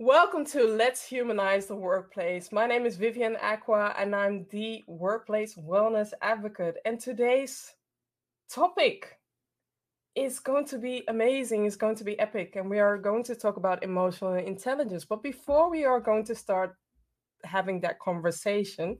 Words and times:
Welcome 0.00 0.44
to 0.52 0.62
Let's 0.62 1.04
Humanize 1.08 1.66
the 1.66 1.74
Workplace. 1.74 2.52
My 2.52 2.66
name 2.66 2.86
is 2.86 2.96
Vivian 2.96 3.34
Acquah 3.34 3.96
and 3.98 4.14
I'm 4.14 4.46
the 4.50 4.84
workplace 4.86 5.56
wellness 5.56 6.12
advocate. 6.22 6.76
And 6.84 7.00
today's 7.00 7.74
topic 8.48 9.18
is 10.14 10.38
going 10.38 10.66
to 10.66 10.78
be 10.78 11.02
amazing, 11.08 11.66
it's 11.66 11.74
going 11.74 11.96
to 11.96 12.04
be 12.04 12.16
epic, 12.20 12.54
and 12.54 12.70
we 12.70 12.78
are 12.78 12.96
going 12.96 13.24
to 13.24 13.34
talk 13.34 13.56
about 13.56 13.82
emotional 13.82 14.34
intelligence. 14.34 15.04
But 15.04 15.20
before 15.20 15.68
we 15.68 15.84
are 15.84 15.98
going 15.98 16.22
to 16.26 16.34
start 16.36 16.76
having 17.42 17.80
that 17.80 17.98
conversation, 17.98 18.98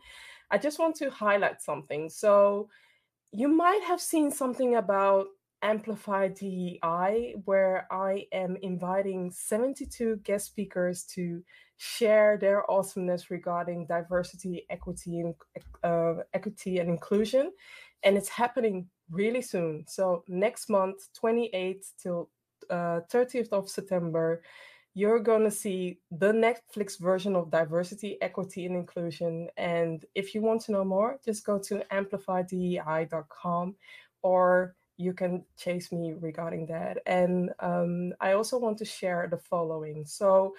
I 0.51 0.59
just 0.59 0.81
want 0.81 0.97
to 0.97 1.11
highlight 1.11 1.63
something. 1.63 2.09
So, 2.09 2.71
you 3.31 3.47
might 3.47 3.85
have 3.87 4.01
seen 4.01 4.33
something 4.33 4.75
about 4.75 5.27
Amplify 5.63 6.29
DEI, 6.29 7.35
where 7.45 7.87
I 7.91 8.27
am 8.33 8.57
inviting 8.63 9.31
72 9.31 10.17
guest 10.23 10.47
speakers 10.47 11.05
to 11.15 11.43
share 11.77 12.37
their 12.37 12.69
awesomeness 12.71 13.31
regarding 13.31 13.87
diversity, 13.87 14.67
equity, 14.71 15.21
and 15.21 15.35
uh, 15.83 16.23
equity 16.35 16.79
and 16.79 16.89
inclusion, 16.89 17.53
and 18.03 18.17
it's 18.17 18.29
happening 18.29 18.89
really 19.11 19.43
soon. 19.43 19.85
So 19.89 20.25
next 20.29 20.69
month, 20.69 21.09
28th 21.23 21.87
till 22.03 22.31
uh, 22.71 23.01
30th 23.11 23.53
of 23.53 23.69
September, 23.69 24.43
you're 24.95 25.21
going 25.21 25.45
to 25.45 25.51
see 25.51 26.01
the 26.11 26.33
Netflix 26.33 26.99
version 26.99 27.37
of 27.37 27.51
diversity, 27.51 28.17
equity, 28.21 28.67
and 28.67 28.75
inclusion. 28.75 29.49
And 29.57 30.05
if 30.15 30.35
you 30.35 30.43
want 30.43 30.63
to 30.63 30.73
know 30.73 30.85
more, 30.85 31.19
just 31.25 31.47
go 31.47 31.59
to 31.61 31.85
amplifydei.com 31.93 33.77
or 34.23 34.75
you 34.99 35.15
can 35.15 35.45
chase 35.57 35.91
me 35.93 36.13
regarding 36.21 36.67
that. 36.67 36.99
And 37.07 37.51
um, 37.61 38.13
I 38.21 38.33
also 38.33 38.59
want 38.59 38.77
to 38.79 38.85
share 38.85 39.29
the 39.31 39.39
following. 39.39 40.05
So, 40.05 40.55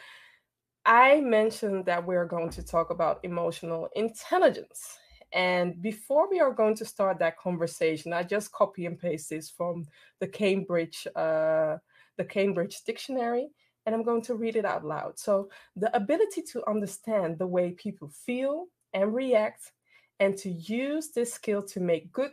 I 0.86 1.20
mentioned 1.20 1.86
that 1.86 2.04
we're 2.04 2.26
going 2.26 2.50
to 2.52 2.64
talk 2.64 2.90
about 2.90 3.20
emotional 3.24 3.90
intelligence. 3.96 4.98
And 5.34 5.80
before 5.82 6.28
we 6.30 6.40
are 6.40 6.54
going 6.54 6.76
to 6.78 6.86
start 6.86 7.20
that 7.20 7.38
conversation, 7.38 8.14
I 8.14 8.24
just 8.24 8.52
copy 8.54 8.86
and 8.88 8.98
paste 8.98 9.30
this 9.30 9.50
from 9.50 9.86
the 10.20 10.28
Cambridge, 10.28 11.06
uh, 11.16 11.78
the 12.18 12.24
Cambridge 12.28 12.82
Dictionary, 12.86 13.50
and 13.86 13.94
I'm 13.94 14.04
going 14.04 14.24
to 14.24 14.36
read 14.36 14.56
it 14.56 14.66
out 14.66 14.86
loud. 14.86 15.20
So, 15.20 15.50
the 15.76 15.96
ability 15.96 16.44
to 16.54 16.68
understand 16.68 17.38
the 17.38 17.48
way 17.48 17.72
people 17.72 18.08
feel 18.08 18.68
and 18.94 19.14
react, 19.14 19.74
and 20.20 20.38
to 20.38 20.50
use 20.50 21.10
this 21.10 21.34
skill 21.34 21.62
to 21.64 21.80
make 21.80 22.12
good 22.12 22.32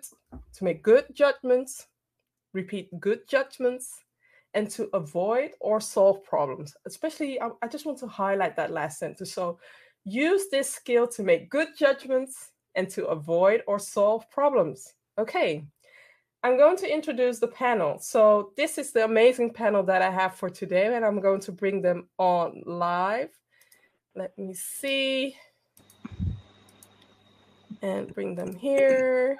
to 0.55 0.65
make 0.65 0.83
good 0.83 1.05
judgments 1.13 1.87
repeat 2.57 2.89
good 2.99 3.29
judgments, 3.29 4.01
and 4.55 4.69
to 4.71 4.89
avoid 4.95 5.51
or 5.61 5.81
solve 5.81 6.25
problems. 6.25 6.75
Especially, 6.87 7.41
I, 7.41 7.51
I, 7.63 7.69
just 7.69 7.85
want 7.85 7.99
to 7.99 8.07
highlight 8.07 8.57
that 8.57 8.73
last 8.73 8.99
sentence. 8.99 9.33
So, 9.33 9.61
use 10.05 10.49
this 10.51 10.73
skill 10.73 11.07
to 11.09 11.23
make 11.23 11.51
good 11.51 11.69
judgments 11.79 12.53
and 12.75 12.89
to 12.91 13.07
avoid 13.07 13.63
or 13.67 13.79
solve 13.79 14.29
problems. 14.31 14.95
Okay, 15.19 15.65
I'm 16.43 16.57
going 16.57 16.77
to 16.79 16.93
introduce 16.93 17.39
the 17.39 17.49
panel. 17.49 17.99
So, 17.99 18.53
this 18.57 18.79
is 18.79 18.93
the 18.93 19.05
amazing 19.05 19.53
panel 19.53 19.83
that 19.85 20.01
I 20.01 20.11
have 20.11 20.35
for 20.35 20.49
today, 20.49 20.95
and 20.97 21.05
I'm 21.05 21.21
going 21.21 21.41
to 21.43 21.53
bring 21.53 21.83
them 21.83 22.09
on 22.19 22.63
live. 22.65 23.31
Let 24.15 24.37
me 24.39 24.55
see. 24.55 25.37
And 27.83 28.13
bring 28.15 28.35
them 28.35 28.57
here. 28.57 29.37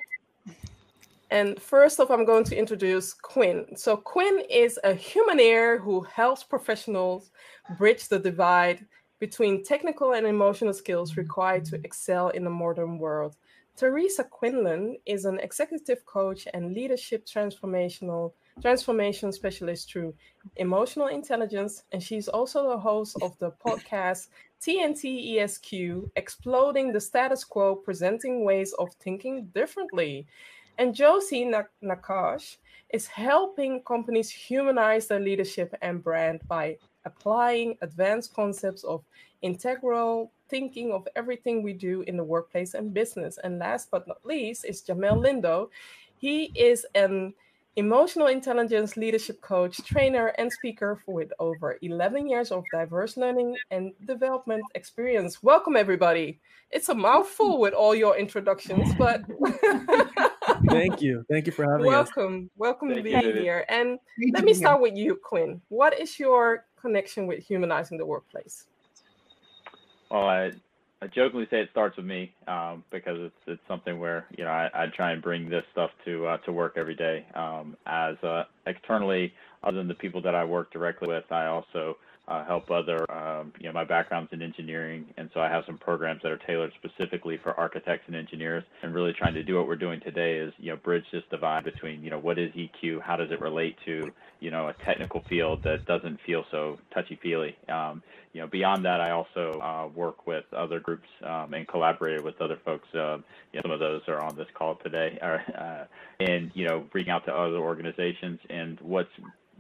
And 1.37 1.61
first 1.61 2.01
off, 2.01 2.11
I'm 2.11 2.25
going 2.25 2.45
to 2.45 2.57
introduce 2.57 3.13
Quinn. 3.13 3.67
So, 3.77 3.95
Quinn 3.95 4.41
is 4.49 4.81
a 4.83 4.95
humaneer 4.95 5.79
who 5.79 6.01
helps 6.01 6.43
professionals 6.43 7.31
bridge 7.77 8.09
the 8.09 8.19
divide 8.19 8.87
between 9.19 9.63
technical 9.63 10.15
and 10.15 10.27
emotional 10.27 10.73
skills 10.73 11.19
required 11.19 11.67
to 11.67 11.77
excel 11.85 12.31
in 12.31 12.43
the 12.43 12.57
modern 12.65 12.97
world. 12.99 13.37
Teresa 13.77 14.25
Quinlan 14.25 14.97
is 15.05 15.27
an 15.27 15.39
executive 15.41 16.07
coach 16.07 16.49
and 16.55 16.73
leadership 16.73 17.27
transformational 17.27 18.33
transformation 18.63 19.31
specialist 19.31 19.93
through 19.93 20.15
emotional 20.57 21.09
intelligence, 21.09 21.83
and 21.93 22.03
she's 22.03 22.29
also 22.29 22.71
the 22.71 22.79
host 22.79 23.15
of 23.21 23.39
the 23.41 23.51
podcast 23.51 24.29
TNT 24.63 25.37
ESQ, 25.37 26.11
Exploding 26.17 26.93
the 26.93 27.01
Status 27.01 27.45
Quo, 27.45 27.77
presenting 27.77 28.43
ways 28.43 28.73
of 28.79 28.95
thinking 28.95 29.51
differently. 29.55 30.27
And 30.79 30.95
Josie 30.95 31.51
Nakash 31.83 32.57
is 32.91 33.07
helping 33.07 33.83
companies 33.83 34.31
humanize 34.31 35.07
their 35.07 35.21
leadership 35.21 35.75
and 35.83 36.03
brand 36.03 36.41
by 36.47 36.77
applying 37.05 37.77
advanced 37.81 38.35
concepts 38.35 38.85
of 38.85 39.05
integral 39.43 40.33
thinking 40.49 40.93
of 40.93 41.09
everything 41.17 41.63
we 41.63 41.73
do 41.73 42.03
in 42.03 42.17
the 42.17 42.25
workplace 42.25 42.75
and 42.75 42.95
business. 42.95 43.39
And 43.43 43.59
last 43.59 43.91
but 43.91 44.07
not 44.07 44.25
least 44.25 44.65
is 44.65 44.83
Jamel 44.83 45.19
Lindo. 45.19 45.69
He 46.19 46.53
is 46.55 46.87
an 46.95 47.35
emotional 47.77 48.29
intelligence 48.29 48.97
leadership 48.97 49.41
coach, 49.43 49.77
trainer, 49.85 50.29
and 50.39 50.51
speaker 50.51 50.99
with 51.07 51.31
over 51.39 51.79
11 51.83 52.27
years 52.27 52.51
of 52.51 52.65
diverse 52.73 53.19
learning 53.19 53.55
and 53.71 53.93
development 54.07 54.63
experience. 54.75 55.43
Welcome, 55.43 55.77
everybody. 55.77 56.41
It's 56.71 56.89
a 56.89 56.95
mouthful 56.95 57.61
with 57.61 57.75
all 57.75 57.95
your 57.95 58.17
introductions, 58.17 58.95
but 58.95 59.23
thank 60.71 61.03
you. 61.03 61.25
Thank 61.31 61.47
you 61.47 61.53
for 61.53 61.71
having 61.71 61.87
welcome. 61.87 62.01
us. 62.01 62.17
Welcome. 62.17 62.51
Welcome 62.57 62.95
to 62.95 63.03
being 63.03 63.37
here. 63.37 63.67
And 63.69 63.99
let 64.33 64.45
me 64.45 64.55
start 64.55 64.81
with 64.81 64.97
you, 64.97 65.21
Quinn. 65.23 65.61
What 65.69 66.01
is 66.01 66.19
your 66.19 66.65
connection 66.81 67.27
with 67.27 67.45
humanizing 67.45 67.99
the 67.99 68.07
workplace? 68.07 68.67
Well, 70.11 70.29
I 70.29 70.53
I 71.07 71.09
jokingly 71.15 71.47
say 71.51 71.61
it 71.61 71.69
starts 71.71 71.97
with 71.97 72.07
me 72.07 72.33
um, 72.49 72.83
because 72.91 73.17
it's 73.21 73.35
it's 73.47 73.63
something 73.69 74.01
where 74.01 74.27
you 74.37 74.43
know 74.43 74.51
I, 74.51 74.69
I 74.75 74.87
try 74.89 75.13
and 75.13 75.23
bring 75.23 75.49
this 75.49 75.63
stuff 75.71 75.91
to 76.05 76.27
uh, 76.27 76.37
to 76.39 76.53
work 76.53 76.75
every 76.77 76.97
day. 76.97 77.25
Um, 77.35 77.77
as 77.87 78.17
uh, 78.25 78.45
externally, 78.67 79.33
other 79.63 79.77
than 79.77 79.87
the 79.87 79.95
people 79.95 80.21
that 80.23 80.35
I 80.35 80.45
work 80.45 80.73
directly 80.73 81.07
with, 81.07 81.31
I 81.31 81.47
also 81.47 81.97
uh, 82.27 82.45
help 82.45 82.73
other, 82.73 83.09
um, 83.13 83.53
you 83.61 83.67
know, 83.67 83.73
my 83.73 83.85
background's 83.85 84.33
in 84.33 84.43
engineering, 84.43 85.07
and 85.17 85.31
so 85.33 85.39
I 85.39 85.49
have 85.49 85.63
some 85.65 85.79
programs 85.79 86.23
that 86.23 86.33
are 86.33 86.39
tailored 86.39 86.73
specifically 86.75 87.39
for 87.41 87.55
architects 87.55 88.05
and 88.09 88.17
engineers. 88.17 88.65
And 88.83 88.93
really 88.93 89.13
trying 89.13 89.35
to 89.35 89.45
do 89.45 89.55
what 89.55 89.69
we're 89.69 89.77
doing 89.77 90.01
today 90.01 90.39
is, 90.39 90.53
you 90.59 90.73
know, 90.73 90.77
bridge 90.77 91.05
this 91.13 91.23
divide 91.31 91.63
between, 91.63 92.03
you 92.03 92.11
know, 92.11 92.19
what 92.19 92.37
is 92.37 92.51
EQ, 92.53 93.01
how 93.01 93.15
does 93.15 93.31
it 93.31 93.41
relate 93.41 93.77
to, 93.85 94.11
you 94.41 94.51
know, 94.51 94.69
a 94.69 94.75
technical 94.85 95.23
field 95.29 95.63
that 95.65 95.87
doesn't 95.87 96.21
feel 96.27 96.45
so 96.51 96.79
touchy-feely. 96.93 97.57
Um, 97.69 98.03
you 98.33 98.41
know, 98.41 98.47
beyond 98.47 98.85
that, 98.85 99.01
I 99.01 99.11
also 99.13 99.59
uh, 99.61 99.89
work 99.95 100.27
with 100.27 100.45
other 100.53 100.79
groups 100.79 101.09
um, 101.25 101.55
and 101.55 101.67
collaborated 101.67 102.23
with 102.23 102.41
other 102.41 102.59
folks. 102.65 102.87
Uh, 102.95 103.19
you 103.53 103.55
know, 103.55 103.63
some 103.63 103.71
of 103.71 103.81
those 103.81 104.03
are 104.09 104.21
on 104.21 104.37
this 104.37 104.49
call 104.55 104.77
today, 104.77 105.19
uh, 105.23 105.85
and 106.21 106.51
you 106.55 106.67
know, 106.67 106.85
reaching 106.93 107.11
out 107.11 107.25
to 107.27 107.33
other 107.33 107.57
organizations. 107.57 108.39
And 108.51 108.79
what's 108.81 109.11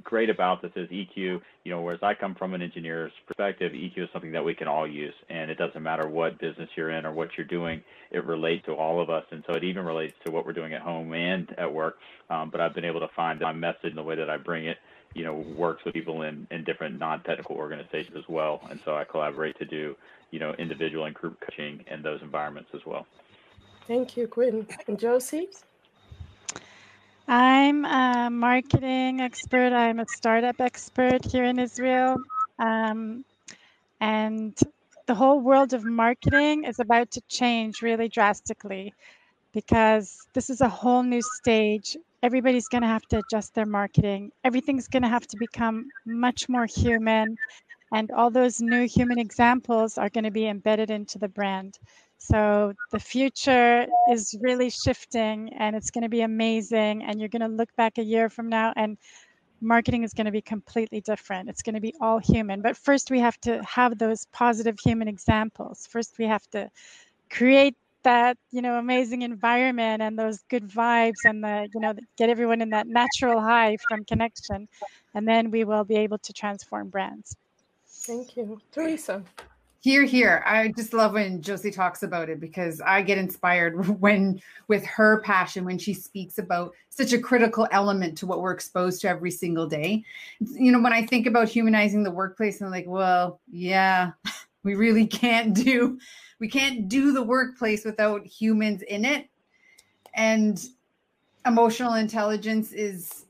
great 0.06 0.30
about 0.30 0.62
this 0.62 0.70
is 0.76 0.88
EQ, 0.88 1.16
you 1.16 1.42
know, 1.66 1.82
whereas 1.82 1.98
I 2.00 2.14
come 2.14 2.36
from 2.36 2.54
an 2.54 2.62
engineer's 2.62 3.12
perspective, 3.26 3.72
EQ 3.72 4.04
is 4.04 4.08
something 4.12 4.32
that 4.32 4.44
we 4.44 4.54
can 4.54 4.68
all 4.68 4.86
use. 4.86 5.12
And 5.28 5.50
it 5.50 5.58
doesn't 5.58 5.82
matter 5.82 6.08
what 6.08 6.38
business 6.38 6.70
you're 6.76 6.90
in 6.90 7.04
or 7.04 7.12
what 7.12 7.30
you're 7.36 7.46
doing, 7.46 7.82
it 8.12 8.24
relates 8.24 8.64
to 8.66 8.72
all 8.72 9.02
of 9.02 9.10
us. 9.10 9.24
And 9.32 9.42
so 9.46 9.54
it 9.54 9.64
even 9.64 9.84
relates 9.84 10.14
to 10.24 10.32
what 10.32 10.46
we're 10.46 10.52
doing 10.52 10.72
at 10.72 10.80
home 10.80 11.12
and 11.12 11.52
at 11.58 11.70
work. 11.70 11.98
Um, 12.30 12.50
but 12.50 12.60
I've 12.60 12.72
been 12.72 12.84
able 12.84 13.00
to 13.00 13.08
find 13.16 13.40
my 13.40 13.52
message 13.52 13.90
and 13.90 13.98
the 13.98 14.02
way 14.02 14.14
that 14.14 14.30
I 14.30 14.36
bring 14.36 14.66
it, 14.66 14.78
you 15.12 15.24
know, 15.24 15.34
works 15.34 15.84
with 15.84 15.92
people 15.92 16.22
in, 16.22 16.46
in 16.52 16.62
different 16.62 17.00
non-technical 17.00 17.56
organizations 17.56 18.16
as 18.16 18.28
well. 18.28 18.62
And 18.70 18.80
so 18.84 18.94
I 18.94 19.02
collaborate 19.02 19.58
to 19.58 19.64
do, 19.64 19.96
you 20.30 20.38
know, 20.38 20.52
individual 20.52 21.06
and 21.06 21.14
group 21.14 21.40
coaching 21.40 21.84
in 21.90 22.02
those 22.02 22.22
environments 22.22 22.70
as 22.74 22.86
well. 22.86 23.06
Thank 23.88 24.16
you, 24.16 24.28
Quinn. 24.28 24.68
And 24.86 24.98
Josie? 24.98 25.48
I'm 27.28 27.84
a 27.84 28.30
marketing 28.30 29.20
expert. 29.20 29.72
I'm 29.72 29.98
a 29.98 30.06
startup 30.06 30.60
expert 30.60 31.24
here 31.24 31.42
in 31.44 31.58
Israel. 31.58 32.16
Um, 32.60 33.24
and 34.00 34.56
the 35.06 35.14
whole 35.14 35.40
world 35.40 35.72
of 35.72 35.84
marketing 35.84 36.64
is 36.64 36.78
about 36.78 37.10
to 37.12 37.20
change 37.28 37.82
really 37.82 38.08
drastically 38.08 38.94
because 39.52 40.28
this 40.34 40.50
is 40.50 40.60
a 40.60 40.68
whole 40.68 41.02
new 41.02 41.22
stage. 41.22 41.96
Everybody's 42.22 42.68
going 42.68 42.82
to 42.82 42.88
have 42.88 43.06
to 43.08 43.18
adjust 43.18 43.54
their 43.54 43.66
marketing. 43.66 44.30
Everything's 44.44 44.86
going 44.86 45.02
to 45.02 45.08
have 45.08 45.26
to 45.26 45.36
become 45.36 45.86
much 46.04 46.48
more 46.48 46.66
human. 46.66 47.36
And 47.92 48.10
all 48.12 48.30
those 48.30 48.60
new 48.60 48.86
human 48.86 49.18
examples 49.18 49.98
are 49.98 50.10
going 50.10 50.24
to 50.24 50.30
be 50.30 50.46
embedded 50.46 50.90
into 50.90 51.18
the 51.18 51.28
brand. 51.28 51.78
So 52.18 52.72
the 52.92 52.98
future 52.98 53.86
is 54.10 54.34
really 54.40 54.70
shifting 54.70 55.52
and 55.58 55.76
it's 55.76 55.90
going 55.90 56.02
to 56.02 56.08
be 56.08 56.22
amazing. 56.22 57.04
And 57.04 57.20
you're 57.20 57.28
going 57.28 57.42
to 57.42 57.48
look 57.48 57.74
back 57.76 57.98
a 57.98 58.02
year 58.02 58.28
from 58.28 58.48
now 58.48 58.72
and 58.76 58.98
marketing 59.60 60.02
is 60.02 60.12
going 60.12 60.26
to 60.26 60.32
be 60.32 60.42
completely 60.42 61.00
different. 61.00 61.48
It's 61.48 61.62
going 61.62 61.74
to 61.74 61.80
be 61.80 61.94
all 62.00 62.18
human. 62.18 62.62
But 62.62 62.76
first, 62.76 63.10
we 63.10 63.20
have 63.20 63.40
to 63.42 63.62
have 63.64 63.98
those 63.98 64.26
positive 64.32 64.76
human 64.84 65.08
examples. 65.08 65.86
First, 65.86 66.18
we 66.18 66.26
have 66.26 66.48
to 66.50 66.70
create 67.30 67.76
that 68.02 68.38
you 68.52 68.62
know 68.62 68.78
amazing 68.78 69.22
environment 69.22 70.00
and 70.00 70.16
those 70.16 70.38
good 70.48 70.68
vibes 70.68 71.24
and 71.24 71.42
the 71.42 71.68
you 71.74 71.80
know 71.80 71.92
get 72.16 72.30
everyone 72.30 72.62
in 72.62 72.70
that 72.70 72.86
natural 72.86 73.40
high 73.40 73.76
from 73.88 74.04
connection 74.04 74.68
and 75.14 75.26
then 75.26 75.50
we 75.50 75.64
will 75.64 75.82
be 75.82 75.96
able 75.96 76.16
to 76.16 76.32
transform 76.32 76.88
brands 76.88 77.34
Thank 78.06 78.36
you. 78.36 78.60
Teresa. 78.70 79.24
Here, 79.86 80.02
here. 80.02 80.42
I 80.44 80.72
just 80.76 80.92
love 80.92 81.12
when 81.12 81.40
Josie 81.40 81.70
talks 81.70 82.02
about 82.02 82.28
it 82.28 82.40
because 82.40 82.80
I 82.80 83.02
get 83.02 83.18
inspired 83.18 84.00
when, 84.00 84.42
with 84.66 84.84
her 84.84 85.20
passion, 85.20 85.64
when 85.64 85.78
she 85.78 85.94
speaks 85.94 86.38
about 86.38 86.74
such 86.90 87.12
a 87.12 87.20
critical 87.20 87.68
element 87.70 88.18
to 88.18 88.26
what 88.26 88.40
we're 88.40 88.50
exposed 88.50 89.00
to 89.02 89.08
every 89.08 89.30
single 89.30 89.68
day. 89.68 90.02
You 90.40 90.72
know, 90.72 90.82
when 90.82 90.92
I 90.92 91.06
think 91.06 91.28
about 91.28 91.48
humanizing 91.48 92.02
the 92.02 92.10
workplace, 92.10 92.60
I'm 92.60 92.72
like, 92.72 92.88
well, 92.88 93.38
yeah, 93.48 94.10
we 94.64 94.74
really 94.74 95.06
can't 95.06 95.54
do, 95.54 96.00
we 96.40 96.48
can't 96.48 96.88
do 96.88 97.12
the 97.12 97.22
workplace 97.22 97.84
without 97.84 98.26
humans 98.26 98.82
in 98.82 99.04
it. 99.04 99.28
And 100.14 100.60
emotional 101.46 101.94
intelligence 101.94 102.72
is 102.72 103.25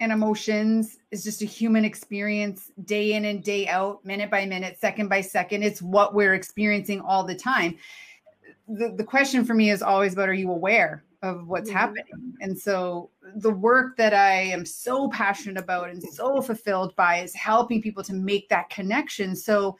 and 0.00 0.12
emotions 0.12 0.98
is 1.10 1.24
just 1.24 1.42
a 1.42 1.46
human 1.46 1.84
experience 1.84 2.72
day 2.84 3.12
in 3.12 3.26
and 3.26 3.42
day 3.42 3.68
out, 3.68 4.04
minute 4.04 4.30
by 4.30 4.44
minute, 4.44 4.78
second 4.80 5.08
by 5.08 5.20
second. 5.20 5.62
It's 5.62 5.80
what 5.80 6.14
we're 6.14 6.34
experiencing 6.34 7.00
all 7.00 7.24
the 7.24 7.34
time. 7.34 7.76
The, 8.68 8.94
the 8.96 9.04
question 9.04 9.44
for 9.44 9.54
me 9.54 9.70
is 9.70 9.82
always 9.82 10.14
about 10.14 10.28
are 10.28 10.34
you 10.34 10.50
aware 10.50 11.04
of 11.22 11.46
what's 11.46 11.70
mm-hmm. 11.70 11.78
happening? 11.78 12.34
And 12.40 12.58
so 12.58 13.10
the 13.36 13.50
work 13.50 13.96
that 13.96 14.12
I 14.12 14.34
am 14.34 14.66
so 14.66 15.08
passionate 15.08 15.62
about 15.62 15.90
and 15.90 16.02
so 16.02 16.42
fulfilled 16.42 16.94
by 16.96 17.18
is 17.20 17.34
helping 17.34 17.80
people 17.80 18.02
to 18.04 18.12
make 18.14 18.48
that 18.48 18.70
connection. 18.70 19.36
So 19.36 19.78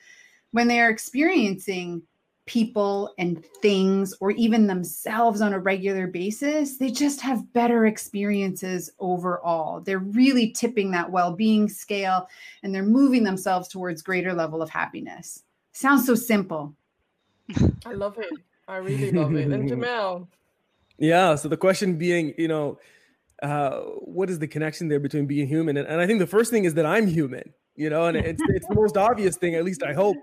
when 0.52 0.68
they 0.68 0.80
are 0.80 0.90
experiencing 0.90 2.02
people 2.46 3.14
and 3.18 3.44
things 3.62 4.14
or 4.20 4.30
even 4.32 4.66
themselves 4.66 5.40
on 5.40 5.54
a 5.54 5.58
regular 5.58 6.06
basis, 6.06 6.76
they 6.76 6.90
just 6.90 7.20
have 7.20 7.50
better 7.52 7.86
experiences 7.86 8.90
overall. 8.98 9.80
They're 9.80 9.98
really 9.98 10.50
tipping 10.50 10.90
that 10.90 11.10
well-being 11.10 11.68
scale 11.68 12.28
and 12.62 12.74
they're 12.74 12.82
moving 12.82 13.24
themselves 13.24 13.68
towards 13.68 14.02
greater 14.02 14.34
level 14.34 14.60
of 14.60 14.68
happiness. 14.68 15.42
Sounds 15.72 16.06
so 16.06 16.14
simple. 16.14 16.74
I 17.86 17.92
love 17.92 18.18
it. 18.18 18.32
I 18.68 18.76
really 18.76 19.10
love 19.10 19.34
it. 19.34 19.50
And 19.50 19.70
Jamel. 19.70 20.26
Yeah, 20.98 21.34
so 21.34 21.48
the 21.48 21.56
question 21.56 21.96
being, 21.96 22.34
you 22.38 22.48
know, 22.48 22.78
uh, 23.42 23.78
what 23.80 24.30
is 24.30 24.38
the 24.38 24.46
connection 24.46 24.88
there 24.88 25.00
between 25.00 25.26
being 25.26 25.48
human? 25.48 25.76
And, 25.76 25.88
and 25.88 26.00
I 26.00 26.06
think 26.06 26.18
the 26.18 26.26
first 26.26 26.50
thing 26.50 26.64
is 26.64 26.74
that 26.74 26.86
I'm 26.86 27.06
human, 27.06 27.52
you 27.74 27.90
know, 27.90 28.06
and 28.06 28.16
it's, 28.16 28.42
it's 28.48 28.66
the 28.68 28.74
most 28.74 28.96
obvious 28.96 29.36
thing, 29.36 29.54
at 29.54 29.64
least 29.64 29.82
I 29.82 29.92
hope. 29.92 30.16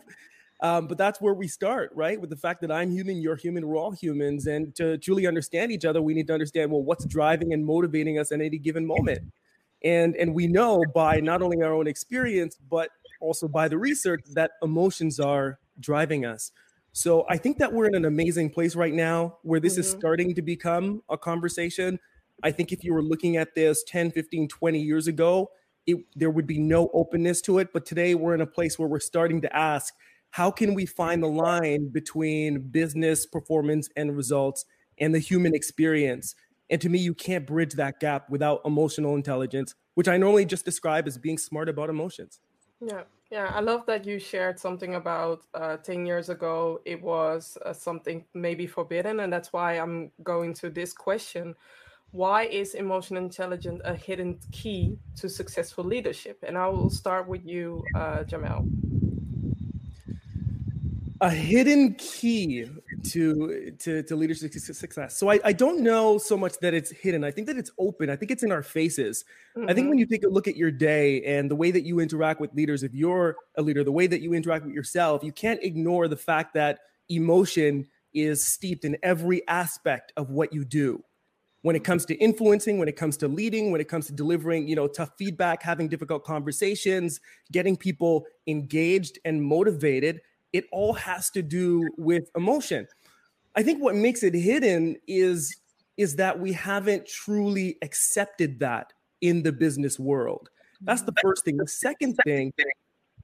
Um, 0.63 0.85
but 0.85 0.97
that's 0.97 1.19
where 1.19 1.33
we 1.33 1.47
start, 1.47 1.91
right? 1.95 2.21
With 2.21 2.29
the 2.29 2.35
fact 2.35 2.61
that 2.61 2.71
I'm 2.71 2.91
human, 2.91 3.17
you're 3.17 3.35
human, 3.35 3.67
we're 3.67 3.77
all 3.77 3.91
humans. 3.91 4.45
And 4.45 4.75
to 4.75 4.97
truly 4.99 5.25
understand 5.25 5.71
each 5.71 5.85
other, 5.85 6.01
we 6.01 6.13
need 6.13 6.27
to 6.27 6.33
understand, 6.33 6.71
well, 6.71 6.83
what's 6.83 7.05
driving 7.05 7.51
and 7.51 7.65
motivating 7.65 8.19
us 8.19 8.31
at 8.31 8.41
any 8.41 8.59
given 8.59 8.85
moment. 8.85 9.21
And, 9.83 10.15
and 10.15 10.35
we 10.35 10.45
know 10.45 10.83
by 10.93 11.19
not 11.19 11.41
only 11.41 11.63
our 11.63 11.73
own 11.73 11.87
experience, 11.87 12.57
but 12.69 12.89
also 13.19 13.47
by 13.47 13.67
the 13.67 13.77
research 13.77 14.21
that 14.33 14.51
emotions 14.61 15.19
are 15.19 15.59
driving 15.79 16.25
us. 16.25 16.51
So 16.93 17.25
I 17.29 17.37
think 17.37 17.57
that 17.57 17.73
we're 17.73 17.87
in 17.87 17.95
an 17.95 18.05
amazing 18.05 18.49
place 18.49 18.75
right 18.75 18.93
now 18.93 19.37
where 19.43 19.59
this 19.59 19.73
mm-hmm. 19.73 19.81
is 19.81 19.89
starting 19.89 20.35
to 20.35 20.41
become 20.41 21.01
a 21.09 21.17
conversation. 21.17 21.99
I 22.43 22.51
think 22.51 22.71
if 22.71 22.83
you 22.83 22.93
were 22.93 23.01
looking 23.01 23.37
at 23.37 23.55
this 23.55 23.83
10, 23.87 24.11
15, 24.11 24.47
20 24.47 24.79
years 24.79 25.07
ago, 25.07 25.49
it, 25.87 25.97
there 26.15 26.29
would 26.29 26.45
be 26.45 26.59
no 26.59 26.89
openness 26.93 27.41
to 27.41 27.59
it. 27.59 27.73
But 27.73 27.85
today 27.85 28.13
we're 28.13 28.35
in 28.35 28.41
a 28.41 28.47
place 28.47 28.77
where 28.77 28.87
we're 28.87 28.99
starting 28.99 29.41
to 29.41 29.55
ask, 29.55 29.93
how 30.31 30.49
can 30.49 30.73
we 30.73 30.85
find 30.85 31.21
the 31.21 31.27
line 31.27 31.89
between 31.89 32.61
business 32.69 33.25
performance 33.25 33.89
and 33.95 34.15
results 34.15 34.65
and 34.97 35.13
the 35.13 35.19
human 35.19 35.53
experience? 35.53 36.35
And 36.69 36.79
to 36.81 36.89
me, 36.89 36.99
you 36.99 37.13
can't 37.13 37.45
bridge 37.45 37.73
that 37.73 37.99
gap 37.99 38.29
without 38.29 38.61
emotional 38.63 39.15
intelligence, 39.15 39.75
which 39.95 40.07
I 40.07 40.15
normally 40.15 40.45
just 40.45 40.63
describe 40.63 41.05
as 41.05 41.17
being 41.17 41.37
smart 41.37 41.67
about 41.67 41.89
emotions. 41.89 42.39
Yeah, 42.79 43.01
yeah, 43.29 43.51
I 43.53 43.59
love 43.59 43.85
that 43.87 44.05
you 44.05 44.19
shared 44.19 44.57
something 44.57 44.95
about 44.95 45.45
uh, 45.53 45.77
10 45.77 46.05
years 46.05 46.29
ago. 46.29 46.79
It 46.85 47.01
was 47.01 47.57
uh, 47.65 47.73
something 47.73 48.23
maybe 48.33 48.67
forbidden. 48.67 49.19
And 49.19 49.31
that's 49.31 49.51
why 49.51 49.73
I'm 49.73 50.11
going 50.23 50.53
to 50.55 50.69
this 50.69 50.93
question 50.93 51.55
Why 52.11 52.43
is 52.43 52.73
emotional 52.73 53.23
intelligence 53.23 53.81
a 53.83 53.95
hidden 53.95 54.39
key 54.51 54.97
to 55.17 55.27
successful 55.27 55.83
leadership? 55.83 56.39
And 56.47 56.57
I 56.57 56.67
will 56.67 56.89
start 56.89 57.27
with 57.27 57.45
you, 57.45 57.83
uh, 57.95 58.23
Jamel 58.23 58.90
a 61.21 61.29
hidden 61.29 61.93
key 61.99 62.67
to 63.03 63.71
to, 63.79 64.01
to 64.03 64.15
leadership 64.15 64.51
success. 64.51 65.17
So 65.17 65.29
I, 65.29 65.39
I 65.45 65.53
don't 65.53 65.81
know 65.81 66.17
so 66.17 66.35
much 66.35 66.57
that 66.61 66.73
it's 66.73 66.89
hidden. 66.89 67.23
I 67.23 67.29
think 67.29 67.45
that 67.47 67.57
it's 67.57 67.71
open. 67.77 68.09
I 68.09 68.15
think 68.15 68.31
it's 68.31 68.41
in 68.41 68.51
our 68.51 68.63
faces. 68.63 69.23
Mm-hmm. 69.55 69.69
I 69.69 69.73
think 69.73 69.87
when 69.87 69.97
mm-hmm. 69.97 69.99
you 69.99 70.05
take 70.07 70.23
a 70.23 70.29
look 70.29 70.47
at 70.47 70.57
your 70.57 70.71
day 70.71 71.23
and 71.23 71.49
the 71.49 71.55
way 71.55 71.69
that 71.69 71.83
you 71.83 71.99
interact 71.99 72.41
with 72.41 72.53
leaders, 72.55 72.81
if 72.81 72.95
you're 72.95 73.35
a 73.55 73.61
leader, 73.61 73.83
the 73.83 73.91
way 73.91 74.07
that 74.07 74.21
you 74.21 74.33
interact 74.33 74.65
with 74.65 74.73
yourself, 74.73 75.23
you 75.23 75.31
can't 75.31 75.61
ignore 75.63 76.07
the 76.07 76.17
fact 76.17 76.55
that 76.55 76.79
emotion 77.07 77.87
is 78.15 78.45
steeped 78.45 78.83
in 78.83 78.97
every 79.03 79.47
aspect 79.47 80.11
of 80.17 80.31
what 80.31 80.51
you 80.51 80.65
do. 80.65 81.03
When 81.61 81.75
it 81.75 81.83
comes 81.83 82.05
to 82.05 82.15
influencing, 82.15 82.79
when 82.79 82.87
it 82.87 82.95
comes 82.95 83.15
to 83.17 83.27
leading, 83.27 83.71
when 83.71 83.79
it 83.79 83.87
comes 83.87 84.07
to 84.07 84.13
delivering, 84.13 84.67
you 84.67 84.75
know, 84.75 84.87
tough 84.87 85.11
feedback, 85.19 85.61
having 85.61 85.87
difficult 85.87 86.23
conversations, 86.23 87.19
getting 87.51 87.77
people 87.77 88.25
engaged 88.47 89.19
and 89.23 89.43
motivated, 89.43 90.21
it 90.53 90.65
all 90.71 90.93
has 90.93 91.29
to 91.31 91.41
do 91.41 91.87
with 91.97 92.29
emotion. 92.35 92.87
I 93.55 93.63
think 93.63 93.81
what 93.81 93.95
makes 93.95 94.23
it 94.23 94.33
hidden 94.33 94.97
is 95.07 95.57
is 95.97 96.15
that 96.15 96.39
we 96.39 96.53
haven't 96.53 97.05
truly 97.05 97.77
accepted 97.81 98.59
that 98.59 98.93
in 99.19 99.43
the 99.43 99.51
business 99.51 99.99
world. 99.99 100.49
That's 100.81 101.03
the 101.03 101.13
first 101.21 101.45
thing. 101.45 101.57
The 101.57 101.67
second 101.67 102.17
thing 102.25 102.53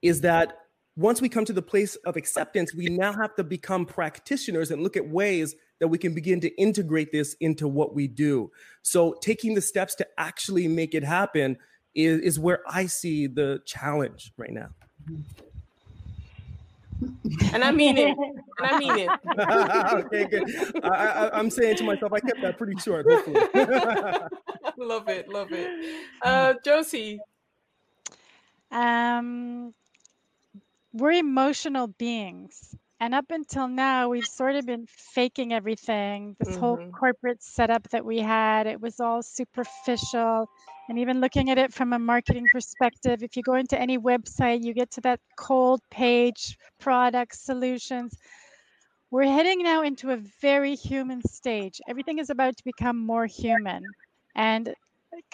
is 0.01 0.21
that 0.21 0.59
once 0.95 1.21
we 1.21 1.29
come 1.29 1.45
to 1.45 1.53
the 1.53 1.61
place 1.61 1.95
of 1.97 2.17
acceptance, 2.17 2.73
we 2.75 2.87
now 2.87 3.13
have 3.13 3.35
to 3.35 3.43
become 3.43 3.85
practitioners 3.85 4.69
and 4.69 4.83
look 4.83 4.97
at 4.97 5.07
ways 5.07 5.55
that 5.79 5.87
we 5.87 5.97
can 5.97 6.13
begin 6.13 6.39
to 6.41 6.49
integrate 6.61 7.11
this 7.11 7.35
into 7.39 7.67
what 7.67 7.95
we 7.95 8.07
do. 8.07 8.51
So, 8.81 9.15
taking 9.21 9.53
the 9.53 9.61
steps 9.61 9.95
to 9.95 10.07
actually 10.17 10.67
make 10.67 10.93
it 10.93 11.03
happen 11.03 11.57
is, 11.95 12.19
is 12.21 12.39
where 12.39 12.61
I 12.67 12.87
see 12.87 13.27
the 13.27 13.61
challenge 13.65 14.33
right 14.37 14.51
now. 14.51 14.69
Mm-hmm. 15.09 15.46
And 17.53 17.63
I 17.63 17.71
mean 17.71 17.97
it. 17.97 18.17
And 18.17 18.41
I 18.59 18.79
mean 18.79 18.97
it. 18.97 19.09
okay, 20.05 20.25
good. 20.25 20.83
I, 20.83 21.39
am 21.39 21.49
saying 21.49 21.77
to 21.77 21.83
myself, 21.83 22.13
I 22.13 22.19
kept 22.19 22.41
that 22.41 22.57
pretty 22.57 22.79
short. 22.79 23.05
love 24.77 25.07
it, 25.09 25.29
love 25.29 25.51
it. 25.51 25.69
Uh, 26.21 26.53
Josie. 26.63 27.19
Um, 28.71 29.73
we're 30.93 31.11
emotional 31.11 31.87
beings. 31.87 32.75
And 32.99 33.13
up 33.13 33.25
until 33.29 33.67
now, 33.67 34.09
we've 34.09 34.25
sort 34.25 34.55
of 34.55 34.65
been 34.65 34.87
faking 34.87 35.53
everything. 35.53 36.35
This 36.39 36.49
mm-hmm. 36.49 36.59
whole 36.59 36.89
corporate 36.91 37.43
setup 37.43 37.87
that 37.89 38.03
we 38.03 38.19
had, 38.19 38.65
it 38.65 38.81
was 38.81 38.99
all 38.99 39.21
superficial 39.21 40.49
and 40.89 40.99
even 40.99 41.19
looking 41.19 41.49
at 41.49 41.57
it 41.57 41.73
from 41.73 41.91
a 41.91 41.99
marketing 41.99 42.45
perspective, 42.51 43.21
if 43.21 43.35
you 43.35 43.43
go 43.43 43.55
into 43.55 43.79
any 43.79 43.97
website, 43.97 44.63
you 44.63 44.73
get 44.73 44.91
to 44.91 45.01
that 45.01 45.19
cold 45.37 45.81
page, 45.91 46.57
products, 46.79 47.41
solutions. 47.41 48.15
We're 49.11 49.25
heading 49.25 49.63
now 49.63 49.83
into 49.83 50.11
a 50.11 50.17
very 50.41 50.75
human 50.75 51.21
stage. 51.27 51.81
Everything 51.89 52.19
is 52.19 52.29
about 52.29 52.55
to 52.57 52.63
become 52.63 52.97
more 52.97 53.25
human. 53.25 53.83
And 54.35 54.73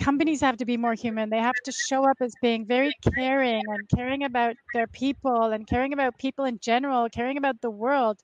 companies 0.02 0.42
have 0.42 0.58
to 0.58 0.66
be 0.66 0.78
more 0.78 0.94
human. 0.94 1.30
They 1.30 1.40
have 1.40 1.56
to 1.66 1.72
show 1.72 2.10
up 2.10 2.18
as 2.22 2.34
being 2.42 2.66
very 2.66 2.92
caring 3.16 3.63
and 3.68 3.90
caring 3.96 4.24
about 4.24 4.56
their 4.74 4.88
people 4.88 5.52
and 5.52 5.68
caring 5.68 5.94
about 5.94 6.18
people 6.18 6.46
in 6.46 6.60
general, 6.60 7.10
caring 7.10 7.38
about 7.38 7.62
the 7.62 7.72
world. 7.72 8.20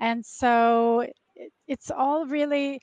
And 0.00 0.24
so 0.24 1.06
it's 1.68 1.90
all 1.90 2.26
really 2.26 2.80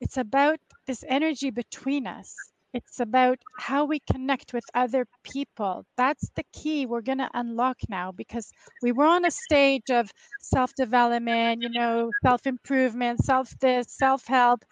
it's 0.00 0.16
about 0.16 0.58
this 0.86 1.04
energy 1.08 1.50
between 1.50 2.06
us 2.06 2.34
it's 2.72 3.00
about 3.00 3.38
how 3.58 3.84
we 3.84 4.00
connect 4.12 4.52
with 4.52 4.64
other 4.74 5.06
people. 5.24 5.84
That's 5.96 6.30
the 6.36 6.44
key 6.52 6.86
we're 6.86 7.00
going 7.00 7.18
to 7.18 7.30
unlock 7.34 7.78
now 7.88 8.12
because 8.12 8.50
we 8.82 8.92
were 8.92 9.06
on 9.06 9.24
a 9.24 9.30
stage 9.30 9.90
of 9.90 10.10
self 10.40 10.72
development, 10.76 11.62
you 11.62 11.70
know, 11.70 12.10
self 12.22 12.46
improvement, 12.46 13.24
self 13.24 13.52
this, 13.60 13.88
self 13.90 14.26
help. 14.26 14.64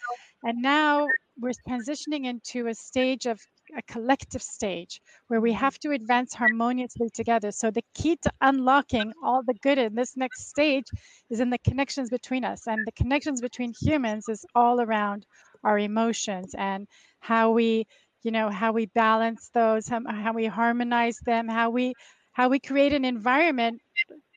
And 0.45 0.63
now 0.63 1.09
we're 1.41 1.53
transitioning 1.69 2.27
into 2.27 2.67
a 2.69 2.75
stage 2.75 3.27
of 3.27 3.41
a 3.77 3.83
collective 3.83 4.43
stage 4.43 5.01
where 5.29 5.41
we 5.41 5.53
have 5.53 5.79
to 5.81 5.91
advance 5.91 6.35
harmoniously 6.35 7.11
together. 7.11 7.53
So 7.53 7.71
the 7.71 7.85
key 7.95 8.17
to 8.23 8.33
unlocking 8.41 9.13
all 9.23 9.43
the 9.43 9.55
good 9.63 9.79
in 9.79 9.95
this 9.95 10.17
next 10.17 10.49
stage 10.49 10.87
is 11.31 11.41
in 11.41 11.51
the 11.51 11.59
connections 11.59 12.11
between 12.11 12.45
us. 12.45 12.67
And 12.67 12.87
the 12.87 12.93
connections 12.93 13.41
between 13.41 13.75
humans 13.81 14.29
is 14.29 14.45
all 14.55 14.81
around 14.81 15.27
our 15.65 15.79
emotions 15.79 16.55
and 16.57 16.87
how 17.21 17.51
we 17.51 17.87
you 18.23 18.31
know 18.31 18.51
how 18.51 18.73
we 18.73 18.87
balance 18.87 19.51
those 19.55 19.89
how, 19.89 20.01
how 20.07 20.33
we 20.33 20.47
harmonize 20.47 21.19
them 21.25 21.49
how 21.49 21.71
we 21.71 21.95
how 22.33 22.49
we 22.49 22.59
create 22.59 22.93
an 22.93 23.05
environment 23.05 23.81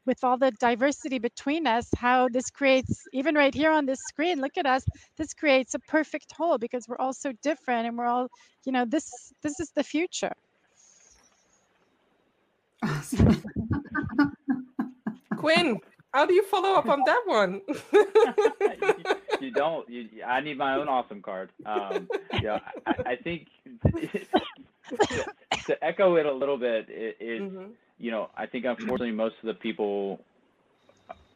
with 0.06 0.24
all 0.24 0.38
the 0.38 0.52
diversity 0.60 1.20
between 1.20 1.68
us 1.68 1.88
how 1.96 2.28
this 2.30 2.50
creates 2.50 3.04
even 3.14 3.36
right 3.36 3.54
here 3.54 3.72
on 3.72 3.86
this 3.86 4.00
screen 4.08 4.40
look 4.40 4.58
at 4.58 4.66
us 4.66 4.84
this 5.18 5.34
creates 5.34 5.74
a 5.74 5.80
perfect 5.80 6.32
whole 6.36 6.58
because 6.58 6.88
we're 6.88 6.98
all 6.98 7.14
so 7.14 7.32
different 7.42 7.88
and 7.88 7.98
we're 7.98 8.08
all 8.08 8.28
you 8.66 8.72
know 8.72 8.86
this 8.86 9.34
this 9.42 9.60
is 9.60 9.72
the 9.76 9.84
future 9.84 10.34
awesome. 12.84 13.44
Quinn, 15.38 15.80
how 16.14 16.26
do 16.26 16.34
you 16.34 16.44
follow 16.44 16.76
up 16.76 16.88
on 16.88 17.02
that 17.06 17.22
one? 17.26 17.62
you, 17.94 19.16
you, 19.48 19.52
don't. 19.52 19.90
You, 19.90 20.08
I 20.26 20.42
need 20.42 20.58
my 20.58 20.76
own 20.76 20.88
awesome 20.88 21.22
card. 21.22 21.52
Um, 21.66 22.08
you 22.34 22.42
know, 22.44 22.60
I, 22.86 22.94
I 23.06 23.16
think 23.16 23.48
to, 23.86 25.26
to, 25.66 25.84
echo 25.84 26.16
it 26.16 26.26
a 26.26 26.34
little 26.34 26.58
bit 26.58 26.90
is, 26.90 27.42
mm-hmm. 27.42 27.72
You 28.02 28.12
know, 28.12 28.30
I 28.36 28.48
think 28.48 28.66
unfortunately 28.66 29.12
most 29.12 29.36
of 29.42 29.48
the 29.48 29.54
people, 29.54 30.20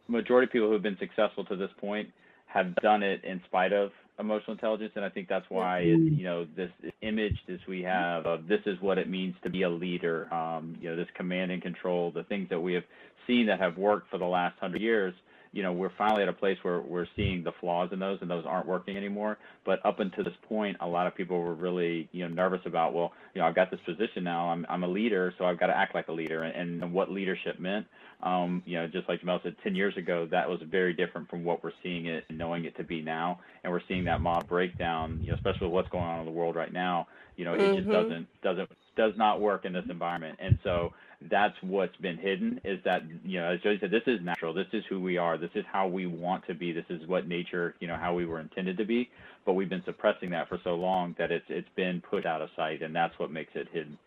majority 0.07 0.45
of 0.45 0.51
people 0.51 0.67
who 0.67 0.73
have 0.73 0.83
been 0.83 0.97
successful 0.97 1.45
to 1.45 1.55
this 1.55 1.69
point, 1.79 2.09
have 2.47 2.75
done 2.77 3.03
it 3.03 3.23
in 3.23 3.41
spite 3.45 3.73
of 3.73 3.91
emotional 4.19 4.53
intelligence, 4.53 4.93
and 4.95 5.03
I 5.03 5.09
think 5.09 5.27
that's 5.27 5.45
why 5.49 5.79
it, 5.79 5.99
you 5.99 6.23
know 6.23 6.47
this 6.55 6.71
image 7.01 7.35
this 7.47 7.59
we 7.67 7.81
have 7.83 8.25
of 8.25 8.47
this 8.47 8.61
is 8.65 8.79
what 8.79 8.97
it 8.97 9.09
means 9.09 9.35
to 9.43 9.49
be 9.49 9.63
a 9.63 9.69
leader. 9.69 10.33
Um, 10.33 10.77
you 10.79 10.89
know, 10.89 10.95
this 10.95 11.07
command 11.15 11.51
and 11.51 11.61
control, 11.61 12.11
the 12.11 12.23
things 12.23 12.49
that 12.49 12.59
we 12.59 12.73
have 12.73 12.83
seen 13.27 13.47
that 13.47 13.59
have 13.59 13.77
worked 13.77 14.09
for 14.09 14.17
the 14.17 14.25
last 14.25 14.57
hundred 14.59 14.81
years. 14.81 15.13
You 15.55 15.63
know, 15.63 15.71
we're 15.71 15.91
finally 15.97 16.21
at 16.21 16.27
a 16.27 16.33
place 16.33 16.57
where 16.63 16.81
we're 16.81 17.07
seeing 17.15 17.43
the 17.43 17.53
flaws 17.61 17.89
in 17.93 17.99
those, 17.99 18.19
and 18.21 18.29
those 18.29 18.45
aren't 18.45 18.67
working 18.67 18.97
anymore. 18.97 19.37
But 19.65 19.83
up 19.85 20.01
until 20.01 20.25
this 20.25 20.33
point, 20.49 20.75
a 20.81 20.87
lot 20.87 21.07
of 21.07 21.15
people 21.15 21.41
were 21.41 21.53
really, 21.53 22.09
you 22.11 22.27
know, 22.27 22.33
nervous 22.33 22.59
about, 22.65 22.93
well, 22.93 23.13
you 23.33 23.41
know, 23.41 23.47
I've 23.47 23.55
got 23.55 23.71
this 23.71 23.79
position 23.85 24.25
now. 24.25 24.49
I'm 24.49 24.65
I'm 24.67 24.83
a 24.83 24.87
leader, 24.87 25.33
so 25.37 25.45
I've 25.45 25.57
got 25.57 25.67
to 25.67 25.77
act 25.77 25.95
like 25.95 26.09
a 26.09 26.11
leader, 26.11 26.43
and, 26.43 26.83
and 26.83 26.93
what 26.93 27.09
leadership 27.09 27.57
meant. 27.57 27.87
Um, 28.21 28.63
you 28.65 28.77
know, 28.77 28.87
just 28.87 29.07
like 29.07 29.21
Jamel 29.21 29.41
said, 29.43 29.55
10 29.63 29.75
years 29.75 29.95
ago, 29.97 30.27
that 30.31 30.49
was 30.49 30.59
very 30.69 30.93
different 30.93 31.29
from 31.29 31.43
what 31.43 31.63
we're 31.63 31.71
seeing 31.83 32.05
it 32.07 32.25
and 32.29 32.37
knowing 32.37 32.65
it 32.65 32.75
to 32.77 32.83
be 32.83 33.01
now. 33.01 33.39
And 33.63 33.71
we're 33.71 33.81
seeing 33.87 34.05
that 34.05 34.21
model 34.21 34.47
breakdown, 34.47 35.19
you 35.21 35.29
know, 35.29 35.35
especially 35.35 35.67
with 35.67 35.73
what's 35.73 35.89
going 35.89 36.03
on 36.03 36.19
in 36.19 36.25
the 36.25 36.31
world 36.31 36.55
right 36.55 36.71
now. 36.71 37.07
You 37.35 37.45
know, 37.45 37.53
it 37.53 37.59
mm-hmm. 37.59 37.75
just 37.77 37.89
doesn't 37.89 38.27
doesn't 38.41 38.69
does 38.95 39.13
not 39.17 39.41
work 39.41 39.65
in 39.65 39.73
this 39.73 39.85
environment. 39.89 40.39
And 40.41 40.57
so 40.63 40.93
that's 41.29 41.55
what's 41.61 41.95
been 41.97 42.17
hidden 42.17 42.59
is 42.63 42.79
that 42.85 43.03
you 43.23 43.39
know 43.39 43.51
as 43.51 43.61
Jody 43.61 43.77
said 43.79 43.91
this 43.91 44.03
is 44.07 44.19
natural. 44.21 44.53
This 44.53 44.67
is 44.73 44.83
who 44.89 44.99
we 44.99 45.17
are. 45.17 45.37
This 45.37 45.51
is 45.55 45.65
how 45.71 45.87
we 45.87 46.05
want 46.05 46.45
to 46.47 46.53
be. 46.53 46.71
This 46.71 46.85
is 46.89 47.07
what 47.07 47.27
nature 47.27 47.75
you 47.79 47.87
know 47.87 47.97
how 47.97 48.13
we 48.13 48.25
were 48.25 48.39
intended 48.39 48.77
to 48.77 48.85
be. 48.85 49.09
But 49.45 49.53
we've 49.53 49.69
been 49.69 49.83
suppressing 49.85 50.31
that 50.31 50.49
for 50.49 50.59
so 50.63 50.75
long 50.75 51.15
that 51.17 51.31
it's 51.31 51.45
it's 51.49 51.69
been 51.75 52.01
put 52.01 52.25
out 52.25 52.41
of 52.41 52.49
sight 52.55 52.81
and 52.81 52.95
that's 52.95 53.17
what 53.19 53.31
makes 53.31 53.51
it 53.55 53.67
hidden. 53.71 53.97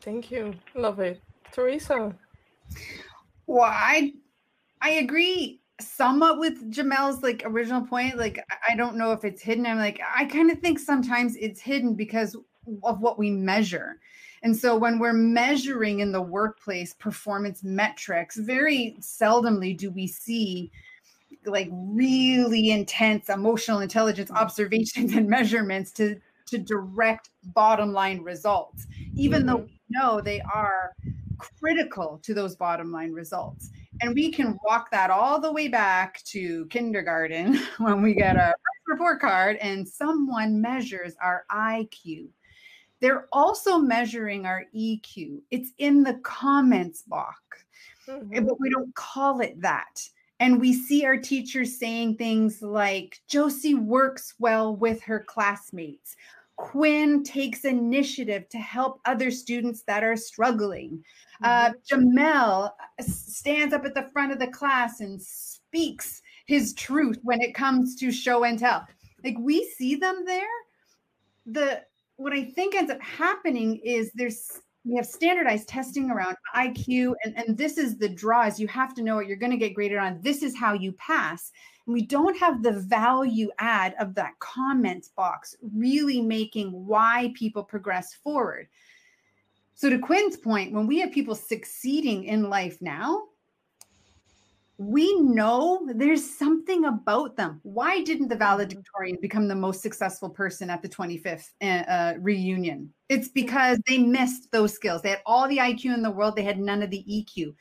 Thank 0.00 0.30
you. 0.30 0.54
Love 0.74 1.00
it. 1.00 1.22
Teresa? 1.52 2.14
Well, 3.46 3.70
I 3.70 4.12
I 4.80 4.90
agree 4.90 5.60
somewhat 5.80 6.38
with 6.38 6.70
Jamel's 6.70 7.22
like 7.22 7.42
original 7.46 7.86
point. 7.86 8.16
Like 8.16 8.38
I 8.68 8.76
don't 8.76 8.96
know 8.96 9.12
if 9.12 9.24
it's 9.24 9.42
hidden. 9.42 9.66
I'm 9.66 9.78
like 9.78 10.00
I 10.14 10.26
kind 10.26 10.50
of 10.50 10.58
think 10.58 10.78
sometimes 10.78 11.36
it's 11.36 11.60
hidden 11.60 11.94
because 11.94 12.36
of 12.82 13.00
what 13.00 13.18
we 13.18 13.30
measure. 13.30 13.98
And 14.44 14.54
so 14.54 14.76
when 14.76 14.98
we're 14.98 15.14
measuring 15.14 16.00
in 16.00 16.12
the 16.12 16.20
workplace 16.20 16.92
performance 16.94 17.64
metrics, 17.64 18.36
very 18.36 18.96
seldomly 19.00 19.76
do 19.76 19.90
we 19.90 20.06
see 20.06 20.70
like 21.46 21.68
really 21.72 22.70
intense 22.70 23.28
emotional 23.28 23.80
intelligence 23.80 24.30
observations 24.30 25.14
and 25.14 25.28
measurements 25.30 25.90
to 25.92 26.20
to 26.46 26.58
direct 26.58 27.30
bottom 27.54 27.92
line 27.92 28.20
results, 28.20 28.86
even 29.14 29.40
mm-hmm. 29.40 29.48
though 29.48 29.56
we 29.56 29.80
know 29.88 30.20
they 30.20 30.42
are 30.42 30.92
critical 31.38 32.20
to 32.22 32.34
those 32.34 32.54
bottom 32.54 32.92
line 32.92 33.12
results. 33.12 33.70
And 34.02 34.14
we 34.14 34.30
can 34.30 34.58
walk 34.64 34.90
that 34.90 35.10
all 35.10 35.40
the 35.40 35.52
way 35.52 35.68
back 35.68 36.22
to 36.24 36.66
kindergarten 36.66 37.56
when 37.78 38.02
we 38.02 38.14
get 38.14 38.36
our 38.36 38.54
report 38.86 39.20
card 39.20 39.56
and 39.56 39.88
someone 39.88 40.60
measures 40.60 41.14
our 41.22 41.46
IQ. 41.50 42.28
They're 43.00 43.28
also 43.32 43.78
measuring 43.78 44.46
our 44.46 44.64
EQ. 44.74 45.40
It's 45.50 45.70
in 45.78 46.02
the 46.02 46.14
comments 46.22 47.02
box, 47.02 47.38
mm-hmm. 48.08 48.46
but 48.46 48.60
we 48.60 48.70
don't 48.70 48.94
call 48.94 49.40
it 49.40 49.60
that. 49.60 50.08
And 50.40 50.60
we 50.60 50.72
see 50.72 51.04
our 51.04 51.16
teachers 51.16 51.78
saying 51.78 52.16
things 52.16 52.60
like, 52.60 53.20
Josie 53.28 53.74
works 53.74 54.34
well 54.38 54.74
with 54.76 55.02
her 55.02 55.20
classmates. 55.20 56.16
Quinn 56.56 57.22
takes 57.24 57.64
initiative 57.64 58.48
to 58.48 58.58
help 58.58 59.00
other 59.04 59.30
students 59.30 59.82
that 59.82 60.04
are 60.04 60.16
struggling. 60.16 61.02
Uh, 61.42 61.70
mm-hmm. 61.70 62.18
Jamel 62.18 62.70
uh, 62.70 63.02
stands 63.02 63.74
up 63.74 63.84
at 63.84 63.94
the 63.94 64.08
front 64.12 64.32
of 64.32 64.38
the 64.38 64.48
class 64.48 65.00
and 65.00 65.20
speaks 65.20 66.22
his 66.46 66.74
truth 66.74 67.18
when 67.22 67.40
it 67.40 67.54
comes 67.54 67.96
to 67.96 68.12
show 68.12 68.44
and 68.44 68.58
tell. 68.58 68.86
Like 69.24 69.36
we 69.38 69.64
see 69.64 69.96
them 69.96 70.24
there. 70.24 70.46
The 71.46 71.82
what 72.16 72.32
I 72.32 72.44
think 72.44 72.74
ends 72.74 72.90
up 72.90 73.00
happening 73.00 73.76
is 73.84 74.10
there's 74.14 74.60
we 74.84 74.96
have 74.96 75.06
standardized 75.06 75.66
testing 75.66 76.10
around 76.10 76.36
IQ, 76.54 77.14
and, 77.24 77.34
and 77.38 77.56
this 77.56 77.78
is 77.78 77.96
the 77.96 78.08
draws. 78.08 78.60
You 78.60 78.68
have 78.68 78.94
to 78.94 79.02
know 79.02 79.16
what 79.16 79.26
you're 79.26 79.38
going 79.38 79.52
to 79.52 79.58
get 79.58 79.74
graded 79.74 79.96
on. 79.96 80.20
This 80.20 80.42
is 80.42 80.54
how 80.54 80.74
you 80.74 80.92
pass 80.92 81.50
And 81.86 81.94
we 81.94 82.02
don't 82.02 82.36
have 82.36 82.62
the 82.62 82.80
value 82.80 83.50
add 83.58 83.94
of 83.98 84.14
that 84.16 84.38
comments 84.40 85.08
box 85.08 85.56
really 85.74 86.20
making 86.20 86.86
why 86.86 87.32
people 87.34 87.64
progress 87.64 88.14
forward. 88.14 88.68
So, 89.74 89.90
to 89.90 89.98
Quinn's 89.98 90.36
point, 90.36 90.72
when 90.72 90.86
we 90.86 91.00
have 91.00 91.12
people 91.12 91.34
succeeding 91.34 92.24
in 92.24 92.48
life 92.48 92.78
now, 92.80 93.22
we 94.78 95.20
know 95.20 95.86
there's 95.94 96.36
something 96.36 96.84
about 96.86 97.36
them. 97.36 97.60
Why 97.62 98.02
didn't 98.02 98.28
the 98.28 98.36
valedictorian 98.36 99.18
become 99.22 99.46
the 99.46 99.54
most 99.54 99.82
successful 99.82 100.28
person 100.28 100.68
at 100.68 100.82
the 100.82 100.88
25th 100.88 101.44
uh, 101.62 101.64
uh, 101.64 102.14
reunion? 102.18 102.92
It's 103.08 103.28
because 103.28 103.78
they 103.86 103.98
missed 103.98 104.50
those 104.50 104.72
skills. 104.72 105.02
They 105.02 105.10
had 105.10 105.22
all 105.26 105.48
the 105.48 105.58
IQ 105.58 105.94
in 105.94 106.02
the 106.02 106.10
world, 106.10 106.34
they 106.34 106.42
had 106.42 106.58
none 106.58 106.82
of 106.82 106.90
the 106.90 107.04
EQ. 107.08 107.54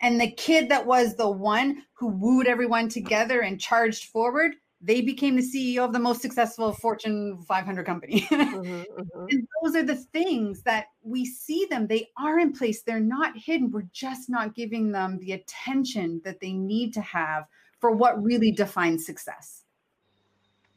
And 0.00 0.20
the 0.20 0.30
kid 0.30 0.68
that 0.70 0.86
was 0.86 1.16
the 1.16 1.28
one 1.28 1.82
who 1.94 2.08
wooed 2.08 2.46
everyone 2.46 2.88
together 2.88 3.40
and 3.40 3.60
charged 3.60 4.04
forward, 4.04 4.54
they 4.80 5.02
became 5.02 5.36
the 5.36 5.42
CEO 5.42 5.84
of 5.84 5.92
the 5.92 5.98
most 5.98 6.22
successful 6.22 6.72
Fortune 6.72 7.42
500 7.46 7.84
company. 7.84 8.22
mm-hmm, 8.30 8.66
mm-hmm. 8.66 9.26
And 9.28 9.48
those 9.62 9.76
are 9.76 9.82
the 9.82 9.96
things 9.96 10.62
that 10.62 10.86
we 11.02 11.26
see 11.26 11.66
them. 11.68 11.86
They 11.86 12.08
are 12.18 12.38
in 12.38 12.52
place, 12.52 12.82
they're 12.82 12.98
not 12.98 13.36
hidden. 13.36 13.70
We're 13.70 13.88
just 13.92 14.30
not 14.30 14.54
giving 14.54 14.90
them 14.90 15.18
the 15.18 15.32
attention 15.32 16.22
that 16.24 16.40
they 16.40 16.52
need 16.52 16.94
to 16.94 17.02
have 17.02 17.44
for 17.78 17.90
what 17.90 18.22
really 18.22 18.52
defines 18.52 19.04
success. 19.04 19.64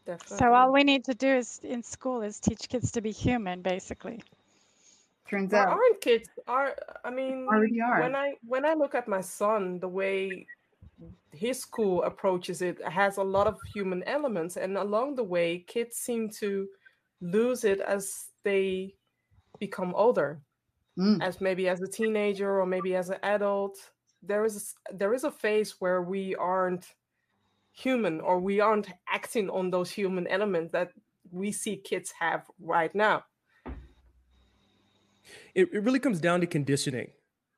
Definitely. 0.06 0.38
So 0.38 0.54
all 0.54 0.74
we 0.74 0.84
need 0.84 1.06
to 1.06 1.14
do 1.14 1.30
is 1.30 1.62
in 1.64 1.82
school 1.82 2.22
is 2.22 2.40
teach 2.40 2.68
kids 2.68 2.92
to 2.92 3.02
be 3.02 3.12
human, 3.12 3.62
basically. 3.62 4.22
Turns 5.30 5.54
well, 5.54 5.62
out, 5.62 5.70
aren't 5.70 6.02
kids 6.02 6.28
are? 6.48 6.76
I 7.06 7.10
mean, 7.10 7.48
already 7.50 7.80
are. 7.80 8.02
When 8.02 8.16
I 8.16 8.34
when 8.46 8.66
I 8.66 8.74
look 8.74 8.94
at 8.96 9.08
my 9.08 9.22
son, 9.22 9.80
the 9.80 9.88
way 9.88 10.46
his 11.32 11.60
school 11.60 12.04
approaches 12.04 12.62
it 12.62 12.80
has 12.88 13.18
a 13.18 13.24
lot 13.24 13.48
of 13.48 13.60
human 13.74 14.04
elements, 14.04 14.58
and 14.58 14.78
along 14.78 15.16
the 15.16 15.24
way, 15.24 15.60
kids 15.60 15.98
seem 15.98 16.30
to 16.30 16.68
lose 17.22 17.64
it 17.64 17.80
as 17.80 18.28
they 18.44 18.94
become 19.60 19.94
older, 19.96 20.42
mm. 20.98 21.22
as 21.22 21.42
maybe 21.42 21.68
as 21.68 21.82
a 21.82 21.88
teenager 21.88 22.60
or 22.60 22.66
maybe 22.66 22.96
as 22.96 23.10
an 23.10 23.18
adult. 23.24 23.78
There 24.22 24.46
is 24.46 24.76
a, 24.90 24.96
there 24.96 25.14
is 25.14 25.24
a 25.24 25.32
phase 25.32 25.76
where 25.80 26.02
we 26.02 26.36
aren't 26.36 26.86
human 27.72 28.22
or 28.22 28.40
we 28.40 28.60
aren't 28.60 28.88
acting 29.10 29.50
on 29.50 29.72
those 29.72 29.92
human 29.92 30.28
elements 30.28 30.72
that 30.72 30.92
we 31.32 31.52
see 31.52 31.78
kids 31.78 32.14
have 32.20 32.46
right 32.60 32.94
now 32.94 33.24
it, 35.56 35.70
it 35.72 35.84
really 35.84 36.00
comes 36.00 36.20
down 36.20 36.42
to 36.42 36.48
conditioning. 36.48 37.10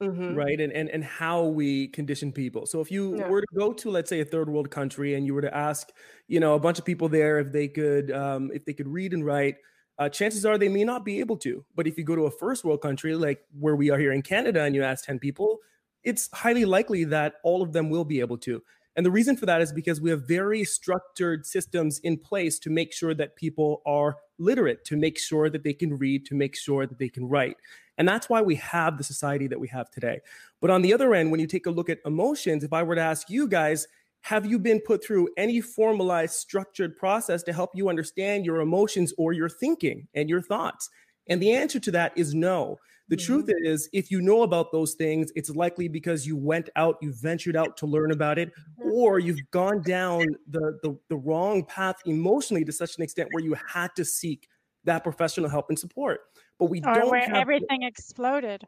Mm-hmm. 0.02 0.36
right 0.36 0.60
and, 0.60 0.74
and 0.74 0.90
and 0.90 1.06
how 1.06 1.44
we 1.44 1.88
condition 1.88 2.34
people 2.34 2.66
so 2.66 2.82
if 2.82 2.92
you 2.92 3.18
yeah. 3.18 3.30
were 3.30 3.40
to 3.40 3.48
go 3.56 3.72
to 3.72 3.90
let's 3.90 4.10
say 4.10 4.20
a 4.20 4.26
third 4.26 4.50
world 4.50 4.70
country 4.70 5.14
and 5.14 5.26
you 5.26 5.34
were 5.34 5.42
to 5.42 5.56
ask 5.56 5.90
you 6.28 6.42
know 6.42 6.56
a 6.56 6.60
bunch 6.60 6.78
of 6.80 6.84
people 6.84 7.08
there 7.08 7.40
if 7.40 7.54
they 7.54 7.70
could 7.70 8.12
um, 8.12 8.52
if 8.54 8.66
they 8.66 8.74
could 8.74 8.90
read 8.90 9.14
and 9.14 9.26
write 9.26 9.56
uh, 9.98 10.10
chances 10.10 10.46
are 10.46 10.58
they 10.58 10.68
may 10.68 10.84
not 10.84 11.06
be 11.06 11.22
able 11.22 11.38
to 11.38 11.64
but 11.76 11.88
if 11.88 11.98
you 11.98 12.04
go 12.04 12.14
to 12.14 12.26
a 12.26 12.32
first 12.32 12.66
world 12.66 12.82
country 12.82 13.16
like 13.16 13.40
where 13.58 13.78
we 13.78 13.90
are 13.90 13.98
here 13.98 14.12
in 14.12 14.22
canada 14.22 14.64
and 14.64 14.76
you 14.76 14.84
ask 14.84 15.06
10 15.06 15.18
people 15.18 15.60
it's 16.04 16.30
highly 16.34 16.66
likely 16.66 17.06
that 17.06 17.36
all 17.46 17.62
of 17.62 17.72
them 17.72 17.90
will 17.90 18.04
be 18.04 18.20
able 18.20 18.38
to 18.38 18.62
and 18.96 19.06
the 19.06 19.12
reason 19.12 19.36
for 19.36 19.46
that 19.46 19.62
is 19.62 19.74
because 19.74 20.00
we 20.00 20.10
have 20.10 20.28
very 20.28 20.64
structured 20.64 21.46
systems 21.46 22.00
in 22.00 22.18
place 22.18 22.58
to 22.60 22.70
make 22.70 22.94
sure 22.94 23.14
that 23.14 23.36
people 23.36 23.82
are 23.86 24.18
literate, 24.38 24.86
to 24.86 24.96
make 24.96 25.20
sure 25.20 25.50
that 25.50 25.64
they 25.64 25.74
can 25.74 25.98
read, 25.98 26.26
to 26.28 26.36
make 26.36 26.56
sure 26.56 26.86
that 26.88 26.98
they 26.98 27.10
can 27.10 27.28
write. 27.28 27.58
And 27.98 28.08
that's 28.08 28.30
why 28.30 28.42
we 28.42 28.56
have 28.56 28.98
the 28.98 29.04
society 29.04 29.48
that 29.48 29.60
we 29.60 29.68
have 29.70 29.90
today. 29.90 30.20
But 30.62 30.70
on 30.70 30.82
the 30.82 30.94
other 30.94 31.14
end, 31.14 31.32
when 31.32 31.40
you 31.40 31.48
take 31.48 31.66
a 31.66 31.72
look 31.72 31.90
at 31.90 32.00
emotions, 32.06 32.64
if 32.64 32.74
I 32.74 32.84
were 32.84 32.96
to 32.96 33.02
ask 33.02 33.30
you 33.30 33.48
guys, 33.48 33.88
have 34.22 34.46
you 34.46 34.58
been 34.58 34.80
put 34.80 35.04
through 35.04 35.30
any 35.38 35.62
formalized, 35.62 36.34
structured 36.34 36.98
process 36.98 37.44
to 37.44 37.54
help 37.54 37.72
you 37.76 37.90
understand 37.90 38.46
your 38.46 38.62
emotions 38.62 39.14
or 39.18 39.34
your 39.34 39.50
thinking 39.50 40.08
and 40.16 40.30
your 40.30 40.42
thoughts? 40.42 40.90
And 41.28 41.42
the 41.42 41.54
answer 41.54 41.80
to 41.80 41.92
that 41.92 42.14
is 42.18 42.34
no. 42.34 42.80
The 43.08 43.16
mm-hmm. 43.16 43.26
truth 43.26 43.52
is, 43.64 43.88
if 43.94 44.10
you 44.10 44.22
know 44.22 44.42
about 44.42 44.72
those 44.72 44.96
things, 44.96 45.32
it's 45.36 45.50
likely 45.52 45.88
because 45.88 46.26
you 46.26 46.36
went 46.36 46.70
out, 46.76 46.98
you 47.02 47.14
ventured 47.14 47.56
out 47.56 47.78
to 47.78 47.86
learn 47.86 48.12
about 48.12 48.40
it, 48.40 48.50
mm-hmm. 48.50 48.92
or 48.92 49.20
you've 49.20 49.40
gone 49.52 49.82
down 49.82 50.26
the, 50.50 50.80
the, 50.82 50.98
the 51.10 51.18
wrong 51.18 51.64
path 51.66 51.98
emotionally 52.06 52.66
to 52.66 52.72
such 52.72 52.98
an 52.98 53.04
extent 53.04 53.30
where 53.32 53.44
you 53.44 53.56
had 53.68 53.96
to 53.96 54.04
seek 54.04 54.48
that 54.86 55.04
professional 55.04 55.50
help 55.50 55.70
and 55.70 55.78
support 55.78 56.22
but 56.60 56.66
we 56.66 56.80
or 56.80 56.94
don't 56.94 57.12
where 57.12 57.22
have 57.22 57.36
everything 57.36 57.84
exploded. 57.84 58.66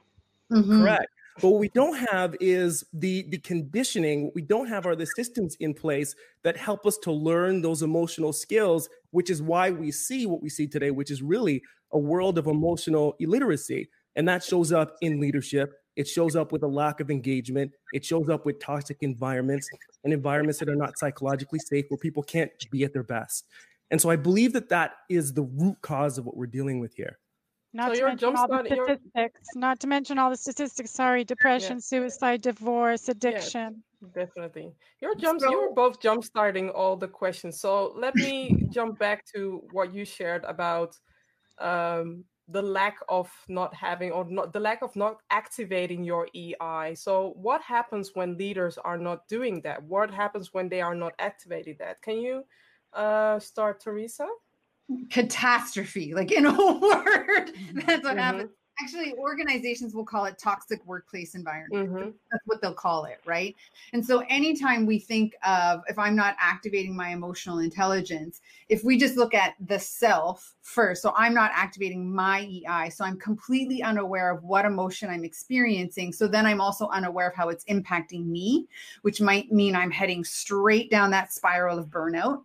Mm-hmm. 0.51 0.82
Correct. 0.82 1.08
But 1.41 1.50
what 1.50 1.60
we 1.60 1.70
don't 1.70 1.98
have 2.12 2.36
is 2.39 2.84
the 2.94 3.27
the 3.29 3.38
conditioning. 3.38 4.25
What 4.25 4.36
we 4.36 4.41
don't 4.41 4.67
have 4.67 4.86
are 4.86 4.96
the 4.96 5.06
systems 5.06 5.56
in 5.60 5.74
place 5.74 6.15
that 6.44 6.58
help 6.58 6.86
us 6.86 6.98
to 7.00 7.12
learn 7.12 7.62
those 7.62 7.84
emotional 7.84 8.34
skills, 8.34 8.89
which 9.12 9.29
is 9.29 9.41
why 9.41 9.70
we 9.70 9.91
see 9.91 10.25
what 10.25 10.41
we 10.41 10.50
see 10.50 10.67
today, 10.67 10.91
which 10.91 11.12
is 11.12 11.22
really 11.22 11.62
a 11.91 12.00
world 12.00 12.38
of 12.38 12.48
emotional 12.48 13.15
illiteracy. 13.20 13.89
And 14.17 14.27
that 14.27 14.43
shows 14.43 14.74
up 14.74 14.97
in 15.01 15.21
leadership. 15.21 15.75
It 15.95 16.07
shows 16.07 16.36
up 16.36 16.51
with 16.51 16.63
a 16.63 16.67
lack 16.67 17.00
of 17.00 17.09
engagement. 17.09 17.71
It 17.93 18.03
shows 18.03 18.29
up 18.29 18.45
with 18.45 18.59
toxic 18.59 18.97
environments 19.01 19.69
and 20.03 20.12
environments 20.12 20.59
that 20.59 20.69
are 20.69 20.75
not 20.75 20.97
psychologically 20.97 21.59
safe 21.59 21.86
where 21.89 21.97
people 21.97 22.24
can't 22.24 22.51
be 22.71 22.83
at 22.83 22.93
their 22.93 23.03
best. 23.03 23.47
And 23.91 24.01
so 24.01 24.09
I 24.09 24.15
believe 24.15 24.53
that 24.53 24.69
that 24.69 24.95
is 25.09 25.33
the 25.33 25.43
root 25.43 25.77
cause 25.81 26.17
of 26.17 26.25
what 26.25 26.36
we're 26.36 26.47
dealing 26.47 26.79
with 26.79 26.93
here. 26.95 27.19
Not 27.74 27.95
so 27.95 28.00
to 28.00 28.05
mention 28.07 28.36
all 28.36 28.47
the 28.47 28.65
statistics. 28.65 29.47
Not 29.55 29.79
to 29.81 29.88
mention 29.88 30.17
all 30.17 30.29
the 30.29 30.38
statistics. 30.38 30.91
Sorry, 30.91 31.24
depression, 31.24 31.77
yeah. 31.77 31.81
suicide, 31.81 32.41
divorce, 32.41 33.07
addiction. 33.07 33.83
Yes, 34.01 34.12
definitely. 34.13 34.74
You're 35.00 35.15
jump. 35.15 35.41
So, 35.41 35.51
you 35.51 35.62
were 35.62 35.74
both 35.74 36.01
jump 36.01 36.24
starting 36.24 36.69
all 36.69 36.95
the 36.95 37.07
questions. 37.07 37.59
So 37.59 37.93
let 37.95 38.15
me 38.15 38.67
jump 38.71 38.97
back 38.97 39.25
to 39.36 39.63
what 39.71 39.93
you 39.93 40.05
shared 40.05 40.43
about 40.45 40.95
um, 41.59 42.24
the 42.49 42.61
lack 42.61 42.97
of 43.09 43.29
not 43.49 43.73
having 43.73 44.11
or 44.11 44.25
not 44.29 44.53
the 44.53 44.59
lack 44.59 44.81
of 44.81 44.95
not 44.95 45.17
activating 45.31 46.03
your 46.03 46.27
EI. 46.33 46.95
So 46.95 47.33
what 47.35 47.61
happens 47.61 48.11
when 48.13 48.37
leaders 48.37 48.77
are 48.77 48.97
not 48.97 49.27
doing 49.27 49.61
that? 49.61 49.83
What 49.83 50.11
happens 50.11 50.53
when 50.53 50.69
they 50.69 50.81
are 50.81 50.95
not 50.95 51.13
activating 51.19 51.75
that? 51.79 52.01
Can 52.01 52.19
you 52.19 52.43
uh, 52.93 53.39
start, 53.39 53.81
Teresa? 53.81 54.27
catastrophe 55.09 56.13
like 56.13 56.31
in 56.31 56.45
a 56.45 56.51
word 56.79 57.51
that's 57.85 58.03
what 58.03 58.15
mm-hmm. 58.15 58.17
happens 58.17 58.51
actually 58.81 59.13
organizations 59.15 59.93
will 59.96 60.05
call 60.05 60.25
it 60.25 60.38
toxic 60.38 60.86
workplace 60.86 61.36
environment 61.36 61.89
mm-hmm. 61.89 62.10
that's 62.31 62.43
what 62.46 62.62
they'll 62.62 62.74
call 62.74 63.05
it 63.05 63.19
right 63.25 63.55
and 63.93 64.05
so 64.05 64.24
anytime 64.29 64.86
we 64.86 65.00
think 65.00 65.36
of 65.46 65.81
if 65.88 65.98
i'm 65.98 66.15
not 66.15 66.36
activating 66.39 66.96
my 66.96 67.10
emotional 67.10 67.60
intelligence 67.60 68.41
if 68.69 68.84
we 68.84 68.98
just 68.98 69.17
look 69.17 69.34
at 69.34 69.55
the 69.67 69.79
self 69.79 70.55
first 70.62 71.01
so 71.01 71.13
i'm 71.15 71.34
not 71.34 71.51
activating 71.53 72.13
my 72.13 72.41
ei 72.41 72.89
so 72.89 73.03
i'm 73.03 73.17
completely 73.17 73.81
unaware 73.81 74.31
of 74.31 74.43
what 74.43 74.65
emotion 74.65 75.10
i'm 75.10 75.24
experiencing 75.24 76.13
so 76.13 76.27
then 76.27 76.46
i'm 76.46 76.62
also 76.62 76.88
unaware 76.89 77.29
of 77.29 77.36
how 77.36 77.50
it's 77.50 77.65
impacting 77.65 78.25
me 78.25 78.67
which 79.01 79.22
might 79.22 79.51
mean 79.51 79.75
i'm 79.75 79.91
heading 79.91 80.24
straight 80.24 80.91
down 80.91 81.10
that 81.10 81.34
spiral 81.34 81.79
of 81.79 81.88
burnout 81.88 82.43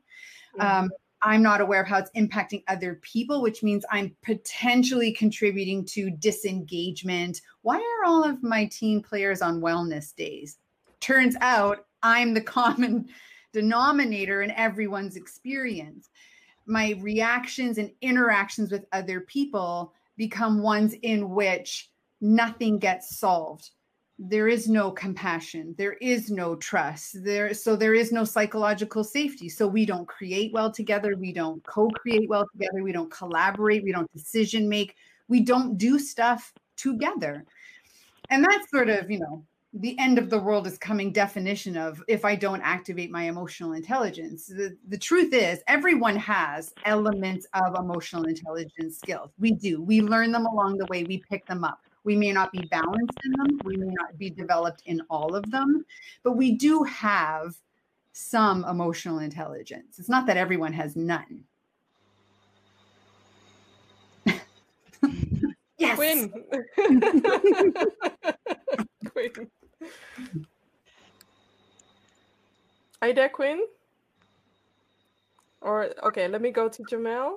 mm-hmm. 0.59 0.85
um, 0.85 0.91
I'm 1.25 1.43
not 1.43 1.61
aware 1.61 1.83
of 1.83 1.89
how 1.89 1.99
it's 1.99 2.11
impacting 2.17 2.65
other 2.67 2.97
people, 2.97 3.43
which 3.43 3.63
means 3.63 3.85
I'm 3.91 4.15
potentially 4.23 5.13
contributing 5.13 5.85
to 5.87 6.11
disengagement. 6.11 7.41
Why 7.63 7.77
are 7.77 8.05
all 8.07 8.25
of 8.25 8.43
my 8.43 8.67
team 8.67 9.03
players 9.03 9.41
on 9.41 9.61
wellness 9.61 10.15
days? 10.15 10.59
Turns 11.01 11.37
out 11.41 11.87
I'm 12.03 12.35
the 12.35 12.41
common 12.59 13.09
denominator 13.53 14.43
in 14.43 14.51
everyone's 14.53 15.17
experience. 15.17 16.11
My 16.67 16.95
reactions 17.01 17.79
and 17.79 17.91
interactions 18.01 18.73
with 18.73 18.87
other 18.93 19.21
people 19.21 19.93
become 20.17 20.63
ones 20.63 20.95
in 21.03 21.31
which 21.31 21.91
nothing 22.21 22.79
gets 22.79 23.19
solved 23.19 23.71
there 24.29 24.47
is 24.47 24.69
no 24.69 24.91
compassion 24.91 25.75
there 25.77 25.95
is 25.95 26.31
no 26.31 26.55
trust 26.55 27.25
there 27.25 27.53
so 27.53 27.75
there 27.75 27.95
is 27.95 28.13
no 28.13 28.25
psychological 28.25 29.03
safety. 29.03 29.49
So 29.49 29.67
we 29.67 29.85
don't 29.85 30.07
create 30.07 30.53
well 30.53 30.71
together 30.71 31.17
we 31.17 31.33
don't 31.33 31.63
co-create 31.65 32.29
well 32.29 32.47
together 32.53 32.83
we 32.83 32.93
don't 32.93 33.11
collaborate 33.11 33.83
we 33.83 33.93
don't 33.93 34.13
decision 34.13 34.69
make 34.69 34.95
we 35.29 35.41
don't 35.41 35.77
do 35.77 35.99
stuff 35.99 36.53
together. 36.77 37.45
And 38.31 38.45
that's 38.45 38.71
sort 38.71 38.91
of 38.91 39.11
you 39.11 39.19
know 39.19 39.45
the 39.75 39.99
end 39.99 40.19
of 40.19 40.31
the 40.31 40.39
world 40.39 40.67
is 40.67 40.77
coming 40.77 41.11
definition 41.11 41.79
of 41.79 42.03
if 42.07 42.27
i 42.27 42.37
don't 42.37 42.61
activate 42.61 43.11
my 43.11 43.25
emotional 43.25 43.73
intelligence. 43.73 44.47
The, 44.47 44.77
the 44.89 44.99
truth 44.99 45.33
is 45.33 45.63
everyone 45.67 46.17
has 46.17 46.73
elements 46.85 47.47
of 47.55 47.75
emotional 47.77 48.25
intelligence 48.25 48.99
skills. 48.99 49.31
We 49.41 49.53
do. 49.53 49.83
We 49.83 50.01
learn 50.01 50.31
them 50.31 50.47
along 50.47 50.79
the 50.79 50.87
way. 50.87 51.03
We 51.03 51.25
pick 51.29 51.47
them 51.47 51.65
up 51.65 51.81
we 52.05 52.17
may 52.17 52.33
not 52.33 52.53
be 52.53 52.63
balanced 52.71 53.19
in 53.25 53.33
them, 53.33 53.61
we 53.65 53.77
may 53.77 53.93
not 53.93 54.19
be 54.19 54.31
developed 54.31 54.83
in 54.87 55.01
all 55.09 55.35
of 55.35 55.51
them, 55.51 55.85
but 56.23 56.33
we 56.33 56.53
do 56.53 56.83
have 56.85 57.55
some 58.13 58.65
emotional 58.65 59.19
intelligence. 59.21 59.99
It's 59.99 60.09
not 60.09 60.27
that 60.27 60.37
everyone 60.37 60.73
has 60.73 60.97
none. 60.97 61.45
yes. 65.79 65.97
Quinn. 65.97 66.33
Quinn. 69.11 69.51
Are 73.01 73.09
you 73.09 73.15
there, 73.15 73.29
Quinn? 73.29 73.65
Or 75.61 75.91
okay, 76.07 76.29
let 76.29 76.43
me 76.43 76.51
go 76.51 76.69
to 76.69 76.83
Jamel. 76.85 77.37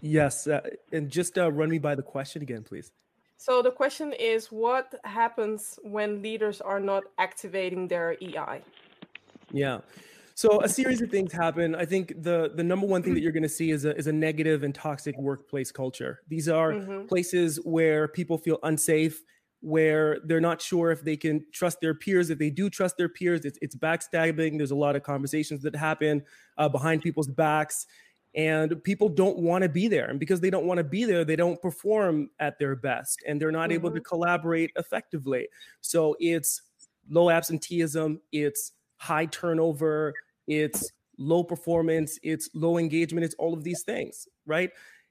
Yes, 0.00 0.46
uh, 0.46 0.60
and 0.92 1.10
just 1.10 1.38
uh, 1.38 1.50
run 1.50 1.70
me 1.70 1.78
by 1.78 1.94
the 1.94 2.02
question 2.02 2.42
again, 2.42 2.62
please. 2.62 2.92
So 3.36 3.62
the 3.62 3.70
question 3.70 4.12
is, 4.12 4.46
what 4.46 4.94
happens 5.04 5.78
when 5.82 6.22
leaders 6.22 6.60
are 6.60 6.80
not 6.80 7.04
activating 7.18 7.86
their 7.88 8.16
EI? 8.20 8.62
Yeah. 9.52 9.78
So 10.34 10.60
a 10.62 10.68
series 10.68 11.00
of 11.02 11.10
things 11.10 11.32
happen. 11.32 11.74
I 11.74 11.84
think 11.84 12.12
the 12.22 12.52
the 12.54 12.62
number 12.62 12.86
one 12.86 13.02
thing 13.02 13.14
that 13.14 13.22
you're 13.22 13.32
going 13.32 13.42
to 13.42 13.48
see 13.48 13.70
is 13.70 13.84
a 13.84 13.96
is 13.96 14.06
a 14.06 14.12
negative 14.12 14.62
and 14.62 14.74
toxic 14.74 15.18
workplace 15.18 15.72
culture. 15.72 16.20
These 16.28 16.48
are 16.48 16.72
mm-hmm. 16.72 17.06
places 17.06 17.58
where 17.64 18.06
people 18.06 18.38
feel 18.38 18.58
unsafe, 18.62 19.20
where 19.60 20.18
they're 20.24 20.40
not 20.40 20.62
sure 20.62 20.92
if 20.92 21.02
they 21.02 21.16
can 21.16 21.44
trust 21.52 21.80
their 21.80 21.94
peers. 21.94 22.30
If 22.30 22.38
they 22.38 22.50
do 22.50 22.70
trust 22.70 22.96
their 22.96 23.08
peers, 23.08 23.44
it's, 23.44 23.58
it's 23.60 23.74
backstabbing. 23.74 24.58
There's 24.58 24.70
a 24.70 24.76
lot 24.76 24.94
of 24.94 25.02
conversations 25.02 25.62
that 25.62 25.74
happen 25.74 26.22
uh, 26.56 26.68
behind 26.68 27.02
people's 27.02 27.28
backs 27.28 27.86
and 28.34 28.82
people 28.84 29.08
don't 29.08 29.38
want 29.38 29.62
to 29.62 29.68
be 29.68 29.88
there 29.88 30.10
and 30.10 30.20
because 30.20 30.40
they 30.40 30.50
don't 30.50 30.66
want 30.66 30.78
to 30.78 30.84
be 30.84 31.04
there 31.04 31.24
they 31.24 31.36
don't 31.36 31.60
perform 31.62 32.28
at 32.40 32.58
their 32.58 32.76
best 32.76 33.22
and 33.26 33.40
they're 33.40 33.50
not 33.50 33.70
mm-hmm. 33.70 33.72
able 33.72 33.90
to 33.90 33.96
mm-hmm. 33.96 34.04
collaborate 34.04 34.70
effectively 34.76 35.48
so 35.80 36.14
it's 36.20 36.62
low 37.08 37.30
absenteeism 37.30 38.20
it's 38.32 38.72
high 38.96 39.26
turnover 39.26 40.12
it's 40.46 40.90
low 41.16 41.42
performance 41.42 42.18
it's 42.22 42.50
low 42.54 42.78
engagement 42.78 43.24
it's 43.24 43.34
all 43.38 43.54
of 43.54 43.64
these 43.64 43.82
things 43.82 44.28
right 44.46 44.70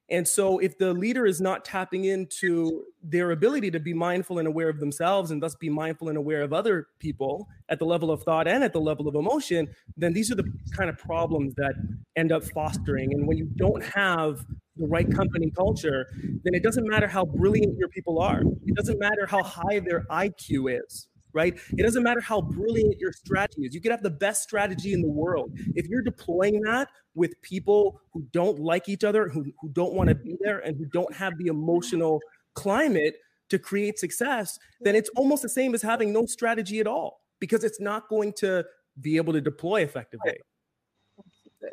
and 0.10 0.26
so, 0.26 0.60
if 0.60 0.78
the 0.78 0.94
leader 0.94 1.26
is 1.26 1.42
not 1.42 1.66
tapping 1.66 2.06
into 2.06 2.86
their 3.04 3.32
ability 3.32 3.72
to 3.72 3.80
be 3.80 3.94
mindful 3.94 4.40
and 4.40 4.48
aware 4.48 4.70
of 4.70 4.80
themselves 4.80 5.32
and 5.32 5.44
thus 5.44 5.54
be 5.56 5.70
mindful 5.70 6.08
and 6.08 6.18
aware 6.18 6.44
of 6.44 6.54
other 6.54 6.88
people 7.00 7.50
at 7.68 7.78
the 7.78 7.86
level 7.86 8.10
of 8.10 8.24
thought 8.24 8.48
and 8.48 8.64
at 8.64 8.72
the 8.72 8.80
level 8.80 9.10
of 9.10 9.16
emotion, 9.16 9.68
then 9.98 10.14
these 10.14 10.32
are 10.32 10.36
the 10.36 10.50
kind 10.72 10.90
of 10.90 10.98
problems 10.98 11.56
that 11.56 11.74
end 12.16 12.32
up 12.32 12.44
fostering. 12.46 13.14
And 13.14 13.28
when 13.28 13.38
you 13.38 13.50
don't 13.58 13.84
have 13.84 14.46
the 14.78 14.88
right 14.88 15.12
company 15.14 15.52
culture, 15.52 16.08
then 16.14 16.54
it 16.54 16.64
doesn't 16.64 16.88
matter 16.88 17.08
how 17.08 17.26
brilliant 17.26 17.78
your 17.78 17.90
people 17.90 18.20
are, 18.20 18.42
it 18.66 18.76
doesn't 18.76 19.00
matter 19.00 19.26
how 19.26 19.44
high 19.44 19.80
their 19.80 20.06
IQ 20.10 20.82
is 20.86 21.10
right? 21.38 21.58
It 21.78 21.84
doesn't 21.84 22.02
matter 22.02 22.20
how 22.20 22.42
brilliant 22.42 22.98
your 22.98 23.14
strategy 23.14 23.62
is. 23.62 23.76
You 23.76 23.80
could 23.80 23.92
have 23.92 24.02
the 24.02 24.10
best 24.10 24.42
strategy 24.42 24.92
in 24.92 25.04
the 25.04 25.08
world. 25.08 25.52
If 25.76 25.86
you're 25.88 26.02
deploying 26.02 26.62
that 26.62 26.90
with 27.14 27.40
people 27.44 28.02
who 28.12 28.26
don't 28.32 28.60
like 28.60 28.90
each 28.90 29.04
other, 29.04 29.30
who, 29.30 29.46
who 29.62 29.70
don't 29.70 29.94
want 29.94 30.10
to 30.10 30.16
be 30.16 30.36
there, 30.42 30.60
and 30.60 30.76
who 30.76 30.86
don't 30.86 31.14
have 31.14 31.38
the 31.38 31.46
emotional 31.46 32.20
climate 32.56 33.18
to 33.50 33.60
create 33.60 34.00
success, 34.00 34.58
then 34.82 34.96
it's 34.96 35.12
almost 35.16 35.44
the 35.44 35.50
same 35.50 35.76
as 35.76 35.84
having 35.84 36.12
no 36.12 36.26
strategy 36.26 36.80
at 36.80 36.88
all 36.88 37.22
because 37.40 37.64
it's 37.64 37.80
not 37.80 38.10
going 38.10 38.34
to 38.34 38.66
be 39.00 39.16
able 39.18 39.32
to 39.32 39.42
deploy 39.42 39.84
effectively. 39.84 40.38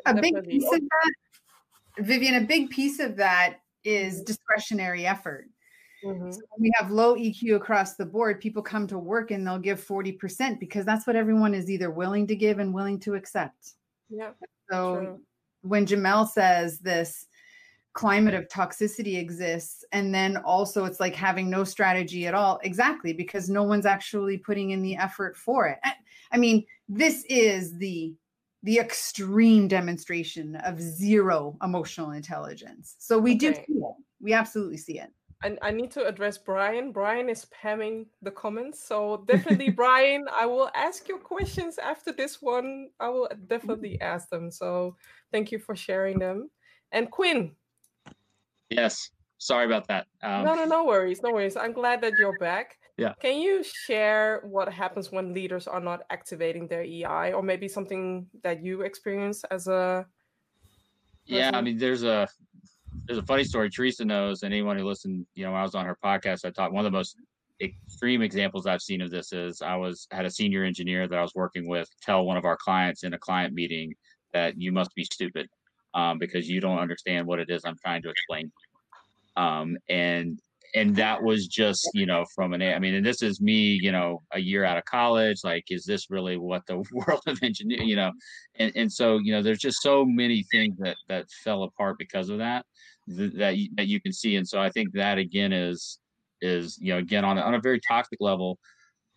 A 0.05 0.13
big 0.13 0.35
piece 0.47 0.71
of 0.71 0.79
that, 0.79 2.03
Vivian, 2.05 2.35
a 2.35 2.45
big 2.45 2.69
piece 2.69 2.99
of 2.99 3.15
that 3.17 3.61
is 3.83 4.21
discretionary 4.21 5.07
effort. 5.07 5.47
Mm-hmm. 6.05 6.31
So 6.31 6.41
we 6.59 6.71
have 6.75 6.91
low 6.91 7.15
EQ 7.15 7.55
across 7.55 7.95
the 7.95 8.05
board. 8.05 8.39
People 8.39 8.61
come 8.61 8.85
to 8.87 8.99
work 8.99 9.31
and 9.31 9.45
they'll 9.45 9.57
give 9.57 9.85
40% 9.85 10.59
because 10.59 10.85
that's 10.85 11.07
what 11.07 11.15
everyone 11.15 11.53
is 11.53 11.69
either 11.69 11.89
willing 11.89 12.27
to 12.27 12.35
give 12.35 12.59
and 12.59 12.73
willing 12.73 12.99
to 13.01 13.15
accept. 13.15 13.73
Yeah. 14.09 14.31
So 14.69 14.95
true. 14.97 15.21
when 15.61 15.85
Jamel 15.85 16.27
says 16.27 16.79
this 16.79 17.25
climate 17.93 18.33
of 18.33 18.47
toxicity 18.49 19.17
exists, 19.17 19.83
and 19.91 20.13
then 20.13 20.37
also 20.37 20.85
it's 20.85 20.99
like 20.99 21.15
having 21.15 21.49
no 21.49 21.63
strategy 21.63 22.27
at 22.27 22.33
all, 22.33 22.59
exactly, 22.63 23.13
because 23.13 23.49
no 23.49 23.63
one's 23.63 23.85
actually 23.85 24.37
putting 24.37 24.71
in 24.71 24.81
the 24.81 24.95
effort 24.97 25.35
for 25.35 25.67
it. 25.67 25.79
I 26.31 26.37
mean, 26.37 26.65
this 26.87 27.23
is 27.29 27.77
the 27.77 28.13
the 28.63 28.79
extreme 28.79 29.67
demonstration 29.67 30.55
of 30.57 30.81
zero 30.81 31.55
emotional 31.61 32.11
intelligence. 32.11 32.95
So 32.97 33.19
we 33.19 33.35
okay. 33.35 33.37
do 33.37 33.53
see 33.53 33.61
it. 33.73 33.95
We 34.19 34.33
absolutely 34.33 34.77
see 34.77 34.99
it. 34.99 35.11
I, 35.43 35.57
I 35.61 35.71
need 35.71 35.91
to 35.91 36.05
address 36.05 36.37
Brian. 36.37 36.91
Brian 36.91 37.29
is 37.29 37.45
spamming 37.45 38.05
the 38.21 38.31
comments. 38.31 38.85
So 38.85 39.23
definitely, 39.27 39.69
Brian, 39.81 40.25
I 40.33 40.45
will 40.45 40.69
ask 40.75 41.07
your 41.07 41.17
questions 41.17 41.77
after 41.77 42.11
this 42.11 42.41
one. 42.41 42.89
I 42.99 43.09
will 43.09 43.29
definitely 43.47 43.99
ask 44.13 44.29
them. 44.29 44.51
So 44.51 44.95
thank 45.31 45.51
you 45.51 45.59
for 45.59 45.75
sharing 45.75 46.19
them. 46.19 46.49
And 46.91 47.11
Quinn. 47.11 47.51
Yes. 48.69 49.11
sorry 49.37 49.65
about 49.65 49.87
that. 49.87 50.07
Um, 50.23 50.43
no, 50.43 50.55
no, 50.55 50.65
no 50.65 50.85
worries, 50.85 51.21
no 51.21 51.31
worries. 51.31 51.55
I'm 51.55 51.73
glad 51.73 52.01
that 52.01 52.13
you're 52.17 52.37
back. 52.39 52.77
Yeah. 52.97 53.13
Can 53.19 53.41
you 53.41 53.61
share 53.63 54.41
what 54.45 54.71
happens 54.71 55.11
when 55.11 55.33
leaders 55.33 55.67
are 55.67 55.81
not 55.81 56.03
activating 56.09 56.67
their 56.67 56.83
EI, 56.83 57.33
or 57.33 57.43
maybe 57.43 57.67
something 57.67 58.27
that 58.41 58.63
you 58.63 58.81
experience 58.81 59.43
as 59.51 59.67
a? 59.67 60.05
Person? 61.27 61.37
Yeah, 61.37 61.51
I 61.53 61.61
mean, 61.61 61.77
there's 61.77 62.03
a 62.03 62.27
there's 63.05 63.19
a 63.19 63.23
funny 63.23 63.43
story. 63.43 63.69
Teresa 63.69 64.05
knows, 64.05 64.43
and 64.43 64.53
anyone 64.53 64.77
who 64.77 64.85
listened, 64.85 65.25
you 65.35 65.45
know, 65.45 65.53
I 65.53 65.61
was 65.61 65.75
on 65.75 65.85
her 65.85 65.97
podcast, 66.03 66.45
I 66.45 66.49
talked. 66.49 66.73
One 66.73 66.85
of 66.85 66.91
the 66.91 66.97
most 66.97 67.17
extreme 67.61 68.21
examples 68.21 68.67
I've 68.67 68.81
seen 68.81 69.01
of 69.01 69.11
this 69.11 69.31
is 69.31 69.61
I 69.61 69.75
was 69.75 70.07
had 70.11 70.25
a 70.25 70.31
senior 70.31 70.63
engineer 70.63 71.07
that 71.07 71.17
I 71.17 71.21
was 71.21 71.33
working 71.35 71.67
with 71.67 71.87
tell 72.01 72.25
one 72.25 72.37
of 72.37 72.45
our 72.45 72.57
clients 72.57 73.03
in 73.03 73.13
a 73.13 73.19
client 73.19 73.53
meeting 73.53 73.93
that 74.33 74.59
you 74.59 74.71
must 74.71 74.93
be 74.95 75.05
stupid 75.05 75.47
um, 75.93 76.19
because 76.19 76.49
you 76.49 76.59
don't 76.59 76.79
understand 76.79 77.25
what 77.25 77.39
it 77.39 77.49
is 77.49 77.61
I'm 77.65 77.77
trying 77.81 78.01
to 78.03 78.09
explain. 78.09 78.51
Um, 79.37 79.77
and 79.89 80.39
and 80.75 80.95
that 80.95 81.23
was 81.23 81.47
just 81.47 81.89
you 81.93 82.05
know 82.05 82.25
from 82.35 82.53
an 82.53 82.61
i 82.61 82.77
mean 82.77 82.95
and 82.95 83.05
this 83.05 83.21
is 83.21 83.41
me 83.41 83.79
you 83.81 83.91
know 83.91 84.21
a 84.33 84.39
year 84.39 84.65
out 84.65 84.77
of 84.77 84.85
college 84.85 85.37
like 85.43 85.63
is 85.69 85.85
this 85.85 86.09
really 86.09 86.37
what 86.37 86.61
the 86.67 86.77
world 86.91 87.21
of 87.27 87.39
engineering 87.41 87.87
you 87.87 87.95
know 87.95 88.11
and, 88.59 88.71
and 88.75 88.91
so 88.91 89.17
you 89.23 89.31
know 89.31 89.41
there's 89.41 89.59
just 89.59 89.81
so 89.81 90.05
many 90.05 90.43
things 90.51 90.77
that 90.77 90.97
that 91.07 91.25
fell 91.43 91.63
apart 91.63 91.97
because 91.97 92.29
of 92.29 92.37
that 92.37 92.65
that 93.07 93.57
you, 93.57 93.69
that 93.75 93.87
you 93.87 94.01
can 94.01 94.13
see. 94.13 94.35
And 94.35 94.47
so 94.47 94.59
i 94.59 94.69
think 94.69 94.91
that 94.93 95.17
again 95.17 95.53
is 95.53 95.99
is 96.41 96.77
you 96.79 96.93
know 96.93 96.99
again 96.99 97.25
on 97.25 97.37
on 97.37 97.53
a 97.53 97.61
very 97.61 97.79
toxic 97.79 98.19
level 98.19 98.59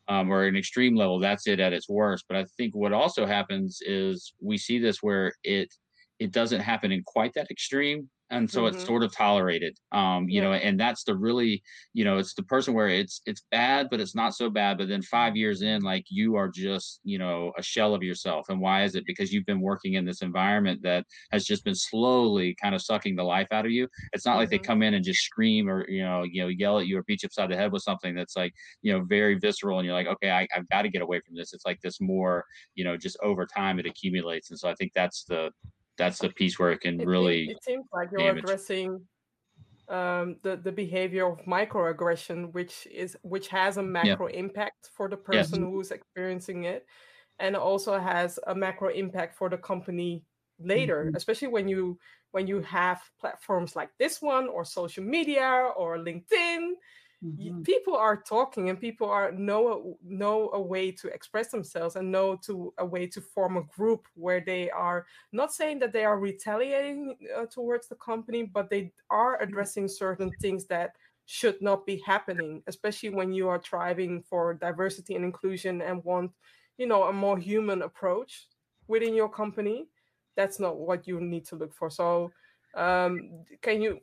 um, 0.09 0.31
or 0.31 0.45
an 0.45 0.57
extreme 0.57 0.97
level 0.97 1.19
that's 1.19 1.47
it 1.47 1.61
at 1.61 1.73
its 1.73 1.89
worst. 1.89 2.25
But 2.29 2.39
i 2.39 2.45
think 2.57 2.75
what 2.75 2.93
also 2.93 3.27
happens 3.27 3.81
is 3.83 4.33
we 4.41 4.59
see 4.59 4.79
this 4.79 5.03
where 5.03 5.33
it 5.45 5.73
it 6.19 6.33
doesn't 6.33 6.61
happen 6.61 6.93
in 6.93 7.03
quite 7.05 7.33
that 7.35 7.51
extreme 7.51 8.09
and 8.31 8.51
so 8.51 8.63
mm-hmm. 8.63 8.77
it's 8.77 8.85
sort 8.85 9.03
of 9.03 9.13
tolerated 9.13 9.77
um 9.93 10.29
you 10.29 10.41
yeah. 10.41 10.49
know 10.49 10.53
and 10.53 10.79
that's 10.79 11.05
the 11.05 11.15
really 11.15 11.63
you 11.95 12.05
know 12.05 12.19
it's 12.19 12.35
the 12.35 12.43
person 12.43 12.75
where 12.75 12.89
it's 12.89 13.21
it's 13.27 13.43
bad 13.51 13.89
but 13.91 14.01
it's 14.01 14.15
not 14.15 14.35
so 14.35 14.51
bad 14.51 14.79
but 14.79 14.89
then 14.89 15.03
five 15.03 15.37
years 15.37 15.63
in 15.63 15.83
like 15.83 16.05
you 16.09 16.37
are 16.37 16.49
just 16.49 17.01
you 17.05 17.19
know 17.19 17.53
a 17.57 17.63
shell 17.63 17.95
of 17.95 18.03
yourself 18.03 18.47
and 18.49 18.61
why 18.61 18.85
is 18.85 18.95
it 18.95 19.05
because 19.07 19.33
you've 19.33 19.47
been 19.47 19.61
working 19.61 19.95
in 19.95 20.05
this 20.05 20.23
environment 20.23 20.81
that 20.83 21.05
has 21.31 21.45
just 21.45 21.65
been 21.65 21.75
slowly 21.75 22.55
kind 22.61 22.75
of 22.75 22.83
sucking 22.83 23.17
the 23.17 23.23
life 23.23 23.49
out 23.51 23.65
of 23.65 23.71
you 23.71 23.89
it's 24.13 24.27
not 24.27 24.33
mm-hmm. 24.33 24.41
like 24.41 24.51
they 24.51 24.57
mm-hmm. 24.57 24.65
come 24.65 24.83
in 24.83 24.95
and 24.95 25.05
just 25.05 25.21
scream 25.21 25.69
or 25.69 25.89
you 25.89 26.03
know 26.03 26.23
you 26.23 26.43
know 26.43 26.49
yell 26.49 26.79
at 26.79 26.87
you 26.87 26.99
or 26.99 27.03
beat 27.05 27.23
you 27.23 27.27
upside 27.27 27.51
the 27.51 27.57
head 27.57 27.73
with 27.73 27.83
something 27.83 28.15
that's 28.15 28.37
like 28.37 28.53
you 28.83 28.93
know 28.93 29.05
very 29.05 29.39
visceral 29.39 29.79
and 29.79 29.87
you're 29.87 29.95
like 29.95 30.07
okay 30.07 30.31
I, 30.31 30.47
i've 30.55 30.69
got 30.69 30.83
to 30.83 30.89
get 30.89 31.03
away 31.03 31.21
from 31.21 31.35
this 31.35 31.53
it's 31.53 31.67
like 31.67 31.81
this 31.81 32.01
more 32.01 32.45
you 32.75 32.85
know 32.85 32.97
just 32.97 33.17
over 33.23 33.47
time 33.47 33.79
it 33.79 33.87
accumulates 33.87 34.51
and 34.51 34.59
so 34.59 34.69
i 34.69 34.75
think 34.75 34.93
that's 34.95 35.25
the 35.25 35.51
that's 35.99 36.19
the 36.19 36.31
piece 36.31 36.59
where 36.59 36.71
it 36.71 36.81
can 36.81 37.01
it, 37.01 37.07
really. 37.07 37.49
It, 37.51 37.63
seems 37.63 37.87
like 37.93 38.09
you're 38.13 38.23
damage. 38.23 38.45
addressing 38.45 39.01
um, 39.89 40.37
the 40.43 40.57
the 40.57 40.73
behavior 40.73 41.27
of 41.27 41.39
microaggression, 41.45 42.53
which 42.53 42.87
is 42.91 43.17
which 43.23 43.49
has 43.49 43.77
a 43.77 43.83
macro 43.83 44.29
yeah. 44.29 44.39
impact 44.39 44.91
for 44.95 45.09
the 45.09 45.17
person 45.17 45.63
yes. 45.63 45.71
who's 45.71 45.91
experiencing 45.91 46.65
it, 46.65 46.87
and 47.39 47.57
also 47.57 47.99
has 47.99 48.39
a 48.47 48.55
macro 48.55 48.89
impact 48.89 49.37
for 49.37 49.49
the 49.49 49.59
company 49.59 50.23
later, 50.61 51.05
mm-hmm. 51.05 51.17
especially 51.17 51.49
when 51.49 51.69
you 51.69 51.99
when 52.31 52.47
you 52.47 52.61
have 52.63 53.01
platforms 53.21 53.75
like 53.75 53.91
this 53.99 54.21
one 54.21 54.49
or 54.49 54.65
social 54.65 55.05
media 55.05 55.71
or 55.77 55.99
LinkedIn 55.99 56.73
Mm-hmm. 57.25 57.63
people 57.63 57.97
are 57.97 58.17
talking 58.17 58.71
and 58.71 58.81
people 58.81 59.11
are 59.11 59.33
know 59.33 59.99
know 60.05 60.51
a 60.53 60.61
way 60.61 60.93
to 60.93 61.09
express 61.09 61.49
themselves 61.49 61.97
and 61.97 62.13
know 62.13 62.37
to 62.47 62.73
a 62.79 62.87
way 62.87 63.09
to 63.09 63.21
form 63.21 63.57
a 63.57 63.65
group 63.77 64.07
where 64.15 64.41
they 64.41 64.71
are 64.71 65.05
not 65.33 65.53
saying 65.53 65.81
that 65.81 65.93
they 65.93 66.05
are 66.05 66.21
retaliating 66.21 67.17
uh, 67.37 67.47
towards 67.47 67.89
the 67.89 67.97
company 67.97 68.45
but 68.45 68.71
they 68.71 68.93
are 69.11 69.35
mm-hmm. 69.35 69.49
addressing 69.49 69.89
certain 69.89 70.31
things 70.41 70.67
that 70.67 70.95
should 71.27 71.61
not 71.61 71.85
be 71.85 72.01
happening 72.07 72.63
especially 72.69 73.11
when 73.11 73.33
you 73.33 73.49
are 73.49 73.61
striving 73.61 74.23
for 74.23 74.55
diversity 74.55 75.17
and 75.17 75.25
inclusion 75.25 75.83
and 75.83 76.05
want 76.05 76.31
you 76.77 76.87
know 76.87 77.03
a 77.05 77.13
more 77.13 77.37
human 77.37 77.83
approach 77.83 78.47
within 78.87 79.13
your 79.13 79.29
company 79.29 79.89
that's 80.37 80.61
not 80.61 80.77
what 80.77 81.09
you 81.09 81.21
need 81.21 81.45
to 81.45 81.57
look 81.57 81.75
for 81.75 81.91
so 81.91 82.31
um, 82.75 83.31
can 83.63 83.81
you 83.83 83.99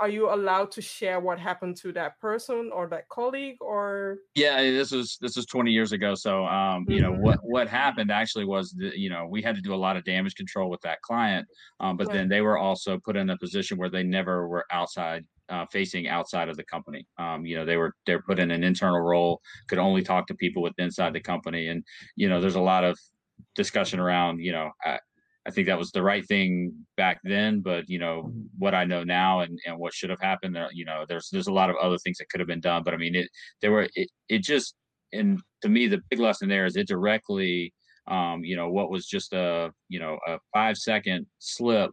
are 0.00 0.08
you 0.08 0.32
allowed 0.32 0.70
to 0.70 0.80
share 0.80 1.20
what 1.20 1.38
happened 1.38 1.76
to 1.76 1.92
that 1.92 2.18
person 2.20 2.70
or 2.72 2.86
that 2.88 3.08
colleague 3.08 3.56
or 3.60 4.18
yeah 4.34 4.62
this 4.62 4.90
was 4.90 5.18
this 5.20 5.36
was 5.36 5.44
20 5.46 5.70
years 5.70 5.92
ago 5.92 6.14
so 6.14 6.46
um, 6.46 6.84
you 6.88 7.00
know 7.00 7.12
mm-hmm. 7.12 7.22
what 7.22 7.38
what 7.42 7.68
happened 7.68 8.10
actually 8.10 8.44
was 8.44 8.72
that 8.72 8.96
you 8.96 9.10
know 9.10 9.26
we 9.26 9.42
had 9.42 9.54
to 9.54 9.60
do 9.60 9.74
a 9.74 9.76
lot 9.76 9.96
of 9.96 10.04
damage 10.04 10.34
control 10.34 10.70
with 10.70 10.80
that 10.80 11.00
client 11.02 11.46
um, 11.80 11.96
but 11.96 12.06
right. 12.06 12.14
then 12.14 12.28
they 12.28 12.40
were 12.40 12.58
also 12.58 12.98
put 12.98 13.16
in 13.16 13.30
a 13.30 13.38
position 13.38 13.76
where 13.76 13.90
they 13.90 14.02
never 14.02 14.48
were 14.48 14.64
outside 14.70 15.24
uh, 15.48 15.66
facing 15.66 16.08
outside 16.08 16.48
of 16.48 16.56
the 16.56 16.64
company. 16.64 17.06
Um, 17.18 17.44
you 17.44 17.56
know, 17.56 17.66
they 17.66 17.76
were 17.76 17.94
they're 18.06 18.22
put 18.22 18.38
in 18.38 18.50
an 18.50 18.64
internal 18.64 19.00
role, 19.00 19.42
could 19.68 19.78
only 19.78 20.02
talk 20.02 20.26
to 20.28 20.34
people 20.34 20.62
with 20.62 20.72
inside 20.78 21.12
the 21.12 21.20
company, 21.20 21.68
and 21.68 21.84
you 22.16 22.28
know, 22.28 22.40
there's 22.40 22.54
a 22.54 22.60
lot 22.60 22.84
of 22.84 22.98
discussion 23.54 24.00
around 24.00 24.38
you 24.38 24.52
know 24.52 24.70
uh, 24.86 24.96
I 25.46 25.50
think 25.50 25.66
that 25.66 25.78
was 25.78 25.90
the 25.90 26.02
right 26.02 26.26
thing 26.26 26.72
back 26.96 27.20
then, 27.24 27.60
but 27.60 27.88
you 27.88 27.98
know 27.98 28.24
mm-hmm. 28.28 28.42
what 28.58 28.74
I 28.74 28.84
know 28.84 29.02
now 29.02 29.40
and, 29.40 29.58
and 29.66 29.78
what 29.78 29.94
should 29.94 30.10
have 30.10 30.20
happened. 30.20 30.54
There, 30.54 30.68
you 30.72 30.84
know, 30.84 31.04
there's 31.08 31.28
there's 31.30 31.48
a 31.48 31.52
lot 31.52 31.70
of 31.70 31.76
other 31.76 31.98
things 31.98 32.18
that 32.18 32.28
could 32.28 32.40
have 32.40 32.48
been 32.48 32.60
done, 32.60 32.82
but 32.84 32.94
I 32.94 32.96
mean, 32.96 33.14
it 33.14 33.28
there 33.60 33.72
were 33.72 33.88
it, 33.94 34.08
it 34.28 34.42
just 34.42 34.74
and 35.12 35.40
to 35.62 35.68
me 35.68 35.88
the 35.88 36.00
big 36.10 36.20
lesson 36.20 36.48
there 36.48 36.66
is 36.66 36.76
it 36.76 36.86
directly, 36.86 37.74
um, 38.06 38.44
you 38.44 38.56
know, 38.56 38.70
what 38.70 38.90
was 38.90 39.06
just 39.06 39.32
a 39.32 39.72
you 39.88 39.98
know 39.98 40.18
a 40.26 40.38
five 40.54 40.76
second 40.76 41.26
slip 41.38 41.90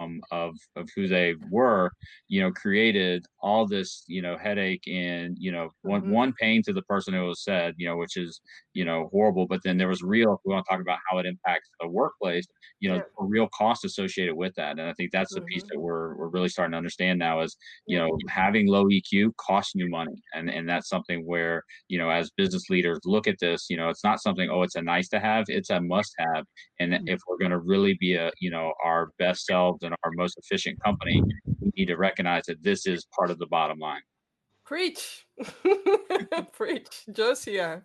um, 0.00 0.20
of 0.30 0.54
of 0.76 0.88
who 0.94 1.06
they 1.06 1.34
were, 1.50 1.90
you 2.28 2.40
know, 2.40 2.50
created 2.50 3.24
all 3.40 3.66
this, 3.66 4.04
you 4.06 4.22
know, 4.22 4.36
headache 4.36 4.82
and 4.86 5.36
you 5.38 5.52
know 5.52 5.68
one 5.82 6.02
mm-hmm. 6.02 6.12
one 6.12 6.32
pain 6.40 6.62
to 6.62 6.72
the 6.72 6.82
person 6.82 7.14
who 7.14 7.24
was 7.26 7.42
said, 7.42 7.74
you 7.78 7.88
know, 7.88 7.96
which 7.96 8.16
is 8.16 8.40
you 8.74 8.84
know 8.84 9.08
horrible. 9.12 9.46
But 9.46 9.60
then 9.64 9.78
there 9.78 9.88
was 9.88 10.02
real. 10.02 10.34
If 10.34 10.40
we 10.44 10.52
want 10.52 10.66
to 10.66 10.74
talk 10.74 10.82
about 10.82 10.98
how 11.08 11.18
it 11.18 11.26
impacts 11.26 11.68
the 11.80 11.88
workplace, 11.88 12.46
you 12.80 12.90
know, 12.90 12.96
a 12.96 13.24
real 13.24 13.48
cost 13.56 13.84
associated 13.84 14.34
with 14.34 14.54
that. 14.56 14.78
And 14.78 14.82
I 14.82 14.92
think 14.94 15.12
that's 15.12 15.34
the 15.34 15.40
mm-hmm. 15.40 15.46
piece 15.46 15.64
that 15.70 15.78
we're 15.78 16.16
we're 16.16 16.28
really 16.28 16.48
starting 16.48 16.72
to 16.72 16.78
understand 16.78 17.18
now 17.18 17.40
is 17.40 17.56
you 17.86 17.98
know 17.98 18.08
having 18.28 18.66
low 18.66 18.86
EQ 18.86 19.36
costs 19.36 19.72
you 19.74 19.88
money, 19.88 20.22
and 20.34 20.50
and 20.50 20.68
that's 20.68 20.88
something 20.88 21.26
where 21.26 21.62
you 21.88 21.98
know 21.98 22.10
as 22.10 22.30
business 22.36 22.68
leaders 22.70 22.98
look 23.04 23.26
at 23.26 23.38
this, 23.40 23.66
you 23.70 23.76
know, 23.76 23.88
it's 23.88 24.04
not 24.04 24.20
something 24.20 24.48
oh 24.50 24.62
it's 24.62 24.76
a 24.76 24.82
nice 24.82 25.08
to 25.08 25.20
have, 25.20 25.44
it's 25.48 25.70
a 25.70 25.80
must 25.80 26.14
have. 26.18 26.44
And 26.78 26.92
mm-hmm. 26.92 27.08
if 27.08 27.20
we're 27.28 27.38
going 27.38 27.50
to 27.50 27.58
really 27.58 27.96
be 28.00 28.14
a 28.14 28.30
you 28.40 28.50
know 28.50 28.72
our 28.84 29.10
best 29.18 29.46
ourselves 29.60 29.82
and 29.82 29.94
our 30.04 30.10
most 30.12 30.38
efficient 30.38 30.82
company, 30.82 31.22
we 31.60 31.72
need 31.76 31.86
to 31.86 31.96
recognize 31.96 32.44
that 32.46 32.62
this 32.62 32.86
is 32.86 33.06
part 33.16 33.30
of 33.30 33.38
the 33.38 33.46
bottom 33.46 33.78
line. 33.78 34.00
Preach. 34.64 35.26
Preach. 36.52 37.04
Josiah. 37.12 37.80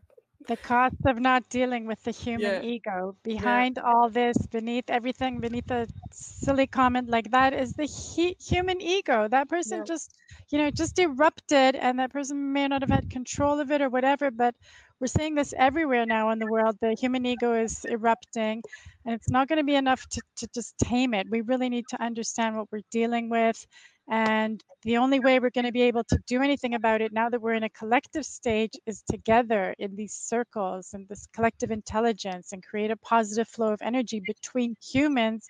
The 0.47 0.57
cost 0.57 0.97
of 1.05 1.19
not 1.19 1.49
dealing 1.49 1.87
with 1.87 2.03
the 2.03 2.11
human 2.11 2.63
yeah. 2.63 2.69
ego 2.69 3.15
behind 3.23 3.77
yeah. 3.77 3.83
all 3.83 4.09
this, 4.09 4.37
beneath 4.51 4.89
everything, 4.89 5.39
beneath 5.39 5.71
a 5.71 5.87
silly 6.11 6.67
comment 6.67 7.09
like 7.09 7.31
that, 7.31 7.53
is 7.53 7.73
the 7.73 7.85
he- 7.85 8.37
human 8.39 8.79
ego. 8.79 9.27
That 9.27 9.49
person 9.49 9.79
yeah. 9.79 9.85
just, 9.85 10.13
you 10.51 10.59
know, 10.59 10.69
just 10.69 10.99
erupted, 10.99 11.75
and 11.75 11.97
that 11.97 12.11
person 12.11 12.53
may 12.53 12.67
not 12.67 12.83
have 12.83 12.91
had 12.91 13.09
control 13.09 13.59
of 13.59 13.71
it 13.71 13.81
or 13.81 13.89
whatever, 13.89 14.29
but 14.29 14.53
we're 14.99 15.07
seeing 15.07 15.33
this 15.33 15.53
everywhere 15.57 16.05
now 16.05 16.29
in 16.29 16.37
the 16.39 16.47
world. 16.47 16.77
The 16.79 16.95
human 16.99 17.25
ego 17.25 17.53
is 17.53 17.83
erupting, 17.85 18.61
and 19.03 19.15
it's 19.15 19.29
not 19.29 19.47
going 19.47 19.57
to 19.57 19.63
be 19.63 19.75
enough 19.75 20.07
to, 20.09 20.21
to 20.37 20.47
just 20.53 20.77
tame 20.77 21.15
it. 21.15 21.27
We 21.29 21.41
really 21.41 21.69
need 21.69 21.85
to 21.89 22.01
understand 22.01 22.55
what 22.55 22.71
we're 22.71 22.81
dealing 22.91 23.29
with. 23.29 23.65
And 24.09 24.63
the 24.83 24.97
only 24.97 25.19
way 25.19 25.39
we're 25.39 25.49
going 25.49 25.65
to 25.65 25.71
be 25.71 25.81
able 25.83 26.03
to 26.05 26.19
do 26.27 26.41
anything 26.41 26.75
about 26.75 27.01
it 27.01 27.11
now 27.11 27.29
that 27.29 27.41
we're 27.41 27.55
in 27.55 27.63
a 27.63 27.69
collective 27.69 28.25
stage 28.25 28.73
is 28.85 29.03
together 29.09 29.73
in 29.79 29.95
these 29.95 30.13
circles 30.13 30.89
and 30.93 31.07
this 31.07 31.27
collective 31.33 31.71
intelligence 31.71 32.51
and 32.51 32.63
create 32.63 32.91
a 32.91 32.97
positive 32.97 33.47
flow 33.47 33.73
of 33.73 33.81
energy 33.81 34.19
between 34.19 34.75
humans 34.83 35.47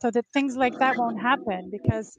so 0.00 0.10
that 0.10 0.26
things 0.32 0.56
like 0.56 0.76
that 0.78 0.96
won't 0.96 1.20
happen. 1.20 1.70
Because 1.70 2.18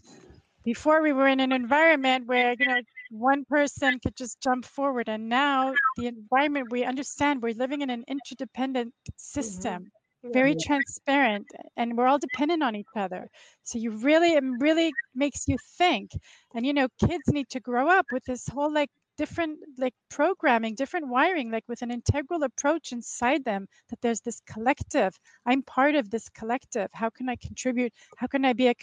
before 0.63 1.02
we 1.02 1.12
were 1.12 1.28
in 1.28 1.41
an 1.41 1.52
environment 1.52 2.28
where, 2.28 2.56
you 2.58 2.65
know, 2.65 2.82
one 3.10 3.43
person 3.46 4.00
could 4.02 4.15
just 4.15 4.39
jump 4.41 4.65
forward. 4.65 5.10
And 5.10 5.28
now 5.30 5.74
the 5.98 6.08
environment 6.08 6.72
we 6.72 6.84
understand, 6.86 7.41
we're 7.41 7.54
living 7.56 7.82
in 7.82 7.89
an 7.89 8.06
interdependent 8.08 8.93
system. 9.17 9.74
Mm-hmm. 9.74 10.03
Very 10.32 10.56
transparent 10.56 11.52
and 11.78 11.98
we're 11.98 12.08
all 12.08 12.20
dependent 12.20 12.64
on 12.64 12.76
each 12.76 12.96
other. 12.96 13.30
So 13.64 13.78
you 13.78 13.92
really 13.92 14.34
it 14.34 14.44
really 14.60 14.96
makes 15.16 15.48
you 15.48 15.58
think 15.78 16.12
and 16.54 16.66
you 16.66 16.74
know 16.74 16.88
kids 17.06 17.28
need 17.28 17.50
to 17.50 17.60
grow 17.60 17.90
up 17.90 18.08
with 18.12 18.24
this 18.26 18.48
whole 18.48 18.74
like 18.74 18.90
different 19.18 19.60
like 19.78 19.94
programming 20.10 20.74
different 20.76 21.08
wiring 21.08 21.52
like 21.52 21.64
with 21.68 21.84
an 21.84 21.92
integral 21.92 22.42
approach 22.44 22.92
inside 22.92 23.46
them 23.46 23.68
that 23.90 24.02
there's 24.02 24.22
this 24.22 24.42
collective. 24.48 25.14
I'm 25.46 25.62
part 25.64 25.96
of 25.96 26.10
this 26.10 26.30
collective. 26.30 26.90
How 26.94 27.10
can 27.10 27.30
i 27.30 27.36
contribute? 27.36 27.94
How 28.18 28.28
can 28.28 28.46
i 28.46 28.54
be 28.54 28.68
a 28.68 28.74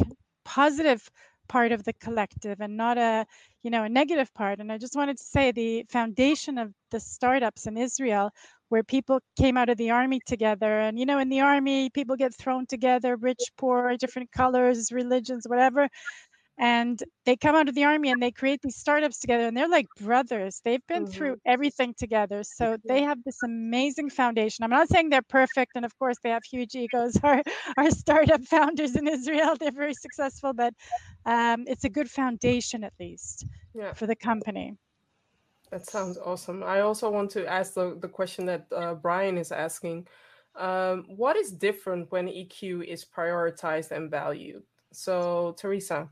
positive 0.44 1.10
part 1.50 1.72
of 1.72 1.82
the 1.82 1.92
collective 1.94 2.60
and 2.60 2.76
not 2.76 2.96
a 2.96 3.26
you 3.64 3.70
know 3.70 3.82
a 3.82 3.88
negative 3.88 4.32
part. 4.34 4.60
And 4.60 4.70
i 4.72 4.78
just 4.78 4.94
wanted 4.94 5.18
to 5.18 5.24
say 5.24 5.50
the 5.50 5.84
foundation 5.90 6.58
of 6.58 6.72
the 6.92 7.00
startups 7.00 7.66
in 7.66 7.76
israel 7.76 8.30
where 8.68 8.84
people 8.84 9.18
came 9.36 9.56
out 9.56 9.68
of 9.68 9.76
the 9.76 9.90
army 9.90 10.20
together. 10.24 10.78
And 10.78 10.96
you 10.98 11.06
know 11.06 11.18
in 11.18 11.28
the 11.28 11.40
army 11.40 11.90
people 11.90 12.16
get 12.16 12.32
thrown 12.34 12.66
together 12.66 13.16
rich 13.16 13.44
poor 13.58 13.96
different 13.98 14.30
colors 14.30 14.92
religions 14.92 15.44
whatever. 15.48 15.88
And 16.62 17.02
they 17.24 17.36
come 17.36 17.56
out 17.56 17.70
of 17.70 17.74
the 17.74 17.84
army 17.84 18.10
and 18.10 18.22
they 18.22 18.30
create 18.30 18.60
these 18.62 18.76
startups 18.76 19.18
together 19.18 19.44
and 19.46 19.56
they're 19.56 19.74
like 19.78 19.86
brothers. 19.98 20.60
They've 20.62 20.86
been 20.86 21.04
mm-hmm. 21.04 21.12
through 21.12 21.36
everything 21.46 21.94
together. 21.98 22.42
So 22.44 22.76
they 22.86 23.02
have 23.02 23.18
this 23.24 23.38
amazing 23.42 24.10
foundation. 24.10 24.62
I'm 24.62 24.76
not 24.78 24.90
saying 24.90 25.08
they're 25.08 25.22
perfect 25.40 25.72
and 25.74 25.86
of 25.86 25.98
course 25.98 26.18
they 26.22 26.28
have 26.30 26.42
huge 26.44 26.74
egos. 26.74 27.16
Our 27.24 27.42
our 27.78 27.90
startup 27.90 28.42
founders 28.44 28.94
in 28.94 29.08
israel 29.08 29.56
they're 29.58 29.80
very 29.84 29.94
successful 29.94 30.52
but 30.52 30.74
um, 31.26 31.64
it's 31.66 31.84
a 31.84 31.88
good 31.88 32.10
foundation 32.10 32.84
at 32.84 32.92
least 32.98 33.46
yeah. 33.74 33.92
for 33.92 34.06
the 34.06 34.16
company 34.16 34.76
that 35.70 35.86
sounds 35.86 36.18
awesome 36.18 36.62
i 36.62 36.80
also 36.80 37.10
want 37.10 37.30
to 37.30 37.46
ask 37.46 37.74
the, 37.74 37.96
the 38.00 38.08
question 38.08 38.46
that 38.46 38.66
uh, 38.74 38.94
brian 38.94 39.38
is 39.38 39.52
asking 39.52 40.06
um, 40.56 41.04
what 41.08 41.36
is 41.36 41.52
different 41.52 42.10
when 42.10 42.26
eq 42.26 42.84
is 42.84 43.04
prioritized 43.04 43.90
and 43.90 44.10
valued 44.10 44.62
so 44.92 45.54
teresa 45.58 46.08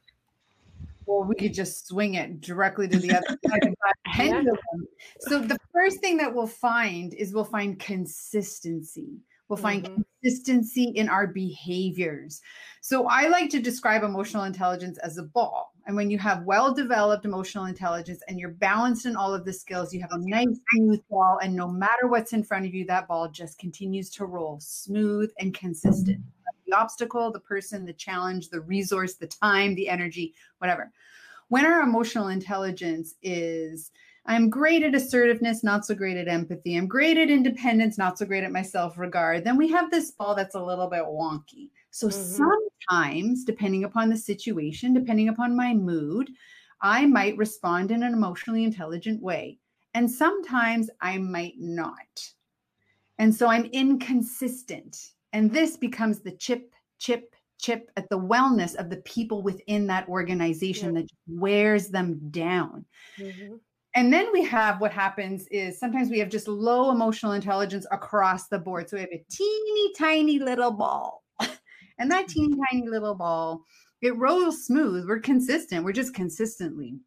or 1.08 1.24
we 1.24 1.34
could 1.34 1.54
just 1.54 1.88
swing 1.88 2.14
it 2.14 2.40
directly 2.40 2.86
to 2.86 2.98
the 2.98 3.10
other 3.16 3.38
side 3.48 3.74
pendulum. 4.06 4.58
So 5.20 5.40
the 5.40 5.56
first 5.72 6.00
thing 6.00 6.18
that 6.18 6.34
we'll 6.34 6.46
find 6.46 7.14
is 7.14 7.32
we'll 7.32 7.44
find 7.44 7.78
consistency. 7.78 9.20
We'll 9.48 9.56
find 9.56 9.84
mm-hmm. 9.84 10.02
consistency 10.22 10.84
in 10.94 11.08
our 11.08 11.26
behaviors. 11.26 12.40
So 12.80 13.06
I 13.06 13.28
like 13.28 13.50
to 13.50 13.60
describe 13.60 14.02
emotional 14.02 14.44
intelligence 14.44 14.98
as 14.98 15.18
a 15.18 15.22
ball. 15.22 15.72
And 15.86 15.96
when 15.96 16.10
you 16.10 16.18
have 16.18 16.44
well 16.44 16.74
developed 16.74 17.24
emotional 17.24 17.64
intelligence 17.64 18.20
and 18.28 18.38
you're 18.38 18.50
balanced 18.50 19.06
in 19.06 19.16
all 19.16 19.34
of 19.34 19.46
the 19.46 19.52
skills, 19.52 19.94
you 19.94 20.00
have 20.02 20.12
a 20.12 20.28
nice 20.28 20.58
smooth 20.74 21.00
ball. 21.10 21.38
And 21.42 21.54
no 21.54 21.66
matter 21.66 22.08
what's 22.08 22.34
in 22.34 22.44
front 22.44 22.66
of 22.66 22.74
you, 22.74 22.84
that 22.86 23.08
ball 23.08 23.30
just 23.30 23.58
continues 23.58 24.10
to 24.10 24.26
roll 24.26 24.58
smooth 24.60 25.30
and 25.38 25.54
consistent 25.54 26.20
the 26.68 26.76
obstacle, 26.76 27.32
the 27.32 27.40
person, 27.40 27.84
the 27.84 27.92
challenge, 27.92 28.50
the 28.50 28.60
resource, 28.60 29.14
the 29.14 29.26
time, 29.26 29.74
the 29.74 29.88
energy, 29.88 30.34
whatever. 30.58 30.92
When 31.48 31.64
our 31.64 31.80
emotional 31.80 32.28
intelligence 32.28 33.14
is, 33.22 33.90
I'm 34.28 34.50
great 34.50 34.82
at 34.82 34.94
assertiveness, 34.94 35.64
not 35.64 35.86
so 35.86 35.94
great 35.94 36.18
at 36.18 36.28
empathy. 36.28 36.76
I'm 36.76 36.86
great 36.86 37.16
at 37.16 37.30
independence, 37.30 37.96
not 37.96 38.18
so 38.18 38.26
great 38.26 38.44
at 38.44 38.52
my 38.52 38.60
self 38.60 38.98
regard. 38.98 39.42
Then 39.42 39.56
we 39.56 39.68
have 39.70 39.90
this 39.90 40.10
ball 40.10 40.34
that's 40.34 40.54
a 40.54 40.62
little 40.62 40.86
bit 40.86 41.02
wonky. 41.02 41.70
So 41.90 42.08
mm-hmm. 42.08 42.44
sometimes, 42.90 43.44
depending 43.44 43.84
upon 43.84 44.10
the 44.10 44.16
situation, 44.18 44.92
depending 44.92 45.30
upon 45.30 45.56
my 45.56 45.72
mood, 45.72 46.30
I 46.82 47.06
might 47.06 47.38
respond 47.38 47.90
in 47.90 48.02
an 48.02 48.12
emotionally 48.12 48.64
intelligent 48.64 49.22
way. 49.22 49.58
And 49.94 50.10
sometimes 50.10 50.90
I 51.00 51.16
might 51.16 51.54
not. 51.58 52.30
And 53.18 53.34
so 53.34 53.48
I'm 53.48 53.64
inconsistent. 53.64 55.12
And 55.32 55.50
this 55.50 55.78
becomes 55.78 56.20
the 56.20 56.32
chip, 56.32 56.74
chip, 56.98 57.34
chip 57.58 57.90
at 57.96 58.08
the 58.10 58.18
wellness 58.18 58.76
of 58.76 58.90
the 58.90 58.98
people 58.98 59.42
within 59.42 59.86
that 59.86 60.06
organization 60.06 60.94
yeah. 60.94 61.00
that 61.00 61.10
wears 61.26 61.88
them 61.88 62.20
down. 62.30 62.84
Mm-hmm. 63.18 63.54
And 63.98 64.12
then 64.12 64.28
we 64.32 64.44
have 64.44 64.80
what 64.80 64.92
happens 64.92 65.48
is 65.48 65.76
sometimes 65.76 66.08
we 66.08 66.20
have 66.20 66.28
just 66.28 66.46
low 66.46 66.92
emotional 66.92 67.32
intelligence 67.32 67.84
across 67.90 68.46
the 68.46 68.56
board. 68.56 68.88
So 68.88 68.96
we 68.96 69.00
have 69.00 69.10
a 69.12 69.24
teeny 69.28 69.92
tiny 69.94 70.38
little 70.38 70.70
ball. 70.70 71.24
and 71.98 72.08
that 72.08 72.28
teeny 72.28 72.54
tiny 72.70 72.86
little 72.86 73.16
ball, 73.16 73.64
it 74.00 74.16
rolls 74.16 74.64
smooth. 74.64 75.08
We're 75.08 75.18
consistent. 75.18 75.84
We're 75.84 75.90
just 75.90 76.14
consistently 76.14 77.00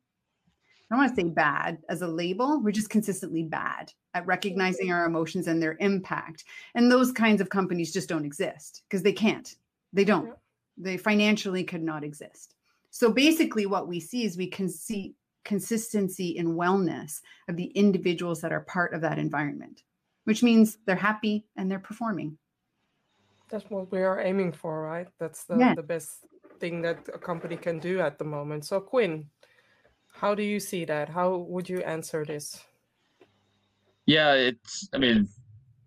I 0.91 0.95
don't 0.95 1.05
want 1.05 1.15
to 1.15 1.21
say 1.21 1.29
bad 1.29 1.77
as 1.87 2.01
a 2.01 2.07
label. 2.07 2.61
We're 2.61 2.71
just 2.71 2.89
consistently 2.89 3.43
bad 3.43 3.93
at 4.13 4.27
recognizing 4.27 4.91
our 4.91 5.05
emotions 5.05 5.47
and 5.47 5.63
their 5.63 5.77
impact. 5.79 6.43
And 6.75 6.91
those 6.91 7.13
kinds 7.13 7.39
of 7.39 7.49
companies 7.49 7.93
just 7.93 8.09
don't 8.09 8.25
exist 8.25 8.83
because 8.89 9.01
they 9.01 9.13
can't. 9.13 9.55
They 9.93 10.03
don't. 10.03 10.33
They 10.77 10.97
financially 10.97 11.63
could 11.63 11.83
not 11.83 12.03
exist. 12.03 12.55
So 12.89 13.09
basically, 13.09 13.65
what 13.65 13.87
we 13.87 14.01
see 14.01 14.25
is 14.25 14.35
we 14.35 14.47
can 14.47 14.67
see 14.67 15.15
consistency 15.43 16.37
and 16.37 16.49
wellness 16.49 17.21
of 17.47 17.55
the 17.55 17.65
individuals 17.65 18.41
that 18.41 18.51
are 18.51 18.61
part 18.61 18.93
of 18.93 19.01
that 19.01 19.17
environment, 19.17 19.83
which 20.25 20.43
means 20.43 20.77
they're 20.85 20.95
happy 20.95 21.45
and 21.55 21.69
they're 21.69 21.79
performing. 21.79 22.37
That's 23.49 23.69
what 23.69 23.91
we 23.91 24.01
are 24.01 24.21
aiming 24.21 24.53
for, 24.53 24.81
right? 24.81 25.07
That's 25.19 25.43
the, 25.43 25.57
yeah. 25.57 25.75
the 25.75 25.83
best 25.83 26.25
thing 26.59 26.81
that 26.83 27.09
a 27.13 27.17
company 27.17 27.57
can 27.57 27.79
do 27.79 27.99
at 27.99 28.17
the 28.17 28.23
moment. 28.23 28.65
So, 28.65 28.79
Quinn, 28.79 29.25
how 30.13 30.35
do 30.35 30.43
you 30.43 30.59
see 30.59 30.85
that? 30.85 31.09
How 31.09 31.35
would 31.35 31.67
you 31.67 31.79
answer 31.79 32.23
this? 32.25 32.61
Yeah, 34.05 34.33
it's. 34.33 34.87
I 34.93 34.97
mean, 34.97 35.27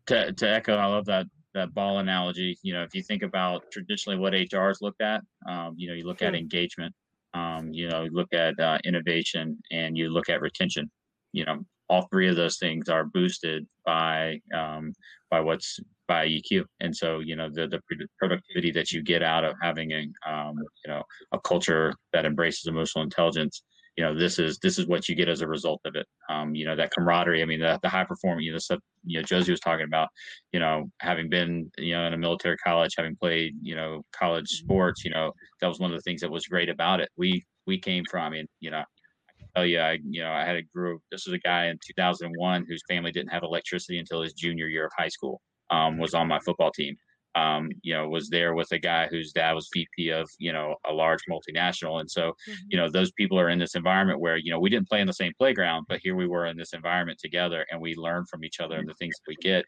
to 0.07 0.33
to 0.33 0.49
echo, 0.49 0.77
I 0.77 0.87
love 0.87 1.07
that 1.07 1.27
that 1.55 1.75
ball 1.75 1.99
analogy. 1.99 2.59
You 2.63 2.75
know, 2.75 2.83
if 2.83 2.95
you 2.95 3.03
think 3.03 3.23
about 3.23 3.71
traditionally 3.71 4.19
what 4.19 4.35
HR 4.35 4.69
is 4.69 4.83
looked 4.83 5.01
at, 5.01 5.23
um, 5.49 5.75
you 5.77 5.89
know, 5.89 5.95
you 5.95 6.07
look 6.07 6.23
at 6.23 6.35
engagement, 6.35 6.95
um, 7.35 7.73
you 7.73 7.89
know, 7.89 8.07
look 8.11 8.33
at 8.33 8.59
uh, 8.59 8.79
innovation, 8.85 9.59
and 9.71 9.97
you 9.97 10.09
look 10.11 10.29
at 10.29 10.41
retention. 10.41 10.91
You 11.33 11.45
know, 11.45 11.65
all 11.89 12.07
three 12.11 12.29
of 12.29 12.37
those 12.37 12.59
things 12.59 12.89
are 12.89 13.05
boosted 13.05 13.67
by 13.85 14.41
um, 14.55 14.93
by 15.31 15.41
what's 15.41 15.79
by 16.07 16.27
EQ, 16.27 16.65
and 16.81 16.97
so 16.97 17.19
you 17.21 17.37
know 17.37 17.49
the 17.53 17.67
the 17.67 17.81
productivity 18.19 18.71
that 18.73 18.93
you 18.93 19.03
get 19.03 19.23
out 19.23 19.45
of 19.45 19.55
having 19.61 19.93
a 19.93 20.31
um, 20.31 20.57
you 20.85 20.93
know 20.93 21.03
a 21.33 21.41
culture 21.41 21.95
that 22.13 22.25
embraces 22.25 22.67
emotional 22.67 23.05
intelligence 23.05 23.63
you 23.97 24.05
know 24.05 24.15
this 24.15 24.39
is 24.39 24.59
this 24.59 24.79
is 24.79 24.87
what 24.87 25.09
you 25.09 25.15
get 25.15 25.29
as 25.29 25.41
a 25.41 25.47
result 25.47 25.81
of 25.85 25.95
it 25.95 26.07
um, 26.29 26.55
you 26.55 26.65
know 26.65 26.77
that 26.77 26.91
camaraderie 26.93 27.43
i 27.43 27.45
mean 27.45 27.61
the, 27.61 27.79
the 27.83 27.89
high 27.89 28.05
performing 28.05 28.45
you 28.45 28.53
know 28.53 28.59
stuff 28.59 28.81
you 29.05 29.19
know 29.19 29.25
josie 29.25 29.53
was 29.53 29.61
talking 29.61 29.87
about 29.87 30.09
you 30.53 30.61
know 30.61 30.91
having 31.01 31.29
been 31.29 31.71
you 31.79 31.95
know 31.95 32.07
in 32.07 32.15
a 32.15 32.19
military 32.19 32.57
college 32.59 32.95
having 32.97 33.17
played 33.17 33.55
you 33.61 33.75
know 33.75 34.03
college 34.13 34.47
mm-hmm. 34.47 34.65
sports 34.65 35.05
you 35.05 35.11
know 35.11 35.33
that 35.61 35.69
was 35.69 35.79
one 35.79 35.91
of 35.91 35.97
the 35.97 36.03
things 36.03 36.21
that 36.21 36.31
was 36.31 36.47
great 36.47 36.69
about 36.69 37.01
it 37.01 37.09
we 37.17 37.45
we 37.67 37.79
came 37.79 38.05
from 38.11 38.25
I 38.25 38.31
mean, 38.31 38.47
you 38.61 38.71
know 38.71 38.79
I 38.79 39.33
can 39.39 39.49
tell 39.55 39.67
you 39.67 39.81
i 39.81 39.99
you 40.09 40.23
know 40.23 40.33
i 40.33 40.45
had 40.45 40.57
a 40.57 40.63
group 40.75 41.01
this 41.11 41.27
was 41.27 41.35
a 41.35 41.39
guy 41.39 41.67
in 41.67 41.79
2001 41.87 42.67
whose 42.69 42.83
family 42.89 43.13
didn't 43.13 43.33
have 43.33 43.43
electricity 43.43 43.99
until 43.99 44.23
his 44.23 44.33
junior 44.33 44.67
year 44.67 44.87
of 44.87 44.93
high 44.97 45.09
school 45.09 45.41
um, 45.71 45.99
was 45.99 46.15
on 46.15 46.29
my 46.29 46.39
football 46.41 46.71
team 46.71 46.97
um, 47.35 47.71
you 47.83 47.95
know, 47.95 48.09
was 48.09 48.29
there 48.29 48.55
with 48.55 48.71
a 48.73 48.79
guy 48.79 49.07
whose 49.07 49.33
dad 49.33 49.53
was 49.53 49.69
VP 49.73 50.11
of, 50.11 50.31
you 50.39 50.53
know, 50.53 50.77
a 50.89 50.93
large 50.93 51.23
multinational. 51.29 52.01
And 52.01 52.11
so, 52.11 52.31
mm-hmm. 52.49 52.53
you 52.69 52.77
know, 52.77 52.89
those 52.89 53.13
people 53.13 53.39
are 53.39 53.49
in 53.49 53.59
this 53.59 53.75
environment 53.75 54.21
where, 54.21 54.37
you 54.37 54.53
know, 54.53 54.61
we 54.61 54.71
didn't 54.71 54.89
play 54.89 55.01
in 55.01 55.07
the 55.07 55.13
same 55.13 55.33
playground, 55.39 55.87
but 55.89 56.01
here 56.03 56.15
we 56.15 56.27
were 56.27 56.47
in 56.47 56.57
this 56.57 56.73
environment 56.73 57.19
together 57.19 57.67
and 57.71 57.81
we 57.81 57.95
learn 57.95 58.25
from 58.27 58.45
each 58.45 58.61
other 58.61 58.77
and 58.77 58.89
the 58.89 58.95
things 58.95 59.15
we 59.27 59.37
get. 59.37 59.65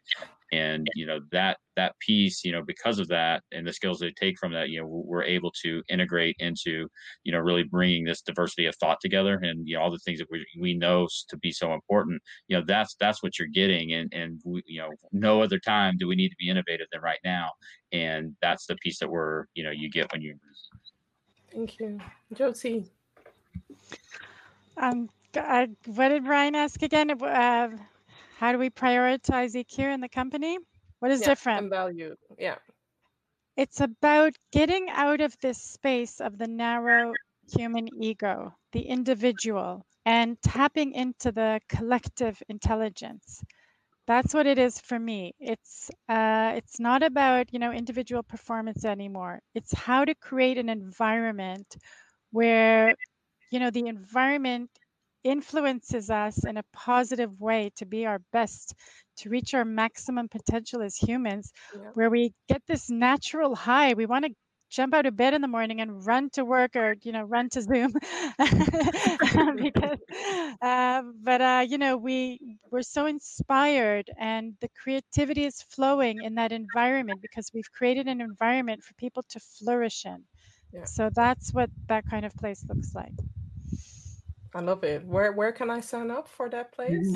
And, 0.52 0.86
you 0.94 1.06
know, 1.06 1.20
that, 1.32 1.58
that 1.76 1.94
piece, 2.00 2.44
you 2.44 2.52
know, 2.52 2.62
because 2.66 2.98
of 2.98 3.08
that 3.08 3.42
and 3.52 3.66
the 3.66 3.72
skills 3.72 3.98
they 3.98 4.12
take 4.12 4.38
from 4.38 4.52
that, 4.52 4.70
you 4.70 4.80
know, 4.80 4.86
we're 4.86 5.24
able 5.24 5.52
to 5.62 5.82
integrate 5.88 6.36
into, 6.38 6.88
you 7.24 7.32
know, 7.32 7.38
really 7.38 7.64
bringing 7.64 8.04
this 8.04 8.22
diversity 8.22 8.66
of 8.66 8.76
thought 8.76 8.98
together 9.00 9.40
and, 9.42 9.66
you 9.68 9.76
know, 9.76 9.82
all 9.82 9.90
the 9.90 9.98
things 9.98 10.18
that 10.18 10.28
we, 10.30 10.46
we 10.58 10.74
know 10.74 11.06
to 11.28 11.36
be 11.38 11.52
so 11.52 11.74
important, 11.74 12.22
you 12.48 12.56
know, 12.56 12.64
that's, 12.66 12.94
that's 13.00 13.22
what 13.22 13.38
you're 13.38 13.48
getting. 13.48 13.92
And, 13.94 14.12
and, 14.14 14.40
we, 14.44 14.62
you 14.66 14.80
know, 14.80 14.90
no 15.12 15.42
other 15.42 15.58
time 15.58 15.96
do 15.98 16.06
we 16.06 16.16
need 16.16 16.30
to 16.30 16.36
be 16.38 16.48
innovative 16.48 16.86
than 16.92 17.02
right 17.02 17.20
now. 17.24 17.50
And 17.92 18.34
that's 18.42 18.66
the 18.66 18.76
piece 18.76 18.98
that 18.98 19.08
we're 19.08 19.46
you 19.54 19.64
know 19.64 19.70
you 19.70 19.90
get 19.90 20.10
when 20.12 20.22
you 20.22 20.36
thank 21.52 21.78
you. 21.78 21.98
Josie. 22.34 22.90
Um 24.76 25.08
I, 25.34 25.68
what 25.84 26.08
did 26.08 26.24
Brian 26.24 26.54
ask 26.54 26.82
again? 26.82 27.10
Uh, 27.10 27.68
how 28.36 28.52
do 28.52 28.58
we 28.58 28.68
prioritize 28.68 29.54
eq 29.54 29.78
in 29.78 30.00
the 30.00 30.08
company? 30.08 30.58
What 30.98 31.10
is 31.10 31.20
yeah, 31.20 31.28
different? 31.28 31.60
and 31.62 31.70
value 31.70 32.14
yeah. 32.38 32.56
It's 33.56 33.80
about 33.80 34.36
getting 34.52 34.90
out 34.90 35.22
of 35.22 35.34
this 35.40 35.62
space 35.62 36.20
of 36.20 36.36
the 36.36 36.46
narrow 36.46 37.14
human 37.56 37.88
ego 38.02 38.54
the 38.72 38.82
individual 38.82 39.86
and 40.04 40.36
tapping 40.42 40.92
into 40.92 41.32
the 41.32 41.60
collective 41.68 42.42
intelligence. 42.48 43.42
That's 44.06 44.34
what 44.34 44.46
it 44.46 44.58
is 44.58 44.78
for 44.78 44.98
me. 44.98 45.34
It's 45.40 45.90
uh, 46.08 46.52
it's 46.56 46.78
not 46.78 47.02
about 47.02 47.52
you 47.52 47.58
know 47.58 47.72
individual 47.72 48.22
performance 48.22 48.84
anymore. 48.84 49.40
It's 49.54 49.72
how 49.72 50.04
to 50.04 50.14
create 50.14 50.58
an 50.58 50.68
environment 50.68 51.76
where 52.32 52.94
you 53.50 53.60
know 53.60 53.70
the 53.70 53.86
environment 53.86 54.70
influences 55.26 56.08
us 56.08 56.44
in 56.44 56.56
a 56.56 56.62
positive 56.72 57.40
way 57.40 57.70
to 57.76 57.84
be 57.84 58.06
our 58.06 58.20
best 58.32 58.74
to 59.16 59.28
reach 59.28 59.54
our 59.54 59.64
maximum 59.64 60.28
potential 60.28 60.80
as 60.82 60.96
humans 60.96 61.52
yeah. 61.74 61.90
where 61.94 62.10
we 62.10 62.32
get 62.48 62.62
this 62.68 62.88
natural 62.88 63.56
high 63.56 63.92
we 63.94 64.06
want 64.06 64.24
to 64.24 64.30
jump 64.70 64.94
out 64.94 65.04
of 65.04 65.16
bed 65.16 65.34
in 65.34 65.42
the 65.42 65.48
morning 65.48 65.80
and 65.80 66.06
run 66.06 66.30
to 66.30 66.44
work 66.44 66.76
or 66.76 66.94
you 67.02 67.10
know 67.10 67.22
run 67.22 67.48
to 67.48 67.60
zoom 67.60 67.92
because 69.56 69.98
uh, 70.62 71.02
but 71.22 71.40
uh, 71.40 71.64
you 71.68 71.78
know 71.78 71.96
we 71.96 72.56
we're 72.70 72.82
so 72.82 73.06
inspired 73.06 74.08
and 74.18 74.54
the 74.60 74.68
creativity 74.80 75.44
is 75.44 75.62
flowing 75.70 76.22
in 76.22 76.36
that 76.36 76.52
environment 76.52 77.20
because 77.20 77.50
we've 77.52 77.70
created 77.72 78.06
an 78.06 78.20
environment 78.20 78.82
for 78.82 78.94
people 78.94 79.24
to 79.28 79.40
flourish 79.40 80.04
in 80.04 80.22
yeah. 80.72 80.84
so 80.84 81.10
that's 81.12 81.52
what 81.52 81.70
that 81.88 82.04
kind 82.08 82.24
of 82.24 82.34
place 82.36 82.64
looks 82.68 82.94
like 82.94 83.14
I 84.56 84.60
love 84.60 84.84
it. 84.84 85.04
Where 85.04 85.32
where 85.32 85.52
can 85.52 85.68
I 85.68 85.80
sign 85.80 86.10
up 86.10 86.26
for 86.26 86.48
that 86.48 86.72
place? 86.72 87.06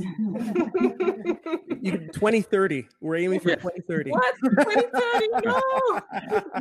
you 1.81 1.93
2030. 2.13 2.87
We're 3.01 3.17
aiming 3.17 3.41
for 3.41 3.57
2030. 3.57 4.11
What? 4.11 4.35
2030? 4.45 5.29
No. 5.47 5.63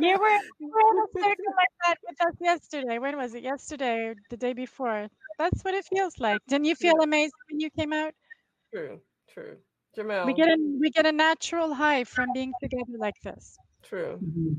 you 0.00 0.18
were, 0.18 0.38
you 0.58 0.72
were 0.72 0.86
in 0.90 0.98
a 0.98 1.08
circle 1.20 1.52
like 1.54 1.74
that 1.84 1.96
with 2.08 2.18
us 2.26 2.34
yesterday. 2.40 2.98
When 2.98 3.18
was 3.18 3.34
it? 3.34 3.42
Yesterday 3.42 4.06
or 4.06 4.14
the 4.30 4.38
day 4.38 4.54
before? 4.54 5.08
That's 5.38 5.62
what 5.64 5.74
it 5.74 5.84
feels 5.84 6.18
like. 6.18 6.40
Didn't 6.48 6.64
you 6.64 6.74
feel 6.74 6.96
amazing 7.02 7.32
when 7.50 7.60
you 7.60 7.68
came 7.68 7.92
out? 7.92 8.14
True, 8.72 9.00
true. 9.34 9.58
Jamel. 9.94 10.24
We 10.24 10.32
get 10.32 10.48
a 10.48 10.56
we 10.80 10.88
get 10.88 11.04
a 11.04 11.12
natural 11.12 11.74
high 11.74 12.04
from 12.04 12.28
being 12.32 12.54
together 12.62 12.96
like 12.96 13.20
this. 13.22 13.58
True. 13.82 14.18
Mm-hmm. 14.24 14.54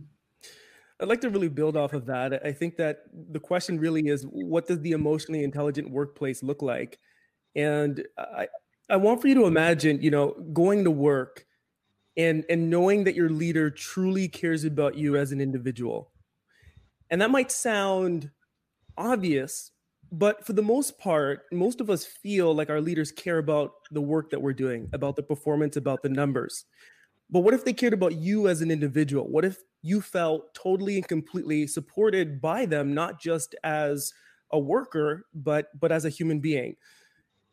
I'd 1.01 1.07
like 1.07 1.21
to 1.21 1.29
really 1.29 1.49
build 1.49 1.75
off 1.75 1.93
of 1.93 2.05
that. 2.05 2.45
I 2.45 2.51
think 2.51 2.77
that 2.77 2.99
the 3.31 3.39
question 3.39 3.79
really 3.79 4.07
is 4.07 4.23
what 4.23 4.67
does 4.67 4.79
the 4.81 4.91
emotionally 4.91 5.43
intelligent 5.43 5.89
workplace 5.89 6.43
look 6.43 6.61
like? 6.61 6.99
And 7.55 8.05
I, 8.17 8.47
I 8.89 8.97
want 8.97 9.21
for 9.21 9.27
you 9.27 9.35
to 9.35 9.45
imagine, 9.45 10.01
you 10.01 10.11
know, 10.11 10.35
going 10.53 10.83
to 10.83 10.91
work 10.91 11.45
and 12.17 12.45
and 12.49 12.69
knowing 12.69 13.05
that 13.05 13.15
your 13.15 13.29
leader 13.29 13.69
truly 13.69 14.27
cares 14.27 14.63
about 14.63 14.95
you 14.95 15.17
as 15.17 15.31
an 15.31 15.41
individual. 15.41 16.11
And 17.09 17.21
that 17.21 17.31
might 17.31 17.51
sound 17.51 18.29
obvious, 18.97 19.71
but 20.11 20.45
for 20.45 20.53
the 20.53 20.61
most 20.61 20.99
part, 20.99 21.45
most 21.51 21.81
of 21.81 21.89
us 21.89 22.05
feel 22.05 22.53
like 22.53 22.69
our 22.69 22.81
leaders 22.81 23.11
care 23.11 23.37
about 23.37 23.71
the 23.91 24.01
work 24.01 24.29
that 24.29 24.41
we're 24.41 24.53
doing, 24.53 24.89
about 24.93 25.15
the 25.15 25.23
performance, 25.23 25.77
about 25.77 26.03
the 26.03 26.09
numbers. 26.09 26.65
But 27.29 27.39
what 27.39 27.53
if 27.53 27.65
they 27.65 27.73
cared 27.73 27.93
about 27.93 28.15
you 28.15 28.47
as 28.47 28.61
an 28.61 28.71
individual? 28.71 29.27
What 29.27 29.45
if 29.45 29.57
you 29.81 30.01
felt 30.01 30.53
totally 30.53 30.97
and 30.97 31.07
completely 31.07 31.67
supported 31.67 32.41
by 32.41 32.65
them, 32.65 32.93
not 32.93 33.19
just 33.19 33.55
as 33.63 34.13
a 34.51 34.59
worker, 34.59 35.25
but 35.33 35.67
but 35.79 35.91
as 35.91 36.05
a 36.05 36.09
human 36.09 36.39
being? 36.39 36.75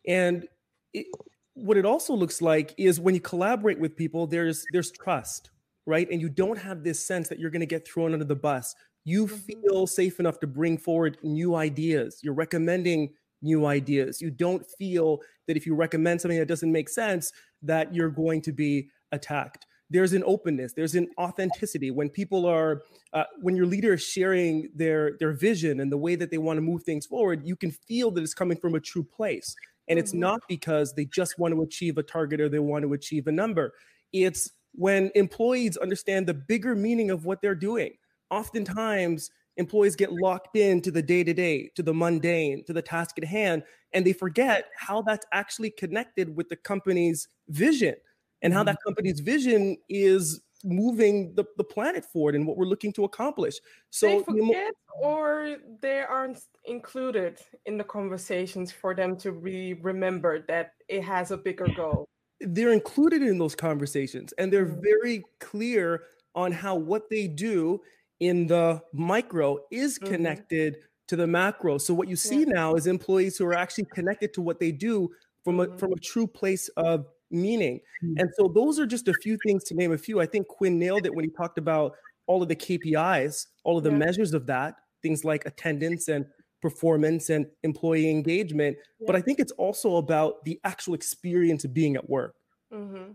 And 0.07 0.47
it, 0.93 1.07
what 1.55 1.77
it 1.77 1.85
also 1.85 2.15
looks 2.15 2.41
like 2.41 2.75
is 2.77 3.01
when 3.01 3.15
you 3.15 3.21
collaborate 3.21 3.79
with 3.79 3.97
people, 3.97 4.27
there's 4.27 4.65
there's 4.73 4.91
trust, 4.91 5.51
right? 5.87 6.09
And 6.11 6.21
you 6.21 6.29
don't 6.29 6.59
have 6.59 6.83
this 6.83 7.05
sense 7.05 7.29
that 7.29 7.39
you're 7.39 7.51
going 7.51 7.61
to 7.61 7.67
get 7.67 7.87
thrown 7.87 8.13
under 8.13 8.25
the 8.25 8.37
bus. 8.37 8.75
You 9.05 9.27
mm-hmm. 9.27 9.37
feel 9.37 9.87
safe 9.87 10.21
enough 10.21 10.39
to 10.41 10.47
bring 10.47 10.79
forward 10.79 11.19
new 11.23 11.55
ideas. 11.55 12.21
You're 12.23 12.35
recommending 12.35 13.15
new 13.43 13.67
ideas. 13.67 14.21
You 14.21 14.31
don't 14.31 14.67
feel 14.79 15.21
that 15.47 15.57
if 15.57 15.65
you 15.67 15.75
recommend 15.75 16.21
something 16.21 16.39
that 16.39 16.49
doesn't 16.49 16.73
make 16.73 16.89
sense, 16.89 17.33
that 17.63 17.95
you're 17.95 18.11
going 18.11 18.43
to 18.43 18.53
be 18.53 18.91
attacked 19.13 19.67
there's 19.91 20.13
an 20.13 20.23
openness 20.27 20.73
there's 20.75 20.95
an 20.95 21.09
authenticity 21.19 21.91
when 21.91 22.09
people 22.09 22.47
are 22.47 22.83
uh, 23.15 23.25
when 23.41 23.57
your 23.57 23.67
leader 23.67 23.95
is 23.95 24.03
sharing 24.03 24.69
their 24.75 25.17
their 25.19 25.33
vision 25.33 25.81
and 25.81 25.91
the 25.91 25.97
way 25.97 26.15
that 26.15 26.31
they 26.31 26.39
want 26.39 26.57
to 26.57 26.61
move 26.61 26.83
things 26.83 27.07
forward 27.07 27.43
you 27.45 27.57
can 27.57 27.71
feel 27.71 28.11
that 28.11 28.23
it's 28.23 28.35
coming 28.35 28.59
from 28.59 28.75
a 28.75 28.81
true 28.81 29.03
place. 29.03 29.55
And 29.89 29.99
it's 29.99 30.13
mm-hmm. 30.13 30.21
not 30.21 30.41
because 30.49 30.95
they 30.95 31.07
just 31.07 31.39
want 31.39 31.55
to 31.55 31.63
achieve 31.63 31.99
a 31.99 32.03
target 32.03 32.41
or 32.41 32.49
they 32.49 32.59
want 32.59 32.85
to 32.85 32.93
achieve 32.93 33.27
a 33.27 33.33
number. 33.33 33.73
It's 34.13 34.51
when 34.75 35.11
employees 35.15 35.77
understand 35.79 36.27
the 36.27 36.35
bigger 36.35 36.75
meaning 36.75 37.11
of 37.11 37.25
what 37.25 37.41
they're 37.41 37.55
doing. 37.55 37.93
Oftentimes 38.31 39.31
employees 39.57 39.97
get 39.97 40.13
locked 40.13 40.57
into 40.57 40.91
the 40.91 41.03
day 41.03 41.25
to 41.25 41.33
day, 41.33 41.71
to 41.75 41.83
the 41.83 41.95
mundane, 41.95 42.65
to 42.67 42.73
the 42.73 42.83
task 42.83 43.17
at 43.19 43.25
hand, 43.25 43.63
and 43.93 44.07
they 44.07 44.13
forget 44.13 44.67
how 44.77 45.03
that's 45.03 45.27
actually 45.33 45.71
connected 45.71 46.37
with 46.37 46.49
the 46.49 46.57
company's 46.57 47.27
vision 47.49 47.95
and 48.43 48.53
how 48.53 48.63
that 48.63 48.77
mm-hmm. 48.77 48.89
company's 48.89 49.21
vision 49.21 49.77
is 49.89 50.41
moving 50.65 51.35
the, 51.35 51.45
the 51.57 51.65
planet 51.65 52.05
forward 52.05 52.35
and 52.35 52.47
what 52.47 52.57
we're 52.57 52.67
looking 52.67 52.93
to 52.93 53.05
accomplish. 53.05 53.57
So 53.91 54.07
they 54.07 54.25
forget 54.25 54.73
or 55.01 55.57
they 55.81 56.01
aren't 56.01 56.41
included 56.65 57.39
in 57.67 57.79
the 57.79 57.85
conversations 57.85 58.73
for 58.73 58.95
them 58.95 59.17
to 59.19 59.33
be 59.33 59.75
remembered 59.75 60.45
that 60.49 60.73
it 60.89 61.03
has 61.05 61.31
a 61.31 61.37
bigger 61.37 61.69
goal. 61.77 62.09
They're 62.41 62.73
included 62.73 63.23
in 63.23 63.39
those 63.39 63.55
conversations 63.55 64.33
and 64.39 64.53
they're 64.53 64.67
mm-hmm. 64.67 64.81
very 64.83 65.25
clear 65.41 66.05
on 66.35 66.53
how 66.53 66.75
what 66.75 67.09
they 67.11 67.27
do 67.29 67.81
in 68.21 68.47
the 68.47 68.83
micro 68.93 69.59
is 69.71 69.99
mm-hmm. 69.99 70.13
connected 70.13 70.75
mm-hmm. 70.75 70.87
to 71.09 71.17
the 71.17 71.27
macro. 71.27 71.79
So 71.79 71.95
what 71.95 72.09
you 72.09 72.17
see 72.17 72.41
yeah. 72.41 72.53
now 72.53 72.75
is 72.75 72.87
employees 72.87 73.39
who 73.39 73.47
are 73.47 73.55
actually 73.55 73.87
connected 73.87 74.35
to 74.35 74.43
what 74.43 74.59
they 74.59 74.73
do 74.73 75.11
from 75.45 75.61
a 75.61 75.67
mm-hmm. 75.67 75.79
from 75.79 75.93
a 75.93 75.97
true 75.97 76.27
place 76.27 76.69
of 76.77 77.07
meaning. 77.31 77.81
Hmm. 78.01 78.15
And 78.19 78.31
so 78.37 78.49
those 78.49 78.79
are 78.79 78.87
just 78.87 79.09
a 79.09 79.15
few 79.15 79.39
things 79.45 79.65
to 79.65 79.75
name 79.75 79.93
a 79.93 79.99
few. 79.99 80.21
I 80.21 80.27
think 80.27 80.49
Quinn 80.49 80.79
nailed 80.79 81.07
it 81.07 81.15
when 81.15 81.25
he 81.25 81.31
talked 81.31 81.59
about 81.59 81.93
all 82.27 82.43
of 82.43 82.49
the 82.49 82.57
KPIs, 82.57 83.47
all 83.65 83.79
of 83.79 83.85
the 83.85 83.91
yeah. 83.91 83.97
measures 83.97 84.35
of 84.35 84.47
that, 84.47 84.77
things 85.03 85.25
like 85.25 85.47
attendance 85.47 86.09
and 86.09 86.27
performance 86.61 87.31
and 87.31 87.47
employee 87.63 88.11
engagement. 88.11 88.77
Yeah. 89.01 89.07
But 89.07 89.17
I 89.17 89.21
think 89.21 89.39
it's 89.39 89.53
also 89.53 89.97
about 89.97 90.45
the 90.45 90.61
actual 90.65 90.95
experience 90.95 91.65
of 91.65 91.73
being 91.73 91.97
at 91.97 92.09
work. 92.09 92.35
Mm-hmm. 92.73 93.13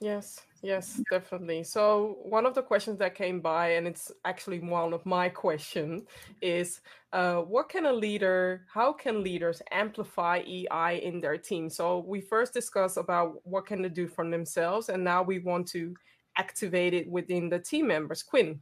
Yes, 0.00 0.40
yes, 0.62 1.00
definitely. 1.10 1.64
So 1.64 2.18
one 2.22 2.46
of 2.46 2.54
the 2.54 2.62
questions 2.62 2.98
that 2.98 3.14
came 3.14 3.40
by, 3.40 3.72
and 3.72 3.86
it's 3.86 4.10
actually 4.24 4.60
one 4.60 4.92
of 4.92 5.04
my 5.04 5.28
questions, 5.44 6.02
is 6.40 6.80
uh, 7.12 7.36
what 7.36 7.68
can 7.68 7.86
a 7.86 7.92
leader, 7.92 8.64
how 8.72 8.92
can 8.92 9.22
leaders 9.22 9.60
amplify 9.70 10.38
EI 10.38 11.00
in 11.02 11.20
their 11.20 11.36
team? 11.36 11.68
So 11.68 11.98
we 12.06 12.20
first 12.20 12.54
discussed 12.54 12.96
about 12.96 13.44
what 13.44 13.66
can 13.66 13.82
they 13.82 13.88
do 13.88 14.08
for 14.08 14.28
themselves, 14.28 14.88
and 14.88 15.04
now 15.04 15.22
we 15.22 15.38
want 15.40 15.68
to 15.68 15.94
activate 16.38 16.94
it 16.94 17.08
within 17.08 17.48
the 17.48 17.58
team 17.58 17.88
members. 17.88 18.22
Quinn. 18.22 18.60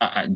I 0.00 0.28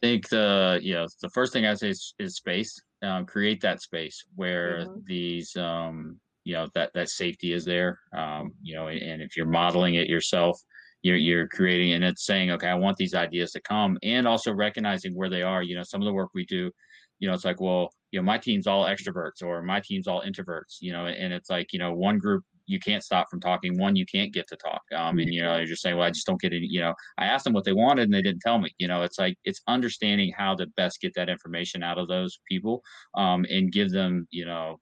think 0.00 0.28
the 0.28 0.80
you 0.82 0.94
know 0.94 1.06
the 1.20 1.30
first 1.30 1.52
thing 1.52 1.66
I 1.66 1.74
say 1.74 1.90
is, 1.90 2.14
is 2.18 2.36
space. 2.36 2.80
Um, 3.02 3.24
create 3.24 3.62
that 3.62 3.80
space 3.80 4.24
where 4.34 4.80
mm-hmm. 4.80 5.00
these 5.06 5.56
um, 5.56 6.20
you 6.50 6.56
know 6.56 6.66
that 6.74 6.90
that 6.94 7.08
safety 7.08 7.52
is 7.52 7.64
there 7.64 8.00
um, 8.12 8.52
you 8.60 8.74
know 8.74 8.88
and 8.88 9.22
if 9.22 9.36
you're 9.36 9.46
modeling 9.46 9.94
it 9.94 10.08
yourself 10.08 10.60
you're, 11.02 11.16
you're 11.16 11.46
creating 11.46 11.92
and 11.92 12.02
it's 12.02 12.26
saying 12.26 12.50
okay 12.50 12.66
i 12.66 12.74
want 12.74 12.96
these 12.96 13.14
ideas 13.14 13.52
to 13.52 13.60
come 13.60 13.96
and 14.02 14.26
also 14.26 14.52
recognizing 14.52 15.14
where 15.14 15.30
they 15.30 15.42
are 15.42 15.62
you 15.62 15.76
know 15.76 15.84
some 15.84 16.00
of 16.00 16.06
the 16.06 16.12
work 16.12 16.30
we 16.34 16.44
do 16.46 16.68
you 17.20 17.28
know 17.28 17.34
it's 17.34 17.44
like 17.44 17.60
well 17.60 17.88
you 18.10 18.18
know 18.18 18.24
my 18.24 18.36
team's 18.36 18.66
all 18.66 18.84
extroverts 18.84 19.44
or 19.44 19.62
my 19.62 19.80
team's 19.80 20.08
all 20.08 20.22
introverts 20.22 20.78
you 20.80 20.92
know 20.92 21.06
and 21.06 21.32
it's 21.32 21.50
like 21.50 21.72
you 21.72 21.78
know 21.78 21.94
one 21.94 22.18
group 22.18 22.42
you 22.66 22.80
can't 22.80 23.04
stop 23.04 23.28
from 23.30 23.40
talking 23.40 23.78
one 23.78 23.94
you 23.94 24.06
can't 24.06 24.34
get 24.34 24.48
to 24.48 24.56
talk 24.56 24.82
um, 24.96 25.20
and 25.20 25.32
you 25.32 25.42
know 25.42 25.56
you're 25.56 25.66
just 25.66 25.82
saying 25.82 25.96
well 25.96 26.06
i 26.06 26.10
just 26.10 26.26
don't 26.26 26.40
get 26.40 26.52
it 26.52 26.62
you 26.62 26.80
know 26.80 26.94
i 27.18 27.26
asked 27.26 27.44
them 27.44 27.52
what 27.52 27.64
they 27.64 27.72
wanted 27.72 28.04
and 28.04 28.12
they 28.12 28.22
didn't 28.22 28.42
tell 28.42 28.58
me 28.58 28.74
you 28.78 28.88
know 28.88 29.02
it's 29.02 29.20
like 29.20 29.36
it's 29.44 29.62
understanding 29.68 30.32
how 30.36 30.52
to 30.56 30.66
best 30.76 31.00
get 31.00 31.14
that 31.14 31.28
information 31.28 31.84
out 31.84 31.98
of 31.98 32.08
those 32.08 32.40
people 32.48 32.82
um, 33.14 33.46
and 33.48 33.70
give 33.70 33.92
them 33.92 34.26
you 34.32 34.44
know 34.44 34.76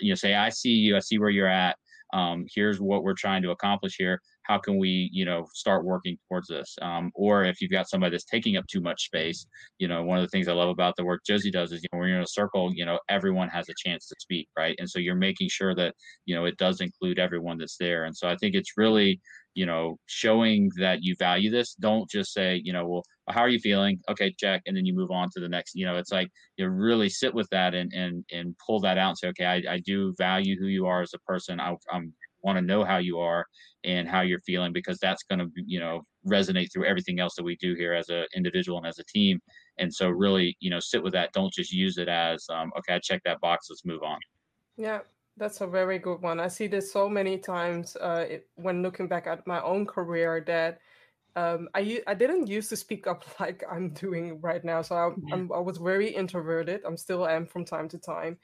you 0.00 0.10
know 0.10 0.14
say 0.14 0.34
i 0.34 0.48
see 0.48 0.70
you 0.70 0.96
i 0.96 1.00
see 1.00 1.18
where 1.18 1.30
you're 1.30 1.46
at 1.48 1.76
um, 2.12 2.46
here's 2.52 2.80
what 2.80 3.04
we're 3.04 3.14
trying 3.14 3.42
to 3.42 3.50
accomplish 3.50 3.94
here. 3.96 4.20
How 4.44 4.58
can 4.58 4.78
we 4.78 5.10
you 5.12 5.24
know 5.24 5.46
start 5.54 5.84
working 5.84 6.18
towards 6.28 6.48
this? 6.48 6.76
Um, 6.82 7.10
or 7.14 7.44
if 7.44 7.60
you've 7.60 7.70
got 7.70 7.88
somebody 7.88 8.12
that's 8.12 8.24
taking 8.24 8.56
up 8.56 8.66
too 8.66 8.80
much 8.80 9.04
space 9.04 9.46
you 9.78 9.86
know 9.86 10.02
one 10.02 10.18
of 10.18 10.22
the 10.22 10.28
things 10.28 10.48
i 10.48 10.52
love 10.52 10.68
about 10.68 10.96
the 10.96 11.04
work 11.04 11.20
josie 11.26 11.50
does 11.50 11.72
is 11.72 11.82
you 11.82 11.88
know 11.92 12.00
when 12.00 12.08
you're 12.08 12.18
in 12.18 12.24
a 12.24 12.26
circle 12.26 12.70
you 12.74 12.84
know 12.84 12.98
everyone 13.08 13.48
has 13.48 13.68
a 13.68 13.74
chance 13.84 14.06
to 14.08 14.14
speak 14.18 14.48
right? 14.58 14.74
And 14.78 14.88
so 14.88 14.98
you're 14.98 15.14
making 15.14 15.48
sure 15.50 15.74
that 15.76 15.94
you 16.26 16.34
know 16.34 16.44
it 16.46 16.56
does 16.56 16.80
include 16.80 17.18
everyone 17.18 17.58
that's 17.58 17.76
there. 17.78 18.04
And 18.04 18.16
so 18.16 18.28
i 18.28 18.36
think 18.36 18.54
it's 18.54 18.76
really 18.76 19.20
you 19.54 19.66
know 19.66 19.98
showing 20.06 20.70
that 20.76 21.02
you 21.02 21.14
value 21.18 21.50
this 21.50 21.74
don't 21.74 22.08
just 22.10 22.32
say 22.32 22.60
you 22.64 22.72
know 22.72 22.86
well 22.86 23.04
how 23.28 23.40
are 23.40 23.48
you 23.48 23.60
feeling? 23.60 24.00
Okay 24.10 24.34
check 24.38 24.62
and 24.66 24.76
then 24.76 24.84
you 24.84 24.94
move 24.94 25.10
on 25.10 25.28
to 25.32 25.40
the 25.40 25.48
next 25.48 25.74
you 25.74 25.86
know 25.86 25.96
it's 25.96 26.12
like 26.12 26.28
you 26.56 26.68
really 26.68 27.08
sit 27.08 27.32
with 27.32 27.48
that 27.50 27.74
and 27.74 27.92
and 27.92 28.24
and 28.32 28.56
pull 28.64 28.80
that 28.80 28.98
out 28.98 29.10
and 29.10 29.18
say 29.18 29.28
okay 29.28 29.44
i, 29.44 29.74
I 29.74 29.78
do 29.78 30.14
value 30.18 30.58
who 30.58 30.66
you 30.66 30.86
are 30.86 31.02
as 31.02 31.14
a 31.14 31.18
person. 31.20 31.60
I 31.60 31.76
i'm 31.92 32.12
want 32.42 32.56
to 32.56 32.62
know 32.62 32.84
how 32.84 32.98
you 32.98 33.18
are 33.18 33.44
and 33.84 34.08
how 34.08 34.22
you're 34.22 34.40
feeling 34.40 34.72
because 34.72 34.98
that's 34.98 35.22
going 35.24 35.38
to 35.38 35.48
you 35.66 35.78
know 35.78 36.02
resonate 36.26 36.72
through 36.72 36.86
everything 36.86 37.20
else 37.20 37.34
that 37.34 37.44
we 37.44 37.56
do 37.56 37.74
here 37.74 37.92
as 37.92 38.08
an 38.08 38.24
individual 38.34 38.78
and 38.78 38.86
as 38.86 38.98
a 38.98 39.04
team. 39.04 39.40
And 39.78 39.92
so 39.92 40.08
really 40.08 40.56
you 40.60 40.70
know 40.70 40.80
sit 40.80 41.02
with 41.02 41.12
that. 41.12 41.32
Don't 41.32 41.52
just 41.52 41.72
use 41.72 41.98
it 41.98 42.08
as 42.08 42.46
um, 42.50 42.72
okay 42.78 42.94
i 42.94 42.98
check 42.98 43.22
that 43.24 43.40
box 43.40 43.66
let's 43.70 43.84
move 43.84 44.02
on. 44.02 44.18
Yeah 44.76 45.00
that's 45.40 45.60
a 45.62 45.66
very 45.66 45.98
good 45.98 46.20
one 46.22 46.38
i 46.38 46.46
see 46.46 46.68
this 46.68 46.92
so 46.92 47.08
many 47.08 47.38
times 47.38 47.96
uh, 47.96 48.26
it, 48.28 48.46
when 48.54 48.82
looking 48.82 49.08
back 49.08 49.26
at 49.26 49.44
my 49.46 49.60
own 49.62 49.86
career 49.86 50.44
that 50.46 50.80
um, 51.36 51.68
I 51.74 52.02
I 52.06 52.14
didn't 52.14 52.48
used 52.48 52.70
to 52.70 52.76
speak 52.76 53.06
up 53.06 53.24
like 53.40 53.62
I'm 53.70 53.90
doing 53.90 54.40
right 54.40 54.64
now. 54.64 54.82
So 54.82 54.96
I, 54.96 55.10
yeah. 55.28 55.46
i 55.54 55.58
was 55.58 55.78
very 55.78 56.08
introverted. 56.08 56.82
I'm 56.84 56.96
still 56.96 57.26
am 57.26 57.46
from 57.46 57.64
time 57.64 57.88
to 57.90 57.98
time, 57.98 58.38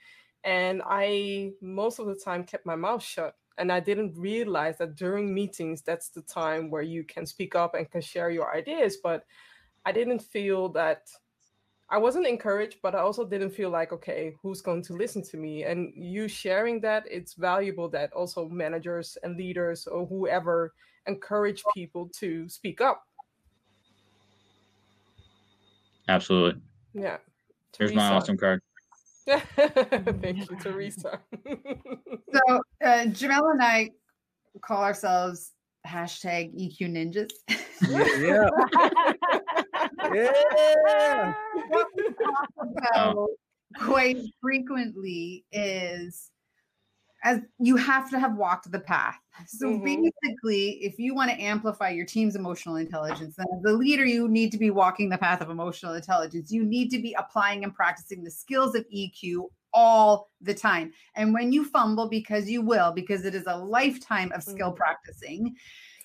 and 0.45 0.83
I 0.85 1.53
most 1.61 1.99
of 1.99 2.07
the 2.07 2.15
time 2.15 2.45
kept 2.45 2.67
my 2.67 2.77
mouth 2.77 3.03
shut. 3.03 3.35
And 3.59 3.73
I 3.73 3.81
didn't 3.81 4.13
realize 4.19 4.77
that 4.79 4.97
during 4.97 5.33
meetings, 5.33 5.81
that's 5.81 6.11
the 6.11 6.21
time 6.21 6.71
where 6.71 6.83
you 6.83 7.05
can 7.05 7.25
speak 7.25 7.55
up 7.55 7.75
and 7.75 7.91
can 7.91 8.03
share 8.03 8.29
your 8.29 8.55
ideas. 8.55 8.99
But 9.03 9.25
I 9.87 9.93
didn't 9.93 10.21
feel 10.21 10.69
that 10.71 11.09
I 11.89 11.99
wasn't 11.99 12.27
encouraged, 12.27 12.79
but 12.83 12.95
I 12.97 12.99
also 12.99 13.25
didn't 13.25 13.51
feel 13.51 13.71
like, 13.71 13.93
okay, 13.93 14.35
who's 14.43 14.61
going 14.61 14.83
to 14.83 14.95
listen 14.95 15.23
to 15.23 15.37
me? 15.37 15.63
And 15.63 15.93
you 15.95 16.27
sharing 16.27 16.81
that, 16.81 17.05
it's 17.09 17.35
valuable 17.35 17.89
that 17.91 18.13
also 18.13 18.49
managers 18.49 19.17
and 19.23 19.37
leaders 19.37 19.87
or 19.87 20.05
whoever 20.07 20.73
encourage 21.07 21.63
people 21.75 22.11
to 22.19 22.49
speak 22.49 22.81
up. 22.81 23.05
Absolutely. 26.09 26.61
Yeah. 26.93 27.19
Here's 27.79 27.95
my 27.95 28.09
awesome 28.09 28.37
card. 28.37 28.61
Thank 29.27 30.51
you, 30.51 30.57
Teresa. 30.61 31.21
so 31.47 32.61
uh, 32.85 33.05
Jamel 33.11 33.53
and 33.53 33.63
I 33.63 33.91
call 34.61 34.83
ourselves 34.83 35.53
hashtag 35.87 36.55
EQ 36.55 36.81
ninjas. 36.91 37.31
yeah. 37.89 38.49
yeah. 38.81 39.63
What 41.69 41.87
we 41.97 42.05
talk 42.15 42.51
about 42.59 43.29
quite 43.79 44.19
frequently 44.41 45.45
is 45.53 46.31
as 47.27 47.41
you 47.59 47.77
have 47.77 48.09
to 48.11 48.21
have 48.21 48.37
walked 48.37 48.71
the 48.71 48.79
path. 48.79 49.19
So 49.49 49.67
mm-hmm. 49.67 49.85
basically, 49.85 50.71
if 50.83 50.99
you 50.99 51.15
want 51.15 51.31
to 51.31 51.37
amplify 51.41 51.91
your 51.91 52.07
team's 52.07 52.37
emotional 52.37 52.77
intelligence, 52.77 53.35
then 53.37 53.47
as 53.59 53.65
a 53.73 53.75
leader, 53.75 54.05
you 54.05 54.29
need 54.29 54.53
to 54.53 54.59
be 54.59 54.71
walking 54.71 55.09
the 55.09 55.19
path 55.19 55.41
of 55.41 55.51
emotional 55.51 55.95
intelligence. 55.95 56.53
You 56.53 56.65
need 56.65 56.89
to 56.91 57.03
be 57.03 57.15
applying 57.19 57.65
and 57.65 57.75
practicing 57.75 58.23
the 58.23 58.31
skills 58.31 58.75
of 58.77 58.87
EQ 58.95 59.49
all 59.75 60.31
the 60.41 60.55
time. 60.55 60.93
And 61.17 61.35
when 61.35 61.53
you 61.53 61.65
fumble, 61.65 62.09
because 62.09 62.49
you 62.49 62.63
will, 62.63 62.93
because 62.93 63.25
it 63.25 63.35
is 63.35 63.45
a 63.47 63.57
lifetime 63.57 64.31
of 64.33 64.43
skill 64.43 64.69
mm-hmm. 64.69 64.77
practicing, 64.77 65.57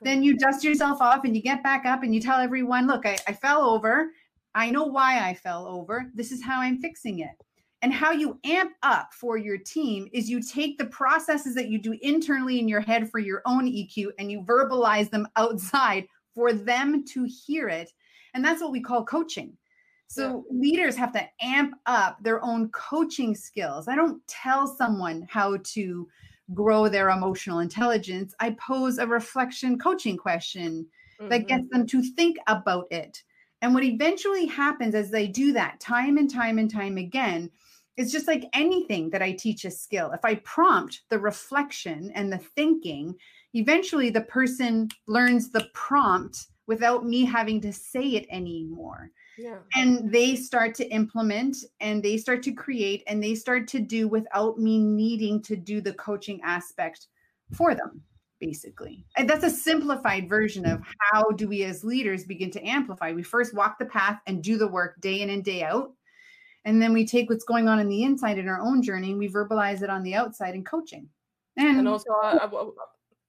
then 0.01 0.23
you 0.23 0.35
dust 0.35 0.63
yourself 0.63 0.99
off 0.99 1.25
and 1.25 1.35
you 1.35 1.41
get 1.41 1.63
back 1.63 1.85
up 1.85 2.03
and 2.03 2.13
you 2.13 2.21
tell 2.21 2.39
everyone, 2.39 2.87
look, 2.87 3.05
I, 3.05 3.17
I 3.27 3.33
fell 3.33 3.63
over. 3.63 4.11
I 4.55 4.69
know 4.69 4.83
why 4.83 5.27
I 5.27 5.33
fell 5.33 5.67
over. 5.67 6.11
This 6.13 6.31
is 6.31 6.43
how 6.43 6.59
I'm 6.59 6.79
fixing 6.79 7.19
it. 7.19 7.35
And 7.83 7.93
how 7.93 8.11
you 8.11 8.39
amp 8.43 8.73
up 8.83 9.09
for 9.13 9.37
your 9.37 9.57
team 9.57 10.07
is 10.11 10.29
you 10.29 10.41
take 10.41 10.77
the 10.77 10.85
processes 10.85 11.55
that 11.55 11.69
you 11.69 11.79
do 11.79 11.97
internally 12.01 12.59
in 12.59 12.67
your 12.67 12.81
head 12.81 13.09
for 13.09 13.19
your 13.19 13.41
own 13.45 13.65
EQ 13.65 14.09
and 14.19 14.31
you 14.31 14.41
verbalize 14.41 15.09
them 15.09 15.27
outside 15.35 16.05
for 16.33 16.53
them 16.53 17.03
to 17.05 17.25
hear 17.25 17.69
it. 17.69 17.91
And 18.33 18.43
that's 18.43 18.61
what 18.61 18.71
we 18.71 18.81
call 18.81 19.03
coaching. 19.03 19.57
So 20.07 20.45
yeah. 20.51 20.59
leaders 20.59 20.95
have 20.97 21.13
to 21.13 21.25
amp 21.41 21.73
up 21.85 22.17
their 22.21 22.43
own 22.43 22.69
coaching 22.69 23.33
skills. 23.33 23.87
I 23.87 23.95
don't 23.95 24.21
tell 24.27 24.67
someone 24.67 25.25
how 25.29 25.57
to 25.63 26.07
grow 26.53 26.87
their 26.87 27.09
emotional 27.09 27.59
intelligence. 27.59 28.33
I 28.39 28.51
pose 28.51 28.97
a 28.97 29.07
reflection 29.07 29.77
coaching 29.79 30.17
question 30.17 30.85
mm-hmm. 31.19 31.29
that 31.29 31.47
gets 31.47 31.67
them 31.69 31.85
to 31.87 32.03
think 32.15 32.37
about 32.47 32.87
it. 32.91 33.21
And 33.61 33.73
what 33.73 33.83
eventually 33.83 34.45
happens 34.47 34.95
as 34.95 35.11
they 35.11 35.27
do 35.27 35.53
that 35.53 35.79
time 35.79 36.17
and 36.17 36.29
time 36.29 36.57
and 36.57 36.69
time 36.69 36.97
again 36.97 37.51
it's 37.97 38.11
just 38.11 38.27
like 38.27 38.49
anything 38.53 39.09
that 39.09 39.21
I 39.21 39.33
teach 39.33 39.65
a 39.65 39.71
skill. 39.71 40.11
If 40.11 40.23
I 40.23 40.35
prompt 40.35 41.01
the 41.09 41.19
reflection 41.19 42.11
and 42.15 42.31
the 42.31 42.37
thinking, 42.37 43.15
eventually 43.53 44.09
the 44.09 44.21
person 44.21 44.89
learns 45.07 45.51
the 45.51 45.67
prompt 45.73 46.47
without 46.67 47.05
me 47.05 47.25
having 47.25 47.59
to 47.61 47.73
say 47.73 48.15
it 48.15 48.25
anymore. 48.29 49.11
Yeah. 49.37 49.59
And 49.75 50.11
they 50.11 50.35
start 50.35 50.75
to 50.75 50.87
implement 50.89 51.57
and 51.79 52.03
they 52.03 52.17
start 52.17 52.43
to 52.43 52.51
create 52.51 53.03
and 53.07 53.23
they 53.23 53.35
start 53.35 53.67
to 53.69 53.79
do 53.79 54.07
without 54.07 54.57
me 54.57 54.77
needing 54.77 55.41
to 55.43 55.55
do 55.55 55.81
the 55.81 55.93
coaching 55.93 56.41
aspect 56.43 57.07
for 57.53 57.75
them 57.75 58.01
basically. 58.39 59.05
And 59.17 59.29
that's 59.29 59.43
a 59.43 59.51
simplified 59.51 60.27
version 60.27 60.65
of 60.65 60.81
how 61.11 61.25
do 61.29 61.47
we 61.47 61.63
as 61.63 61.83
leaders 61.83 62.25
begin 62.25 62.49
to 62.51 62.67
amplify. 62.67 63.11
We 63.11 63.21
first 63.21 63.53
walk 63.53 63.77
the 63.77 63.85
path 63.85 64.19
and 64.25 64.43
do 64.43 64.57
the 64.57 64.67
work 64.67 64.99
day 64.99 65.21
in 65.21 65.29
and 65.29 65.43
day 65.43 65.61
out 65.61 65.91
and 66.65 66.81
then 66.81 66.93
we 66.93 67.05
take 67.05 67.29
what's 67.29 67.43
going 67.43 67.67
on 67.67 67.79
in 67.79 67.87
the 67.87 68.03
inside 68.03 68.37
in 68.37 68.47
our 68.47 68.61
own 68.61 68.81
journey 68.81 69.11
and 69.11 69.19
we 69.19 69.29
verbalize 69.29 69.81
it 69.81 69.89
on 69.89 70.03
the 70.03 70.15
outside 70.15 70.55
in 70.55 70.63
coaching 70.63 71.07
and, 71.57 71.79
and 71.79 71.87
also 71.87 72.11
I, 72.23 72.37
I, 72.37 72.69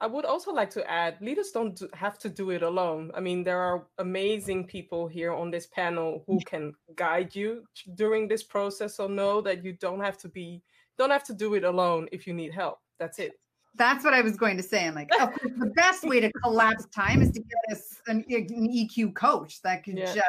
would 0.06 0.24
also 0.24 0.52
like 0.52 0.70
to 0.70 0.88
add 0.90 1.16
leaders 1.20 1.50
don't 1.50 1.80
have 1.94 2.18
to 2.18 2.28
do 2.28 2.50
it 2.50 2.62
alone 2.62 3.10
i 3.14 3.20
mean 3.20 3.44
there 3.44 3.60
are 3.60 3.86
amazing 3.98 4.66
people 4.66 5.06
here 5.06 5.32
on 5.32 5.50
this 5.50 5.66
panel 5.66 6.24
who 6.26 6.38
can 6.46 6.72
guide 6.96 7.34
you 7.34 7.64
during 7.94 8.28
this 8.28 8.42
process 8.42 8.96
so 8.96 9.06
know 9.06 9.40
that 9.40 9.64
you 9.64 9.72
don't 9.74 10.00
have 10.00 10.18
to 10.18 10.28
be 10.28 10.62
don't 10.98 11.10
have 11.10 11.24
to 11.24 11.34
do 11.34 11.54
it 11.54 11.64
alone 11.64 12.08
if 12.12 12.26
you 12.26 12.34
need 12.34 12.52
help 12.52 12.78
that's 12.98 13.18
it 13.18 13.38
that's 13.74 14.04
what 14.04 14.14
I 14.14 14.20
was 14.20 14.36
going 14.36 14.56
to 14.56 14.62
say. 14.62 14.86
I'm 14.86 14.94
like, 14.94 15.08
of 15.18 15.32
course, 15.32 15.52
the 15.58 15.72
best 15.74 16.04
way 16.04 16.20
to 16.20 16.30
collapse 16.42 16.86
time 16.94 17.22
is 17.22 17.30
to 17.32 17.40
get 17.40 17.78
a, 17.78 18.10
an, 18.10 18.24
an 18.28 18.68
EQ 18.68 19.14
coach 19.14 19.62
that 19.62 19.82
can 19.84 19.96
yeah. 19.96 20.14
just 20.14 20.20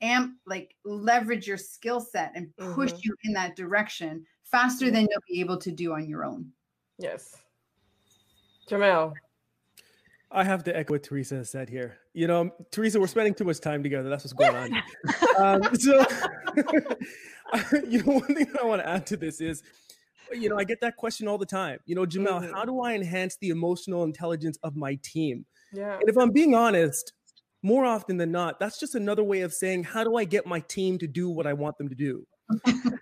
amp 0.00 0.36
like 0.46 0.74
leverage 0.84 1.46
your 1.46 1.56
skill 1.56 2.00
set 2.00 2.30
and 2.36 2.54
push 2.56 2.92
mm-hmm. 2.92 3.00
you 3.02 3.16
in 3.24 3.32
that 3.32 3.56
direction 3.56 4.24
faster 4.44 4.90
than 4.90 5.08
you'll 5.10 5.22
be 5.28 5.40
able 5.40 5.56
to 5.58 5.72
do 5.72 5.92
on 5.92 6.08
your 6.08 6.24
own. 6.24 6.46
Yes. 6.98 7.36
Jamel. 8.68 9.12
I 10.30 10.44
have 10.44 10.62
to 10.64 10.76
echo 10.76 10.94
what 10.94 11.02
Teresa 11.02 11.44
said 11.44 11.70
here. 11.70 11.98
You 12.12 12.26
know, 12.26 12.50
Teresa, 12.70 13.00
we're 13.00 13.06
spending 13.06 13.34
too 13.34 13.44
much 13.44 13.60
time 13.60 13.82
together. 13.82 14.10
That's 14.10 14.24
what's 14.24 14.34
going 14.34 14.54
on. 14.54 14.82
um, 15.64 15.74
so, 15.74 16.04
you 17.88 18.02
know, 18.02 18.14
one 18.14 18.34
thing 18.34 18.46
I 18.60 18.64
want 18.64 18.82
to 18.82 18.88
add 18.88 19.06
to 19.06 19.16
this 19.16 19.40
is, 19.40 19.62
you 20.32 20.50
know, 20.50 20.58
I 20.58 20.64
get 20.64 20.82
that 20.82 20.96
question 20.96 21.28
all 21.28 21.38
the 21.38 21.46
time. 21.46 21.78
You 21.86 21.94
know, 21.94 22.04
Jamel, 22.04 22.42
mm-hmm. 22.42 22.52
how 22.52 22.66
do 22.66 22.80
I 22.80 22.92
enhance 22.94 23.38
the 23.40 23.48
emotional 23.48 24.04
intelligence 24.04 24.58
of 24.62 24.76
my 24.76 24.98
team? 25.02 25.46
Yeah. 25.72 25.94
And 25.94 26.08
if 26.08 26.18
I'm 26.18 26.30
being 26.30 26.54
honest, 26.54 27.14
more 27.62 27.86
often 27.86 28.18
than 28.18 28.30
not, 28.30 28.60
that's 28.60 28.78
just 28.78 28.94
another 28.94 29.24
way 29.24 29.40
of 29.40 29.54
saying, 29.54 29.84
how 29.84 30.04
do 30.04 30.16
I 30.16 30.24
get 30.24 30.46
my 30.46 30.60
team 30.60 30.98
to 30.98 31.06
do 31.06 31.30
what 31.30 31.46
I 31.46 31.54
want 31.54 31.78
them 31.78 31.88
to 31.88 31.94
do? 31.94 32.26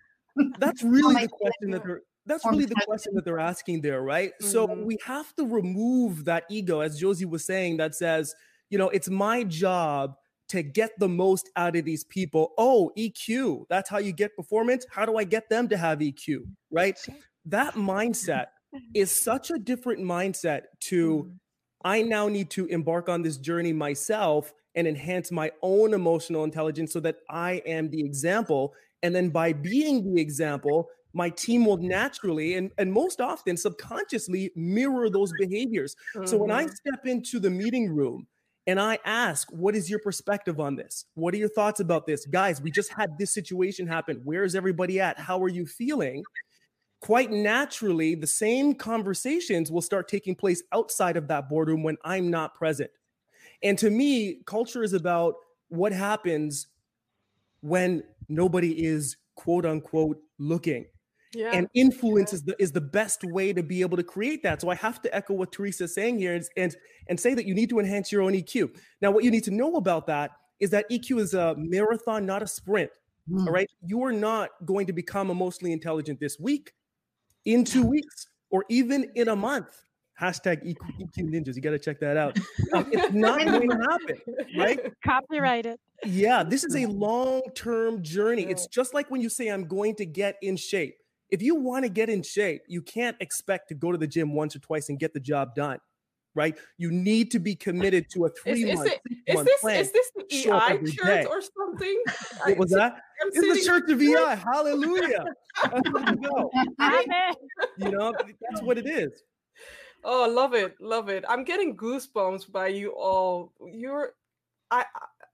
that's 0.59 0.83
really 0.83 1.23
the 1.23 1.29
question 1.29 1.71
that 1.71 1.85
they're 1.85 2.03
that's 2.27 2.45
really 2.45 2.67
the 2.67 2.75
question 2.87 3.15
that 3.15 3.25
they're 3.25 3.39
asking 3.39 3.81
there, 3.81 4.03
right? 4.03 4.33
Mm-hmm. 4.41 4.47
So 4.49 4.67
we 4.67 4.99
have 5.05 5.35
to 5.37 5.47
remove 5.47 6.25
that 6.25 6.45
ego, 6.51 6.81
as 6.81 6.99
Josie 6.99 7.25
was 7.25 7.45
saying, 7.45 7.77
that 7.79 7.95
says, 7.95 8.35
you 8.69 8.79
know, 8.79 8.89
it's 8.89 9.09
my 9.09 9.45
job 9.45 10.17
to 10.49 10.63
get 10.63 10.99
the 10.99 11.09
most 11.09 11.51
out 11.57 11.77
of 11.77 11.85
these 11.85 12.05
people. 12.05 12.53
Oh, 12.59 12.93
EQ, 12.97 13.67
that's 13.69 13.89
how 13.89 13.99
you 13.99 14.13
get 14.13 14.37
performance. 14.37 14.87
How 14.91 15.07
do 15.07 15.17
I 15.17 15.25
get 15.25 15.49
them 15.49 15.69
to 15.69 15.77
have 15.77 15.99
EQ, 16.01 16.41
right? 16.71 16.99
That 17.45 17.75
mindset 17.75 18.47
is 18.95 19.11
such 19.11 19.51
a 19.51 19.59
different 19.59 20.01
mindset 20.01 20.63
to 20.83 21.25
mm-hmm. 21.25 21.31
I 21.85 22.03
now 22.03 22.29
need 22.29 22.51
to 22.51 22.67
embark 22.67 23.09
on 23.09 23.23
this 23.23 23.37
journey 23.37 23.73
myself 23.73 24.53
and 24.75 24.87
enhance 24.87 25.31
my 25.31 25.51
own 25.63 25.95
emotional 25.95 26.45
intelligence 26.45 26.93
so 26.93 27.01
that 27.01 27.17
I 27.31 27.63
am 27.67 27.91
the 27.91 28.01
example. 28.01 28.75
And 29.03 29.15
then 29.15 29.31
by 29.31 29.53
being 29.53 30.13
the 30.13 30.21
example, 30.21 30.89
my 31.17 31.31
team 31.31 31.65
will 31.65 31.79
naturally 31.79 32.55
and, 32.55 32.71
and 32.79 32.93
most 32.93 33.21
often 33.21 33.57
subconsciously 33.57 34.53
mirror 34.55 35.11
those 35.11 35.33
behaviors. 35.39 35.97
Mm-hmm. 36.15 36.27
So 36.27 36.37
when 36.37 36.51
I 36.51 36.65
mm-hmm. 36.65 36.75
step 36.75 37.07
into 37.07 37.41
the 37.41 37.51
meeting 37.51 37.95
room 37.95 38.27
and 38.67 38.79
I 38.79 38.99
ask, 39.05 39.49
What 39.51 39.75
is 39.75 39.89
your 39.89 39.99
perspective 39.99 40.61
on 40.61 40.77
this? 40.77 41.07
What 41.15 41.35
are 41.35 41.39
your 41.39 41.49
thoughts 41.49 41.81
about 41.81 42.07
this? 42.07 42.27
Guys, 42.27 42.61
we 42.61 42.71
just 42.71 42.93
had 42.93 43.19
this 43.19 43.33
situation 43.33 43.87
happen. 43.87 44.21
Where 44.25 44.45
is 44.45 44.55
everybody 44.55 45.01
at? 45.01 45.19
How 45.19 45.43
are 45.43 45.49
you 45.49 45.67
feeling? 45.67 46.23
quite 47.01 47.31
naturally, 47.31 48.15
the 48.15 48.27
same 48.27 48.75
conversations 48.75 49.71
will 49.71 49.83
start 49.83 50.09
taking 50.09 50.35
place 50.35 50.63
outside 50.73 51.17
of 51.17 51.29
that 51.29 51.49
boardroom 51.49 51.83
when 51.83 51.97
I'm 52.05 52.31
not 52.31 52.55
present. 52.55 52.91
And 53.63 53.79
to 53.79 53.91
me, 53.91 54.41
culture 54.47 54.83
is 54.83 54.93
about 54.93 55.35
what 55.69 55.93
happens 55.93 56.67
when 57.61 58.03
nobody 58.29 58.85
is 58.85 59.17
quote 59.35 59.67
unquote 59.67 60.21
looking. 60.39 60.87
Yeah. 61.37 61.51
And 61.53 61.69
influence 61.75 62.33
yeah. 62.33 62.37
is 62.37 62.43
the 62.45 62.57
is 62.59 62.73
the 62.73 62.81
best 62.81 63.23
way 63.25 63.53
to 63.53 63.63
be 63.63 63.83
able 63.83 63.97
to 63.97 64.03
create 64.03 64.43
that. 64.43 64.61
So 64.61 64.71
I 64.71 64.75
have 64.77 65.03
to 65.03 65.15
echo 65.15 65.35
what 65.35 65.53
Teresa 65.53 65.85
is 65.85 65.95
saying 65.95 66.19
here 66.19 66.35
and, 66.35 66.45
and, 66.57 66.77
and 67.09 67.21
say 67.21 67.35
that 67.35 67.47
you 67.47 67.55
need 67.55 67.69
to 67.71 67.79
enhance 67.79 68.11
your 68.11 68.23
own 68.23 68.33
EQ. 68.33 68.75
Now, 69.03 69.11
what 69.11 69.23
you 69.23 69.31
need 69.31 69.45
to 69.45 69.51
know 69.51 69.77
about 69.77 70.07
that 70.07 70.31
is 70.61 70.71
that 70.71 70.89
EQ 70.91 71.21
is 71.21 71.35
a 71.35 71.55
marathon, 71.59 72.25
not 72.25 72.43
a 72.43 72.47
sprint. 72.47 72.91
Mm. 73.31 73.47
All 73.47 73.53
right. 73.53 73.69
You 73.83 74.03
are 74.05 74.13
not 74.13 74.51
going 74.65 74.87
to 74.87 74.93
become 74.93 75.31
emotionally 75.31 75.73
intelligent 75.73 76.21
this 76.21 76.39
week 76.39 76.73
in 77.45 77.65
two 77.65 77.85
weeks 77.85 78.29
or 78.51 78.65
even 78.69 79.11
in 79.15 79.29
a 79.29 79.37
month. 79.37 79.83
Hashtag 80.21 80.65
EQ 80.65 81.29
Ninjas. 81.31 81.57
You 81.57 81.61
got 81.61 81.73
to 81.73 81.79
check 81.79 82.01
that 82.01 82.17
out. 82.17 82.39
Um, 82.73 82.89
it's 82.91 83.13
not 83.15 83.45
going 83.45 83.69
to 83.69 83.77
happen, 83.77 84.19
right? 84.57 84.81
Copyright 85.05 85.67
it. 85.67 85.79
Yeah, 86.07 86.43
this 86.43 86.65
is 86.65 86.75
a 86.75 86.87
long 86.87 87.43
term 87.55 88.03
journey. 88.03 88.45
It's 88.45 88.67
just 88.67 88.95
like 88.95 89.11
when 89.11 89.21
you 89.21 89.29
say, 89.29 89.49
I'm 89.49 89.67
going 89.67 89.95
to 89.97 90.07
get 90.07 90.37
in 90.41 90.57
shape. 90.57 90.97
If 91.31 91.43
you 91.43 91.55
want 91.57 91.85
to 91.85 91.89
get 91.89 92.09
in 92.09 92.23
shape, 92.23 92.63
you 92.69 92.83
can't 92.83 93.17
expect 93.21 93.69
to 93.69 93.75
go 93.75 93.93
to 93.93 93.99
the 93.99 94.07
gym 94.07 94.35
once 94.35 94.55
or 94.55 94.61
twice 94.61 94.89
and 94.89 94.99
get 94.99 95.13
the 95.13 95.21
job 95.21 95.55
done 95.55 95.79
right? 96.37 96.57
You 96.77 96.93
need 96.93 97.33
to 97.33 97.41
be 97.41 97.57
committed 97.57 98.09
to 98.11 98.27
a 98.27 98.29
three 98.29 98.71
is, 98.71 98.77
month, 98.77 98.89
is, 98.89 98.93
it, 99.27 99.39
is 99.39 99.45
this, 99.45 99.61
plan. 99.61 99.81
Is 99.81 99.93
this 99.93 100.11
the 100.15 100.25
EI 100.31 100.79
church 100.85 100.97
day. 100.97 101.25
or 101.25 101.41
something? 101.41 102.03
What 102.45 102.59
was 102.59 102.71
that? 102.71 103.01
I'm 103.23 103.29
it's 103.33 103.65
the 103.65 103.67
church 103.67 103.91
of 103.91 104.01
EI. 104.01 104.37
Hallelujah. 104.55 105.25
That's 105.65 105.91
where 105.91 106.15
you 106.15 107.35
you 107.79 107.91
know, 107.91 108.13
that's 108.13 108.63
what 108.63 108.79
it 108.79 108.87
is. 108.87 109.23
Oh, 110.05 110.25
I 110.25 110.29
love 110.29 110.55
it. 110.55 110.77
Love 110.81 111.09
it. 111.09 111.25
I'm 111.29 111.43
getting 111.43 111.77
goosebumps 111.77 112.53
by 112.53 112.69
you 112.69 112.91
all. 112.91 113.53
You're 113.67 114.13
I 114.71 114.85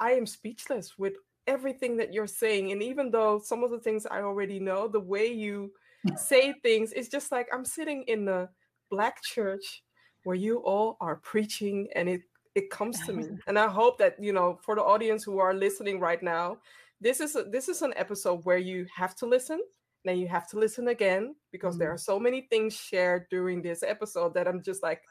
I 0.01 0.13
am 0.13 0.25
speechless 0.25 0.97
with 0.97 1.15
everything 1.47 1.97
that 1.97 2.13
you're 2.15 2.29
saying. 2.29 2.71
And 2.71 2.83
even 2.83 3.11
though 3.11 3.41
some 3.41 3.65
of 3.65 3.71
the 3.71 3.81
things 3.81 4.07
I 4.07 4.23
already 4.23 4.61
know, 4.61 4.87
the 4.87 5.01
way 5.01 5.27
you 5.27 5.73
say 6.17 6.53
things 6.63 6.93
It's 6.93 7.09
just 7.09 7.33
like 7.33 7.49
I'm 7.53 7.65
sitting 7.65 8.05
in 8.09 8.25
the 8.25 8.49
black 8.91 9.23
church 9.23 9.83
where 10.25 10.37
you 10.37 10.59
all 10.59 10.97
are 11.01 11.17
preaching 11.17 11.89
and 11.95 12.09
it 12.09 12.23
it 12.55 12.71
comes 12.71 13.01
to 13.07 13.13
me 13.13 13.25
and 13.47 13.59
i 13.59 13.67
hope 13.67 13.99
that 13.99 14.15
you 14.21 14.33
know 14.33 14.59
for 14.63 14.75
the 14.75 14.83
audience 14.83 15.25
who 15.25 15.39
are 15.39 15.55
listening 15.55 15.99
right 15.99 16.23
now 16.23 16.57
this 17.01 17.21
is 17.21 17.35
a, 17.37 17.45
this 17.45 17.69
is 17.69 17.83
an 17.83 17.93
episode 17.97 18.45
where 18.45 18.59
you 18.59 18.87
have 18.95 19.15
to 19.17 19.27
listen 19.27 19.61
then 20.05 20.19
you 20.19 20.29
have 20.29 20.49
to 20.49 20.59
listen 20.59 20.89
again 20.89 21.35
because 21.51 21.75
mm-hmm. 21.75 21.81
there 21.81 21.93
are 21.93 21.99
so 21.99 22.19
many 22.19 22.43
things 22.51 22.75
shared 22.75 23.27
during 23.31 23.63
this 23.63 23.83
episode 23.83 24.35
that 24.35 24.47
i'm 24.47 24.63
just 24.63 24.83
like 24.83 25.03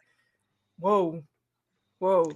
whoa 0.79 1.21
whoa 1.99 2.31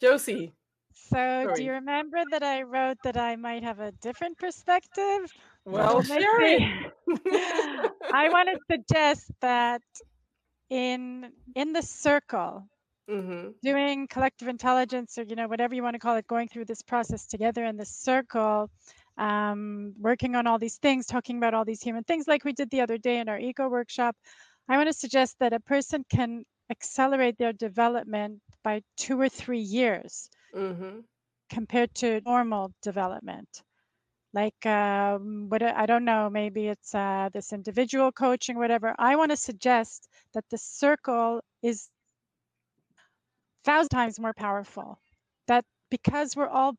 josie 0.00 0.52
so 0.92 1.16
Sorry. 1.16 1.54
do 1.54 1.62
you 1.64 1.72
remember 1.72 2.22
that 2.30 2.42
i 2.42 2.62
wrote 2.62 2.98
that 3.04 3.16
i 3.16 3.36
might 3.36 3.62
have 3.62 3.80
a 3.80 3.92
different 4.00 4.38
perspective 4.38 5.30
well 5.64 6.02
sure 6.02 6.42
i 8.12 8.28
want 8.28 8.48
to 8.48 8.58
suggest 8.70 9.30
that 9.40 9.82
in 10.70 11.30
in 11.54 11.72
the 11.72 11.82
circle 11.82 12.66
mm-hmm. 13.10 13.50
doing 13.62 14.06
collective 14.08 14.48
intelligence 14.48 15.18
or 15.18 15.22
you 15.22 15.36
know 15.36 15.48
whatever 15.48 15.74
you 15.74 15.82
want 15.82 15.94
to 15.94 15.98
call 15.98 16.16
it 16.16 16.26
going 16.26 16.48
through 16.48 16.64
this 16.64 16.82
process 16.82 17.26
together 17.26 17.64
in 17.64 17.76
the 17.76 17.84
circle 17.84 18.70
um, 19.18 19.92
working 19.98 20.34
on 20.34 20.46
all 20.46 20.58
these 20.58 20.78
things 20.78 21.06
talking 21.06 21.36
about 21.36 21.52
all 21.52 21.64
these 21.64 21.82
human 21.82 22.04
things 22.04 22.26
like 22.26 22.44
we 22.44 22.52
did 22.52 22.70
the 22.70 22.80
other 22.80 22.96
day 22.96 23.18
in 23.18 23.28
our 23.28 23.38
ego 23.38 23.68
workshop 23.68 24.16
i 24.68 24.76
want 24.76 24.88
to 24.88 24.94
suggest 24.94 25.36
that 25.40 25.52
a 25.52 25.60
person 25.60 26.04
can 26.10 26.44
accelerate 26.70 27.36
their 27.36 27.52
development 27.52 28.38
by 28.62 28.80
two 28.96 29.20
or 29.20 29.28
three 29.28 29.60
years 29.60 30.30
mm-hmm. 30.54 31.00
compared 31.50 31.92
to 31.94 32.20
normal 32.24 32.72
development 32.82 33.62
like 34.32 34.64
um, 34.66 35.46
what 35.48 35.62
I 35.62 35.86
don't 35.86 36.04
know, 36.04 36.30
maybe 36.30 36.68
it's 36.68 36.94
uh, 36.94 37.28
this 37.32 37.52
individual 37.52 38.12
coaching, 38.12 38.56
whatever. 38.56 38.94
I 38.98 39.16
want 39.16 39.30
to 39.32 39.36
suggest 39.36 40.08
that 40.34 40.44
the 40.50 40.58
circle 40.58 41.40
is 41.62 41.88
thousand 43.64 43.90
times 43.90 44.20
more 44.20 44.34
powerful. 44.34 44.98
That 45.48 45.64
because 45.90 46.36
we're 46.36 46.48
all 46.48 46.74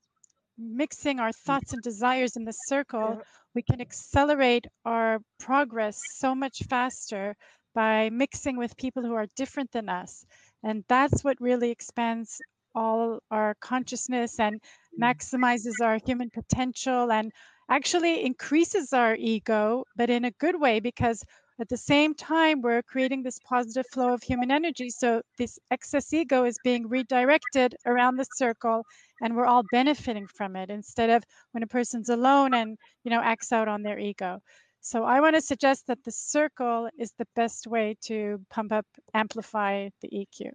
mixing 0.57 1.19
our 1.19 1.31
thoughts 1.31 1.73
and 1.73 1.81
desires 1.81 2.35
in 2.37 2.45
the 2.45 2.53
circle, 2.67 3.21
we 3.53 3.61
can 3.61 3.81
accelerate 3.81 4.65
our 4.85 5.19
progress 5.39 5.99
so 6.17 6.33
much 6.35 6.61
faster 6.69 7.35
by 7.73 8.09
mixing 8.09 8.57
with 8.57 8.77
people 8.77 9.03
who 9.03 9.13
are 9.13 9.27
different 9.35 9.71
than 9.71 9.89
us. 9.89 10.25
And 10.63 10.83
that's 10.87 11.23
what 11.23 11.41
really 11.41 11.71
expands 11.71 12.39
all 12.75 13.19
our 13.31 13.55
consciousness 13.59 14.39
and 14.39 14.55
mm. 14.55 14.65
Mm. 14.99 15.03
maximizes 15.03 15.81
our 15.81 15.99
human 16.05 16.29
potential 16.29 17.11
and 17.11 17.31
actually 17.69 18.25
increases 18.25 18.93
our 18.93 19.15
ego, 19.15 19.85
but 19.95 20.09
in 20.09 20.25
a 20.25 20.31
good 20.31 20.59
way 20.59 20.79
because 20.79 21.23
at 21.59 21.69
the 21.69 21.77
same 21.77 22.15
time, 22.15 22.61
we're 22.61 22.81
creating 22.81 23.21
this 23.21 23.37
positive 23.39 23.85
flow 23.87 24.13
of 24.13 24.23
human 24.23 24.51
energy. 24.51 24.89
So 24.89 25.21
this 25.37 25.59
excess 25.69 26.11
ego 26.11 26.43
is 26.43 26.57
being 26.57 26.87
redirected 26.89 27.75
around 27.85 28.17
the 28.17 28.25
circle 28.25 28.83
and 29.21 29.35
we're 29.35 29.45
all 29.45 29.63
benefiting 29.71 30.27
from 30.27 30.55
it 30.55 30.71
instead 30.71 31.11
of 31.11 31.23
when 31.51 31.63
a 31.63 31.67
person's 31.67 32.09
alone 32.09 32.55
and, 32.55 32.77
you 33.03 33.11
know, 33.11 33.21
acts 33.21 33.51
out 33.51 33.67
on 33.67 33.83
their 33.83 33.99
ego. 33.99 34.41
So 34.81 35.03
I 35.03 35.21
want 35.21 35.35
to 35.35 35.41
suggest 35.41 35.85
that 35.87 36.03
the 36.03 36.11
circle 36.11 36.89
is 36.97 37.13
the 37.19 37.27
best 37.35 37.67
way 37.67 37.95
to 38.05 38.43
pump 38.49 38.71
up, 38.71 38.87
amplify 39.13 39.89
the 40.01 40.09
EQ. 40.09 40.51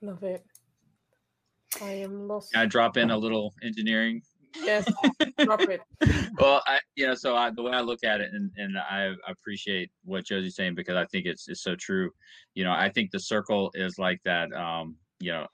Love 0.00 0.22
it. 0.22 0.44
I 1.82 1.92
am 1.92 2.28
lost. 2.28 2.52
Can 2.52 2.62
I 2.62 2.66
drop 2.66 2.96
in 2.96 3.10
a 3.10 3.16
little 3.16 3.54
engineering 3.62 4.22
Yes, 4.62 4.90
drop 5.38 5.60
it. 5.62 5.80
well, 6.38 6.62
I 6.66 6.78
you 6.94 7.06
know, 7.06 7.14
so 7.14 7.36
I, 7.36 7.50
the 7.50 7.62
way 7.62 7.72
I 7.72 7.80
look 7.80 8.04
at 8.04 8.20
it, 8.20 8.30
and 8.32 8.50
and 8.56 8.78
I 8.78 9.12
appreciate 9.26 9.90
what 10.04 10.24
Josie's 10.24 10.56
saying 10.56 10.74
because 10.74 10.96
I 10.96 11.04
think 11.06 11.26
it's 11.26 11.48
it's 11.48 11.62
so 11.62 11.76
true. 11.76 12.10
You 12.54 12.64
know, 12.64 12.72
I 12.72 12.90
think 12.90 13.10
the 13.10 13.20
circle 13.20 13.70
is 13.74 13.98
like 13.98 14.20
that. 14.24 14.52
Um, 14.52 14.96
you 15.20 15.32
know, 15.32 15.46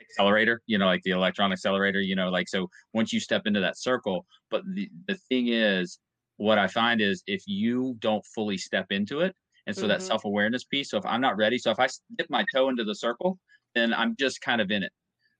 accelerator. 0.00 0.62
You 0.66 0.78
know, 0.78 0.86
like 0.86 1.02
the 1.02 1.12
electron 1.12 1.52
accelerator. 1.52 2.00
You 2.00 2.16
know, 2.16 2.28
like 2.28 2.48
so 2.48 2.68
once 2.92 3.12
you 3.12 3.20
step 3.20 3.42
into 3.46 3.60
that 3.60 3.78
circle, 3.78 4.26
but 4.50 4.62
the 4.74 4.88
the 5.06 5.16
thing 5.28 5.48
is, 5.48 5.98
what 6.36 6.58
I 6.58 6.66
find 6.66 7.00
is 7.00 7.22
if 7.26 7.42
you 7.46 7.96
don't 8.00 8.24
fully 8.34 8.58
step 8.58 8.86
into 8.90 9.20
it, 9.20 9.34
and 9.66 9.74
so 9.74 9.82
mm-hmm. 9.82 9.90
that 9.90 10.02
self 10.02 10.24
awareness 10.24 10.64
piece. 10.64 10.90
So 10.90 10.98
if 10.98 11.06
I'm 11.06 11.20
not 11.20 11.36
ready, 11.36 11.58
so 11.58 11.70
if 11.70 11.80
I 11.80 11.88
dip 12.16 12.28
my 12.30 12.44
toe 12.54 12.68
into 12.68 12.84
the 12.84 12.94
circle, 12.94 13.38
then 13.74 13.94
I'm 13.94 14.16
just 14.18 14.40
kind 14.40 14.60
of 14.60 14.70
in 14.70 14.82
it 14.82 14.92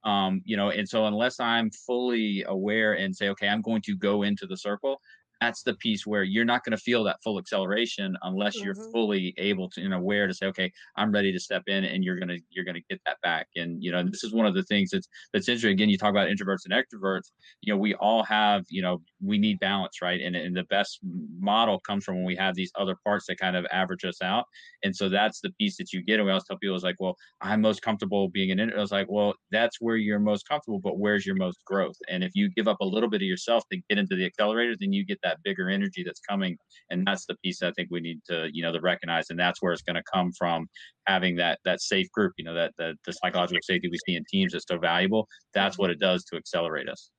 um, 0.05 0.41
you 0.45 0.57
know 0.57 0.71
and 0.71 0.89
so 0.89 1.07
unless 1.07 1.41
i'm 1.41 1.71
fully 1.71 2.45
aware 2.49 2.95
and 2.95 3.15
say 3.15 3.29
okay 3.29 3.49
i'm 3.49 3.63
going 3.63 3.83
to 3.83 3.97
go 3.97 4.23
into 4.23 4.47
the 4.47 4.57
circle 4.57 5.01
that's 5.45 5.63
the 5.63 5.75
piece 5.75 6.07
where 6.07 6.23
you're 6.23 6.45
not 6.45 6.65
going 6.65 6.77
to 6.77 6.83
feel 6.83 7.05
that 7.05 7.17
full 7.23 7.39
acceleration 7.39 8.17
unless 8.23 8.57
mm-hmm. 8.57 8.67
you're 8.67 8.91
fully 8.93 9.35
able 9.39 9.69
to 9.71 9.83
and 9.83 9.95
aware 9.95 10.27
to 10.27 10.35
say 10.35 10.47
okay 10.47 10.71
i'm 10.97 11.13
ready 11.13 11.33
to 11.33 11.39
step 11.39 11.63
in 11.67 11.85
and 11.85 12.05
you're 12.05 12.19
going 12.19 12.29
to 12.29 12.39
you're 12.51 12.65
going 12.65 12.75
to 12.75 12.83
get 12.89 13.01
that 13.05 13.21
back. 13.23 13.49
And 13.57 13.83
you 13.83 13.91
know 13.91 14.03
this 14.05 14.25
is 14.25 14.33
one 14.33 14.47
of 14.47 14.55
the 14.55 14.63
things 14.65 14.91
that's 14.91 15.09
that's 15.33 15.49
interesting. 15.49 15.73
Again 15.73 15.89
you 15.89 15.99
talk 15.99 16.11
about 16.11 16.29
introverts 16.29 16.65
and 16.65 16.75
extroverts 16.75 17.31
you 17.61 17.73
know 17.73 17.79
we 17.79 17.95
all 17.95 18.23
have 18.25 18.65
you 18.69 18.83
know 18.83 19.01
we 19.23 19.39
need 19.39 19.59
balance 19.61 20.01
right? 20.03 20.21
And, 20.21 20.37
and 20.37 20.57
the 20.57 20.65
best 20.65 21.01
model 21.41 21.81
comes 21.81 22.05
from 22.05 22.17
when 22.17 22.25
we 22.25 22.37
have 22.37 22.55
these 22.55 22.73
other 22.77 22.97
parts 23.05 23.27
that 23.27 23.39
kind 23.39 23.57
of 23.57 23.67
average 23.73 24.05
us 24.05 24.21
out. 24.23 24.45
And 24.83 24.95
so 24.95 25.09
that's 25.09 25.41
the 25.41 25.51
piece 25.53 25.77
that 25.79 25.93
you 25.93 26.03
get. 26.03 26.19
And 26.19 26.27
we 26.27 26.31
always 26.31 26.45
tell 26.45 26.59
people 26.59 26.77
is 26.77 26.85
like 26.85 26.97
well 26.99 27.17
i'm 27.41 27.61
most 27.61 27.83
comfortable 27.83 28.29
being 28.29 28.51
an 28.51 28.59
introvert 28.59 28.79
i 28.79 28.83
was 28.83 28.93
like 28.93 29.07
well 29.11 29.35
that's 29.51 29.81
where 29.81 29.97
you're 29.97 30.19
most 30.19 30.49
comfortable 30.49 30.79
but 30.79 30.99
where's 30.99 31.27
your 31.27 31.37
most 31.37 31.65
growth? 31.65 31.97
And 32.09 32.23
if 32.23 32.33
you 32.35 32.51
give 32.51 32.69
up 32.69 32.81
a 32.81 32.85
little 32.85 33.09
bit 33.09 33.23
of 33.23 33.27
yourself 33.27 33.65
to 33.71 33.81
get 33.89 33.99
into 33.99 34.17
the 34.17 34.25
accelerator 34.25 34.77
then 34.79 34.93
you 34.93 35.05
get 35.05 35.19
that 35.23 35.34
that 35.35 35.43
bigger 35.45 35.69
energy 35.69 36.03
that's 36.05 36.21
coming. 36.21 36.57
And 36.91 37.07
that's 37.07 37.27
the 37.27 37.37
piece 37.43 37.63
i 37.63 37.73
think 37.73 37.89
we 37.91 38.01
need 38.01 38.21
to 38.29 38.49
you 38.53 38.63
know 38.63 38.73
to 38.73 38.81
recognize. 38.81 39.31
And 39.31 39.39
that's 39.39 39.63
where 39.63 39.73
it's 39.73 39.83
going 39.83 39.97
to 39.97 40.03
come 40.13 40.33
from 40.33 40.67
having 41.07 41.37
that 41.37 41.59
that 41.65 41.81
safe 41.81 42.11
group 42.13 42.33
you 42.39 42.45
know 42.45 42.55
that, 42.55 42.73
that 42.79 42.95
the 43.05 43.13
psychological 43.13 43.61
safety 43.63 43.89
we 43.89 43.99
see 44.07 44.17
in 44.17 44.25
teams 44.31 44.55
is 44.55 44.65
so 44.69 44.79
valuable. 44.79 45.29
That's 45.53 45.79
what 45.79 45.91
it 45.91 45.99
does 45.99 46.25
to 46.25 46.37
accelerate 46.37 46.89
us 46.89 47.11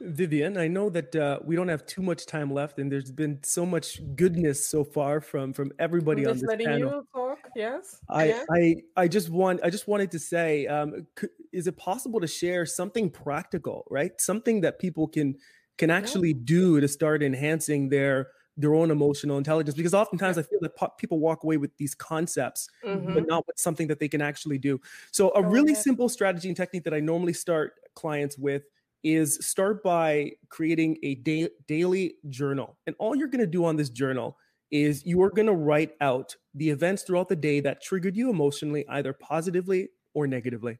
Vivian, 0.00 0.56
I 0.56 0.66
know 0.66 0.88
that 0.90 1.14
uh, 1.14 1.40
we 1.44 1.56
don't 1.56 1.68
have 1.68 1.84
too 1.84 2.00
much 2.00 2.24
time 2.24 2.52
left, 2.52 2.78
and 2.78 2.90
there's 2.90 3.10
been 3.10 3.38
so 3.42 3.66
much 3.66 4.00
goodness 4.16 4.64
so 4.64 4.82
far 4.82 5.20
from 5.20 5.52
from 5.52 5.72
everybody 5.78 6.22
I'm 6.22 6.30
on 6.30 6.34
this 6.34 6.42
Just 6.42 6.50
letting 6.50 6.66
panel. 6.66 6.90
You 6.90 7.06
talk, 7.14 7.38
yes. 7.54 8.00
I, 8.08 8.24
yeah. 8.24 8.44
I 8.50 8.76
I 8.96 9.08
just 9.08 9.28
want 9.28 9.60
I 9.62 9.68
just 9.68 9.88
wanted 9.88 10.10
to 10.12 10.18
say, 10.18 10.66
um, 10.66 11.06
could, 11.16 11.30
is 11.52 11.66
it 11.66 11.76
possible 11.76 12.20
to 12.20 12.26
share 12.26 12.64
something 12.64 13.10
practical, 13.10 13.86
right? 13.90 14.18
Something 14.18 14.62
that 14.62 14.78
people 14.78 15.06
can 15.06 15.36
can 15.76 15.90
actually 15.90 16.30
yeah. 16.30 16.44
do 16.44 16.80
to 16.80 16.88
start 16.88 17.22
enhancing 17.22 17.90
their 17.90 18.28
their 18.56 18.74
own 18.74 18.90
emotional 18.90 19.38
intelligence 19.38 19.76
because 19.76 19.94
oftentimes 19.94 20.36
i 20.36 20.42
feel 20.42 20.58
that 20.60 20.76
po- 20.76 20.92
people 20.98 21.18
walk 21.18 21.44
away 21.44 21.56
with 21.56 21.74
these 21.78 21.94
concepts 21.94 22.68
mm-hmm. 22.84 23.14
but 23.14 23.26
not 23.26 23.46
with 23.46 23.58
something 23.58 23.86
that 23.86 23.98
they 24.00 24.08
can 24.08 24.20
actually 24.20 24.58
do 24.58 24.78
so 25.12 25.32
a 25.36 25.42
really 25.42 25.74
simple 25.74 26.08
strategy 26.08 26.48
and 26.48 26.56
technique 26.56 26.84
that 26.84 26.92
i 26.92 27.00
normally 27.00 27.32
start 27.32 27.74
clients 27.94 28.36
with 28.36 28.64
is 29.02 29.38
start 29.46 29.82
by 29.82 30.32
creating 30.48 30.98
a 31.02 31.14
da- 31.16 31.48
daily 31.66 32.14
journal. 32.28 32.76
And 32.86 32.96
all 32.98 33.14
you're 33.14 33.28
going 33.28 33.40
to 33.40 33.46
do 33.46 33.64
on 33.64 33.76
this 33.76 33.90
journal 33.90 34.36
is 34.70 35.04
you 35.04 35.22
are 35.22 35.30
going 35.30 35.46
to 35.46 35.52
write 35.52 35.92
out 36.00 36.36
the 36.54 36.70
events 36.70 37.02
throughout 37.02 37.28
the 37.28 37.36
day 37.36 37.60
that 37.60 37.82
triggered 37.82 38.16
you 38.16 38.30
emotionally, 38.30 38.84
either 38.88 39.12
positively 39.12 39.88
or 40.14 40.26
negatively. 40.26 40.78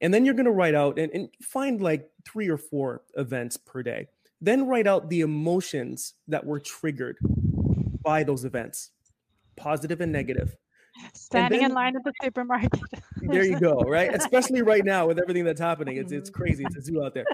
And 0.00 0.12
then 0.12 0.24
you're 0.24 0.34
going 0.34 0.46
to 0.46 0.52
write 0.52 0.74
out 0.74 0.98
and, 0.98 1.10
and 1.12 1.28
find 1.42 1.80
like 1.80 2.08
three 2.24 2.48
or 2.48 2.58
four 2.58 3.02
events 3.14 3.56
per 3.56 3.82
day. 3.82 4.06
Then 4.40 4.66
write 4.66 4.86
out 4.86 5.08
the 5.08 5.22
emotions 5.22 6.14
that 6.28 6.44
were 6.44 6.60
triggered 6.60 7.16
by 8.02 8.22
those 8.22 8.44
events, 8.44 8.90
positive 9.56 10.00
and 10.00 10.12
negative. 10.12 10.56
Standing 11.14 11.60
then, 11.60 11.70
in 11.70 11.74
line 11.74 11.96
at 11.96 12.04
the 12.04 12.12
supermarket. 12.22 12.80
there 13.22 13.44
you 13.44 13.58
go, 13.58 13.80
right? 13.80 14.14
Especially 14.14 14.62
right 14.62 14.84
now 14.84 15.06
with 15.06 15.18
everything 15.18 15.44
that's 15.44 15.60
happening. 15.60 15.96
It's 15.96 16.12
it's 16.12 16.30
crazy. 16.30 16.64
It's 16.64 16.76
a 16.76 16.82
zoo 16.82 17.02
out 17.04 17.14
there. 17.14 17.26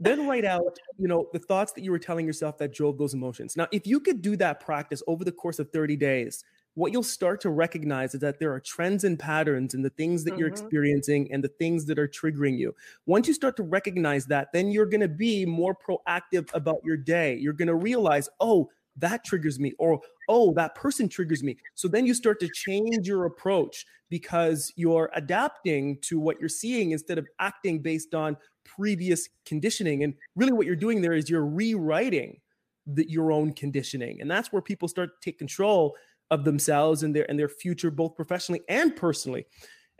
Then 0.00 0.26
write 0.26 0.44
out, 0.44 0.76
you 0.98 1.06
know, 1.06 1.28
the 1.32 1.38
thoughts 1.38 1.72
that 1.72 1.82
you 1.84 1.92
were 1.92 1.98
telling 2.00 2.26
yourself 2.26 2.58
that 2.58 2.74
drove 2.74 2.98
those 2.98 3.14
emotions. 3.14 3.56
Now, 3.56 3.68
if 3.70 3.86
you 3.86 4.00
could 4.00 4.22
do 4.22 4.36
that 4.36 4.60
practice 4.60 5.02
over 5.06 5.24
the 5.24 5.32
course 5.32 5.60
of 5.60 5.70
30 5.70 5.96
days, 5.96 6.42
what 6.74 6.92
you'll 6.92 7.04
start 7.04 7.40
to 7.42 7.50
recognize 7.50 8.14
is 8.14 8.20
that 8.20 8.40
there 8.40 8.52
are 8.52 8.58
trends 8.58 9.04
and 9.04 9.18
patterns 9.18 9.74
in 9.74 9.82
the 9.82 9.90
things 9.90 10.24
that 10.24 10.32
mm-hmm. 10.32 10.40
you're 10.40 10.48
experiencing 10.48 11.32
and 11.32 11.42
the 11.42 11.48
things 11.48 11.86
that 11.86 11.98
are 11.98 12.08
triggering 12.08 12.58
you. 12.58 12.74
Once 13.06 13.28
you 13.28 13.34
start 13.34 13.56
to 13.56 13.62
recognize 13.62 14.26
that, 14.26 14.48
then 14.52 14.70
you're 14.70 14.86
going 14.86 15.00
to 15.00 15.08
be 15.08 15.46
more 15.46 15.76
proactive 15.76 16.52
about 16.52 16.78
your 16.84 16.96
day. 16.96 17.36
You're 17.36 17.52
going 17.52 17.68
to 17.68 17.76
realize, 17.76 18.28
oh, 18.40 18.68
that 18.96 19.24
triggers 19.24 19.58
me 19.58 19.72
or 19.78 20.00
oh 20.28 20.52
that 20.54 20.74
person 20.74 21.08
triggers 21.08 21.42
me. 21.42 21.56
So 21.74 21.88
then 21.88 22.06
you 22.06 22.14
start 22.14 22.40
to 22.40 22.48
change 22.48 23.06
your 23.06 23.26
approach 23.26 23.86
because 24.10 24.72
you're 24.76 25.10
adapting 25.14 25.98
to 26.02 26.20
what 26.20 26.38
you're 26.38 26.48
seeing 26.48 26.92
instead 26.92 27.18
of 27.18 27.26
acting 27.40 27.80
based 27.80 28.14
on 28.14 28.36
previous 28.64 29.28
conditioning 29.44 30.04
and 30.04 30.14
really 30.36 30.52
what 30.52 30.66
you're 30.66 30.76
doing 30.76 31.02
there 31.02 31.12
is 31.12 31.28
you're 31.28 31.44
rewriting 31.44 32.38
the, 32.86 33.08
your 33.10 33.32
own 33.32 33.52
conditioning 33.52 34.20
and 34.20 34.30
that's 34.30 34.52
where 34.52 34.62
people 34.62 34.88
start 34.88 35.20
to 35.20 35.30
take 35.30 35.38
control 35.38 35.94
of 36.30 36.44
themselves 36.44 37.02
and 37.02 37.14
their 37.14 37.28
and 37.30 37.38
their 37.38 37.48
future 37.48 37.90
both 37.90 38.14
professionally 38.14 38.62
and 38.68 38.96
personally. 38.96 39.44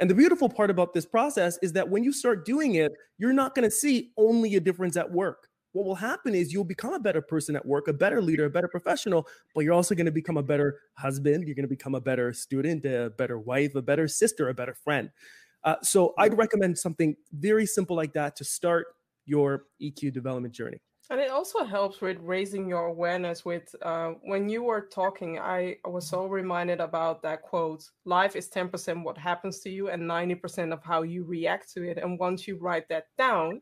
And 0.01 0.11
the 0.11 0.14
beautiful 0.14 0.49
part 0.49 0.70
about 0.70 0.92
this 0.92 1.07
process 1.07 1.59
is 1.62 1.72
that 1.74 1.88
when 1.88 2.03
you 2.03 2.12
start 2.12 2.45
doing 2.45 2.76
it 2.76 2.92
you're 3.18 3.32
not 3.32 3.55
going 3.55 3.68
to 3.68 3.70
see 3.70 4.12
only 4.16 4.57
a 4.57 4.61
difference 4.61 4.97
at 4.97 5.11
work 5.11 5.49
what 5.75 5.85
will 5.85 5.97
happen 5.97 6.35
is 6.35 6.53
you'll 6.53 6.64
become 6.64 6.95
a 6.95 7.01
better 7.01 7.20
person 7.20 7.57
at 7.57 7.66
work, 7.66 7.89
a 7.89 7.93
better 7.93 8.22
leader, 8.22 8.45
a 8.45 8.51
better 8.51 8.68
professional, 8.68 9.27
but 9.55 9.64
you're 9.64 9.75
also 9.75 9.95
going 9.95 10.07
to 10.07 10.12
become 10.12 10.37
a 10.37 10.43
better 10.43 10.79
husband. 10.95 11.47
You're 11.47 11.57
going 11.57 11.64
to 11.64 11.68
become 11.68 11.97
a 11.97 12.01
better 12.01 12.33
student, 12.33 12.85
a 12.85 13.12
better 13.18 13.41
wife, 13.41 13.75
a 13.75 13.83
better 13.83 14.07
sister, 14.07 14.49
a 14.49 14.55
better 14.55 14.75
friend. 14.75 15.11
Uh, 15.64 15.77
so 15.83 16.14
I'd 16.16 16.39
recommend 16.39 16.79
something 16.79 17.16
very 17.33 17.66
simple 17.66 17.97
like 17.97 18.12
that 18.12 18.37
to 18.37 18.45
start 18.45 18.87
your 19.27 19.64
EQ 19.83 20.12
development 20.12 20.55
journey. 20.55 20.81
And 21.11 21.20
it 21.20 21.31
also 21.31 21.64
helps 21.64 22.01
with 22.01 22.18
raising 22.20 22.68
your 22.68 22.87
awareness. 22.87 23.45
With 23.45 23.75
uh, 23.83 24.12
when 24.22 24.49
you 24.49 24.62
were 24.62 24.89
talking, 24.91 25.39
I 25.39 25.77
was 25.85 26.09
so 26.09 26.25
reminded 26.25 26.81
about 26.81 27.20
that 27.22 27.43
quote: 27.43 27.91
"Life 28.07 28.37
is 28.37 28.49
ten 28.49 28.70
percent 28.70 29.05
what 29.05 29.18
happens 29.18 29.61
to 29.61 29.70
you, 29.70 29.91
and 29.91 30.07
ninety 30.07 30.35
percent 30.35 30.72
of 30.72 30.83
how 30.83 31.03
you 31.03 31.25
react 31.25 31.70
to 31.75 31.83
it." 31.83 31.99
And 31.99 32.18
once 32.18 32.49
you 32.49 32.57
write 32.57 32.89
that 32.89 33.09
down, 33.18 33.61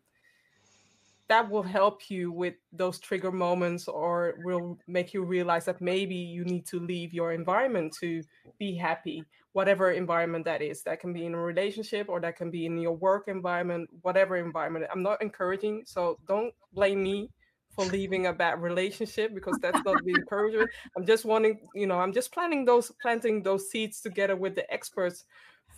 that 1.28 1.48
will 1.48 1.62
help 1.62 2.10
you 2.10 2.30
with 2.32 2.54
those 2.72 2.98
trigger 2.98 3.32
moments, 3.32 3.88
or 3.88 4.34
will 4.44 4.78
make 4.86 5.14
you 5.14 5.24
realize 5.24 5.64
that 5.64 5.80
maybe 5.80 6.14
you 6.14 6.44
need 6.44 6.66
to 6.66 6.80
leave 6.80 7.14
your 7.14 7.32
environment 7.32 7.94
to 8.00 8.22
be 8.58 8.74
happy, 8.74 9.24
whatever 9.52 9.92
environment 9.92 10.44
that 10.44 10.62
is. 10.62 10.82
That 10.82 11.00
can 11.00 11.12
be 11.12 11.24
in 11.24 11.34
a 11.34 11.40
relationship, 11.40 12.08
or 12.08 12.20
that 12.20 12.36
can 12.36 12.50
be 12.50 12.66
in 12.66 12.76
your 12.78 12.96
work 12.96 13.28
environment, 13.28 13.88
whatever 14.02 14.36
environment. 14.36 14.86
I'm 14.92 15.02
not 15.02 15.22
encouraging, 15.22 15.84
so 15.86 16.18
don't 16.26 16.52
blame 16.72 17.02
me 17.02 17.30
for 17.74 17.86
leaving 17.86 18.26
a 18.26 18.32
bad 18.32 18.60
relationship 18.60 19.34
because 19.34 19.56
that's 19.62 19.82
not 19.84 20.04
the 20.04 20.10
encouragement. 20.10 20.68
I'm 20.96 21.06
just 21.06 21.24
wanting, 21.24 21.60
you 21.74 21.86
know, 21.86 21.98
I'm 21.98 22.12
just 22.12 22.32
planting 22.32 22.66
those 22.66 22.92
planting 23.00 23.42
those 23.42 23.70
seeds 23.70 24.00
together 24.00 24.36
with 24.36 24.54
the 24.54 24.70
experts 24.70 25.24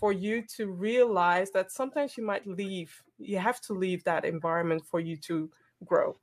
for 0.05 0.13
you 0.13 0.43
to 0.43 0.67
realize 0.67 1.51
that 1.53 1.73
sometimes 1.73 2.19
you 2.19 2.27
might 2.27 2.47
leave. 2.47 2.93
You 3.19 3.39
have 3.39 3.59
to 3.63 3.73
leave 3.73 4.05
that 4.05 4.27
environment 4.27 4.83
for 4.91 5.01
you 5.01 5.17
to 5.29 5.49
grow. 5.87 6.15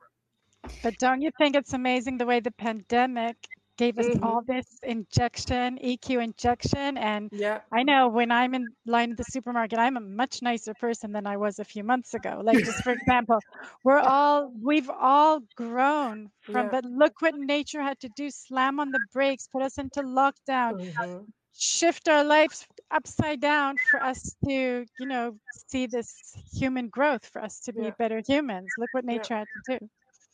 But 0.84 1.00
don't 1.00 1.24
you 1.24 1.32
think 1.40 1.56
it's 1.56 1.74
amazing 1.74 2.20
the 2.20 2.28
way 2.28 2.42
the 2.42 2.52
pandemic 2.52 3.38
gave 3.80 3.98
us 3.98 4.06
mm-hmm. 4.06 4.24
all 4.24 4.44
this 4.46 4.68
injection, 4.84 5.80
EQ 5.84 6.24
injection. 6.24 6.96
And 6.96 7.32
yeah, 7.32 7.62
I 7.74 7.82
know 7.82 8.08
when 8.08 8.32
I'm 8.32 8.54
in 8.54 8.68
line 8.86 9.10
at 9.14 9.18
the 9.18 9.24
supermarket, 9.24 9.80
I'm 9.80 9.98
a 9.98 10.06
much 10.22 10.44
nicer 10.44 10.76
person 10.76 11.12
than 11.12 11.26
I 11.26 11.38
was 11.38 11.58
a 11.58 11.66
few 11.66 11.84
months 11.84 12.14
ago. 12.14 12.40
Like 12.44 12.60
just 12.60 12.84
for 12.84 12.92
example, 13.00 13.40
we're 13.84 14.06
all 14.16 14.54
we've 14.62 14.92
all 14.92 15.40
grown 15.56 16.30
from 16.42 16.66
yeah. 16.66 16.70
but 16.76 16.86
look 16.86 17.14
what 17.24 17.34
nature 17.36 17.82
had 17.82 18.00
to 18.02 18.10
do, 18.16 18.30
slam 18.30 18.80
on 18.80 18.92
the 18.92 19.02
brakes, 19.12 19.48
put 19.52 19.64
us 19.64 19.80
into 19.80 20.02
lockdown. 20.04 20.74
Mm-hmm. 20.74 21.24
Shift 21.54 22.08
our 22.08 22.24
lives 22.24 22.66
upside 22.92 23.40
down 23.40 23.76
for 23.90 24.02
us 24.02 24.36
to, 24.46 24.86
you 25.00 25.06
know, 25.06 25.36
see 25.68 25.86
this 25.86 26.14
human 26.54 26.90
growth, 26.90 27.26
for 27.26 27.42
us 27.42 27.60
to 27.62 27.74
be 27.74 27.84
yeah. 27.84 27.92
better 27.98 28.22
humans. 28.28 28.68
Look 28.78 28.90
what 28.94 29.06
nature 29.06 29.34
yeah. 29.34 29.40
had 29.40 29.48
to 29.66 29.80
do. 29.80 29.90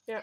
Yeah. 0.08 0.22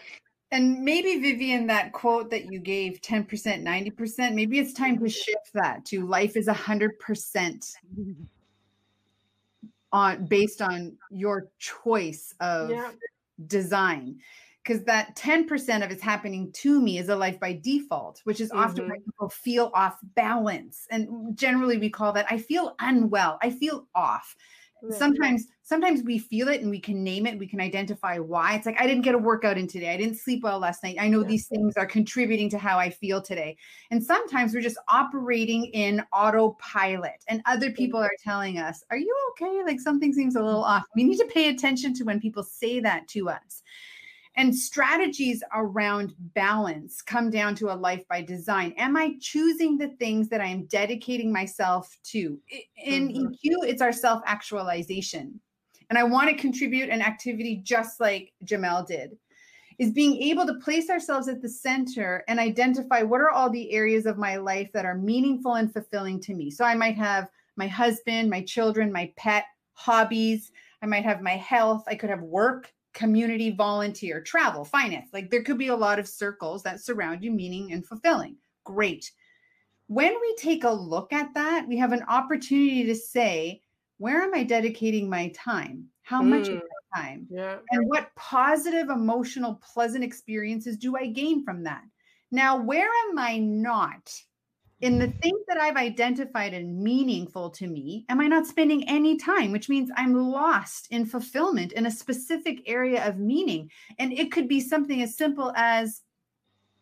And 0.51 0.83
maybe 0.83 1.19
Vivian, 1.19 1.67
that 1.67 1.91
quote 1.91 2.29
that 2.29 2.51
you 2.51 2.59
gave, 2.59 3.01
10%, 3.01 3.27
90%, 3.27 4.33
maybe 4.33 4.59
it's 4.59 4.73
time 4.73 4.99
to 4.99 5.09
shift 5.09 5.51
that 5.53 5.85
to 5.85 6.05
life 6.05 6.37
is 6.37 6.47
100% 6.47 7.75
on 9.91 10.25
based 10.25 10.61
on 10.61 10.97
your 11.09 11.49
choice 11.57 12.33
of 12.39 12.69
yeah. 12.69 12.91
design. 13.47 14.19
Because 14.65 14.83
that 14.85 15.15
10% 15.15 15.83
of 15.83 15.91
it's 15.91 16.01
happening 16.01 16.51
to 16.53 16.81
me 16.81 16.97
is 16.97 17.09
a 17.09 17.15
life 17.15 17.39
by 17.39 17.53
default, 17.53 18.21
which 18.23 18.41
is 18.41 18.49
mm-hmm. 18.49 18.59
often 18.59 18.89
why 18.89 18.97
people 18.97 19.29
feel 19.29 19.69
off 19.75 19.99
balance. 20.15 20.87
And 20.89 21.37
generally 21.37 21.77
we 21.77 21.89
call 21.89 22.11
that 22.13 22.25
I 22.29 22.39
feel 22.39 22.75
unwell, 22.79 23.37
I 23.43 23.51
feel 23.51 23.87
off. 23.93 24.35
Sometimes 24.91 25.47
sometimes 25.63 26.03
we 26.03 26.19
feel 26.19 26.47
it 26.47 26.61
and 26.61 26.69
we 26.69 26.79
can 26.79 27.03
name 27.03 27.25
it 27.25 27.39
we 27.39 27.47
can 27.47 27.59
identify 27.59 28.19
why. 28.19 28.53
It's 28.53 28.67
like 28.67 28.79
i 28.79 28.85
didn't 28.85 29.01
get 29.01 29.15
a 29.15 29.17
workout 29.17 29.57
in 29.57 29.67
today 29.67 29.91
i 29.91 29.97
didn't 29.97 30.17
sleep 30.17 30.43
well 30.43 30.59
last 30.59 30.83
night 30.83 30.97
i 30.99 31.07
know 31.07 31.21
yeah. 31.21 31.27
these 31.27 31.47
things 31.47 31.75
are 31.75 31.87
contributing 31.87 32.51
to 32.51 32.59
how 32.59 32.77
i 32.77 32.89
feel 32.89 33.19
today. 33.19 33.57
And 33.89 34.03
sometimes 34.03 34.53
we're 34.53 34.61
just 34.61 34.77
operating 34.87 35.65
in 35.65 36.03
autopilot 36.13 37.23
and 37.27 37.41
other 37.45 37.71
people 37.71 37.99
are 37.99 38.11
telling 38.23 38.59
us 38.59 38.83
are 38.91 38.97
you 38.97 39.15
okay? 39.31 39.63
Like 39.65 39.79
something 39.79 40.13
seems 40.13 40.35
a 40.35 40.43
little 40.43 40.63
off. 40.63 40.83
We 40.95 41.03
need 41.03 41.17
to 41.17 41.25
pay 41.33 41.49
attention 41.49 41.95
to 41.95 42.03
when 42.03 42.19
people 42.19 42.43
say 42.43 42.79
that 42.81 43.07
to 43.09 43.29
us 43.29 43.63
and 44.37 44.55
strategies 44.55 45.43
around 45.53 46.13
balance 46.33 47.01
come 47.01 47.29
down 47.29 47.55
to 47.55 47.71
a 47.71 47.75
life 47.75 48.03
by 48.09 48.21
design. 48.21 48.73
Am 48.77 48.97
I 48.97 49.15
choosing 49.21 49.77
the 49.77 49.89
things 49.99 50.29
that 50.29 50.41
I 50.41 50.47
am 50.47 50.65
dedicating 50.65 51.31
myself 51.31 51.97
to? 52.05 52.39
In 52.83 53.09
mm-hmm. 53.09 53.27
EQ, 53.27 53.67
it's 53.67 53.81
our 53.81 53.93
self 53.93 54.21
actualization. 54.25 55.39
And 55.89 55.99
I 55.99 56.03
want 56.03 56.29
to 56.29 56.35
contribute 56.35 56.89
an 56.89 57.01
activity 57.01 57.61
just 57.63 57.99
like 57.99 58.33
Jamel 58.43 58.85
did 58.85 59.17
is 59.77 59.91
being 59.91 60.21
able 60.21 60.45
to 60.45 60.53
place 60.55 60.89
ourselves 60.89 61.27
at 61.27 61.41
the 61.41 61.49
center 61.49 62.23
and 62.27 62.39
identify 62.39 63.01
what 63.01 63.21
are 63.21 63.29
all 63.29 63.49
the 63.49 63.71
areas 63.71 64.05
of 64.05 64.17
my 64.17 64.37
life 64.37 64.71
that 64.73 64.85
are 64.85 64.97
meaningful 64.97 65.55
and 65.55 65.71
fulfilling 65.71 66.19
to 66.21 66.33
me. 66.33 66.49
So 66.49 66.63
I 66.63 66.75
might 66.75 66.95
have 66.95 67.27
my 67.57 67.67
husband, 67.67 68.29
my 68.29 68.41
children, 68.41 68.91
my 68.91 69.11
pet, 69.17 69.45
hobbies. 69.73 70.51
I 70.81 70.85
might 70.85 71.03
have 71.03 71.21
my 71.21 71.35
health. 71.35 71.83
I 71.87 71.95
could 71.95 72.09
have 72.09 72.21
work 72.21 72.73
community, 72.95 73.51
volunteer, 73.51 74.21
travel, 74.21 74.65
finance. 74.65 75.09
Like 75.13 75.29
there 75.29 75.43
could 75.43 75.59
be 75.59 75.67
a 75.67 75.75
lot 75.75 75.99
of 75.99 76.07
circles 76.07 76.63
that 76.63 76.81
surround 76.81 77.23
you, 77.23 77.29
meaning 77.29 77.73
and 77.73 77.85
fulfilling. 77.85 78.37
Great. 78.63 79.11
When 79.87 80.13
we 80.19 80.35
take 80.39 80.63
a 80.63 80.71
look 80.71 81.13
at 81.13 81.31
that, 81.35 81.67
we 81.67 81.77
have 81.77 81.91
an 81.91 82.03
opportunity 82.07 82.85
to 82.85 82.95
say, 82.95 83.61
where 83.97 84.23
am 84.23 84.33
I 84.33 84.43
dedicating 84.43 85.07
my 85.07 85.31
time? 85.35 85.85
How 86.01 86.21
mm. 86.21 86.29
much 86.29 86.47
of 86.47 86.55
my 86.55 87.01
time? 87.01 87.27
Yeah. 87.29 87.57
And 87.69 87.87
what 87.87 88.09
positive, 88.15 88.89
emotional, 88.89 89.61
pleasant 89.61 90.03
experiences 90.03 90.77
do 90.77 90.95
I 90.97 91.07
gain 91.07 91.43
from 91.43 91.63
that? 91.63 91.83
Now, 92.31 92.57
where 92.57 92.89
am 93.09 93.19
I 93.19 93.37
not 93.37 94.11
in 94.81 94.99
the 94.99 95.07
things 95.07 95.39
that 95.47 95.57
I've 95.57 95.77
identified 95.77 96.53
and 96.53 96.77
meaningful 96.77 97.49
to 97.51 97.67
me, 97.67 98.05
am 98.09 98.19
I 98.19 98.27
not 98.27 98.45
spending 98.45 98.87
any 98.89 99.17
time, 99.17 99.51
which 99.51 99.69
means 99.69 99.89
I'm 99.95 100.13
lost 100.13 100.87
in 100.91 101.05
fulfillment 101.05 101.71
in 101.71 101.85
a 101.85 101.91
specific 101.91 102.61
area 102.65 103.07
of 103.07 103.17
meaning? 103.17 103.71
And 103.99 104.11
it 104.11 104.31
could 104.31 104.47
be 104.47 104.59
something 104.59 105.01
as 105.01 105.17
simple 105.17 105.53
as 105.55 106.01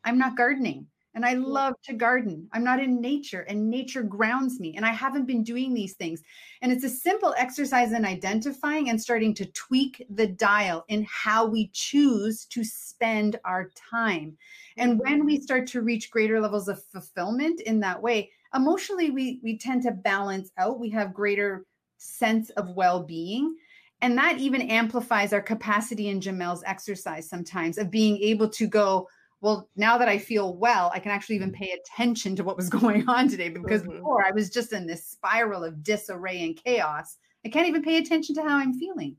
I'm 0.04 0.18
not 0.18 0.36
gardening 0.36 0.88
and 1.16 1.26
I 1.26 1.34
love 1.34 1.76
to 1.84 1.94
garden. 1.94 2.48
I'm 2.54 2.64
not 2.64 2.80
in 2.80 3.00
nature 3.00 3.42
and 3.42 3.70
nature 3.70 4.04
grounds 4.04 4.60
me 4.60 4.76
and 4.76 4.86
I 4.86 4.92
haven't 4.92 5.26
been 5.26 5.44
doing 5.44 5.74
these 5.74 5.94
things. 5.94 6.22
And 6.62 6.72
it's 6.72 6.84
a 6.84 6.90
simple 6.90 7.34
exercise 7.38 7.92
in 7.92 8.06
identifying 8.06 8.90
and 8.90 9.02
starting 9.02 9.34
to 9.36 9.46
tweak 9.48 10.06
the 10.10 10.28
dial 10.28 10.86
in 10.88 11.06
how 11.10 11.46
we 11.46 11.70
choose 11.74 12.46
to 12.46 12.64
spend 12.64 13.40
our 13.46 13.72
time. 13.92 14.38
And 14.78 15.00
when 15.00 15.20
mm-hmm. 15.20 15.28
we 15.28 15.42
start 15.42 15.68
to 15.68 15.82
reach 15.82 16.12
greater 16.12 16.42
levels 16.42 16.68
of 16.68 16.84
fulfillment 16.84 17.62
in 17.62 17.80
that 17.82 18.02
way, 18.02 18.32
emotionally 18.56 19.12
we 19.12 19.40
we 19.44 19.58
tend 19.58 19.84
to 19.84 19.92
balance 19.92 20.52
out. 20.58 20.80
We 20.80 20.90
have 20.92 21.14
greater 21.14 21.66
sense 21.98 22.50
of 22.52 22.70
well-being. 22.70 23.56
And 24.02 24.18
that 24.18 24.38
even 24.38 24.64
amplifies 24.64 25.32
our 25.32 25.42
capacity 25.42 26.10
in 26.10 26.20
Jamel's 26.20 26.64
exercise 26.66 27.30
sometimes 27.30 27.78
of 27.78 27.90
being 27.90 28.18
able 28.18 28.50
to 28.50 28.68
go, 28.68 29.08
well, 29.44 29.68
now 29.76 29.98
that 29.98 30.08
I 30.08 30.18
feel 30.18 30.56
well, 30.56 30.90
I 30.94 31.00
can 31.00 31.12
actually 31.12 31.36
even 31.36 31.52
pay 31.52 31.72
attention 31.72 32.34
to 32.38 32.46
what 32.46 32.56
was 32.56 32.70
going 32.80 33.08
on 33.10 33.28
today 33.28 33.50
because 33.50 33.82
mm-hmm. 33.82 33.98
before 33.98 34.26
I 34.26 34.32
was 34.32 34.50
just 34.50 34.72
in 34.72 34.88
this 34.88 35.06
spiral 35.06 35.66
of 35.66 35.84
disarray 35.84 36.44
and 36.46 36.56
chaos. 36.56 37.18
I 37.46 37.50
can't 37.50 37.68
even 37.68 37.84
pay 37.84 37.98
attention 37.98 38.36
to 38.36 38.42
how 38.42 38.58
I'm 38.58 38.74
feeling. 38.74 39.18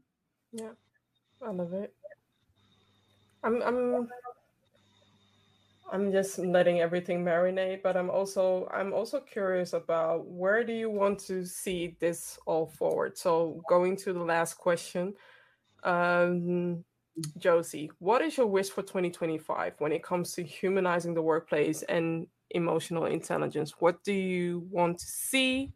Yeah, 0.52 0.70
I 1.42 1.50
love 1.50 1.74
it. 1.74 1.92
I'm 3.42 3.60
I'm 3.60 4.08
I'm 5.92 6.10
just 6.10 6.38
letting 6.38 6.80
everything 6.80 7.22
marinate, 7.22 7.82
but 7.82 7.94
I'm 7.94 8.08
also 8.08 8.66
I'm 8.72 8.94
also 8.94 9.20
curious 9.20 9.74
about 9.74 10.26
where 10.26 10.64
do 10.64 10.72
you 10.72 10.88
want 10.88 11.18
to 11.26 11.44
see 11.44 11.98
this 12.00 12.38
all 12.46 12.66
forward. 12.66 13.18
So 13.18 13.60
going 13.68 13.94
to 13.98 14.14
the 14.14 14.24
last 14.24 14.54
question, 14.54 15.12
um, 15.82 16.82
Josie, 17.38 17.90
what 17.98 18.22
is 18.22 18.36
your 18.36 18.46
wish 18.46 18.70
for 18.70 18.82
2025 18.82 19.74
when 19.78 19.92
it 19.92 20.02
comes 20.02 20.32
to 20.32 20.42
humanizing 20.42 21.14
the 21.14 21.22
workplace 21.22 21.82
and 21.82 22.26
emotional 22.50 23.06
intelligence? 23.06 23.74
What 23.78 24.02
do 24.04 24.12
you 24.12 24.66
want 24.70 24.98
to 24.98 25.06
see? 25.06 25.72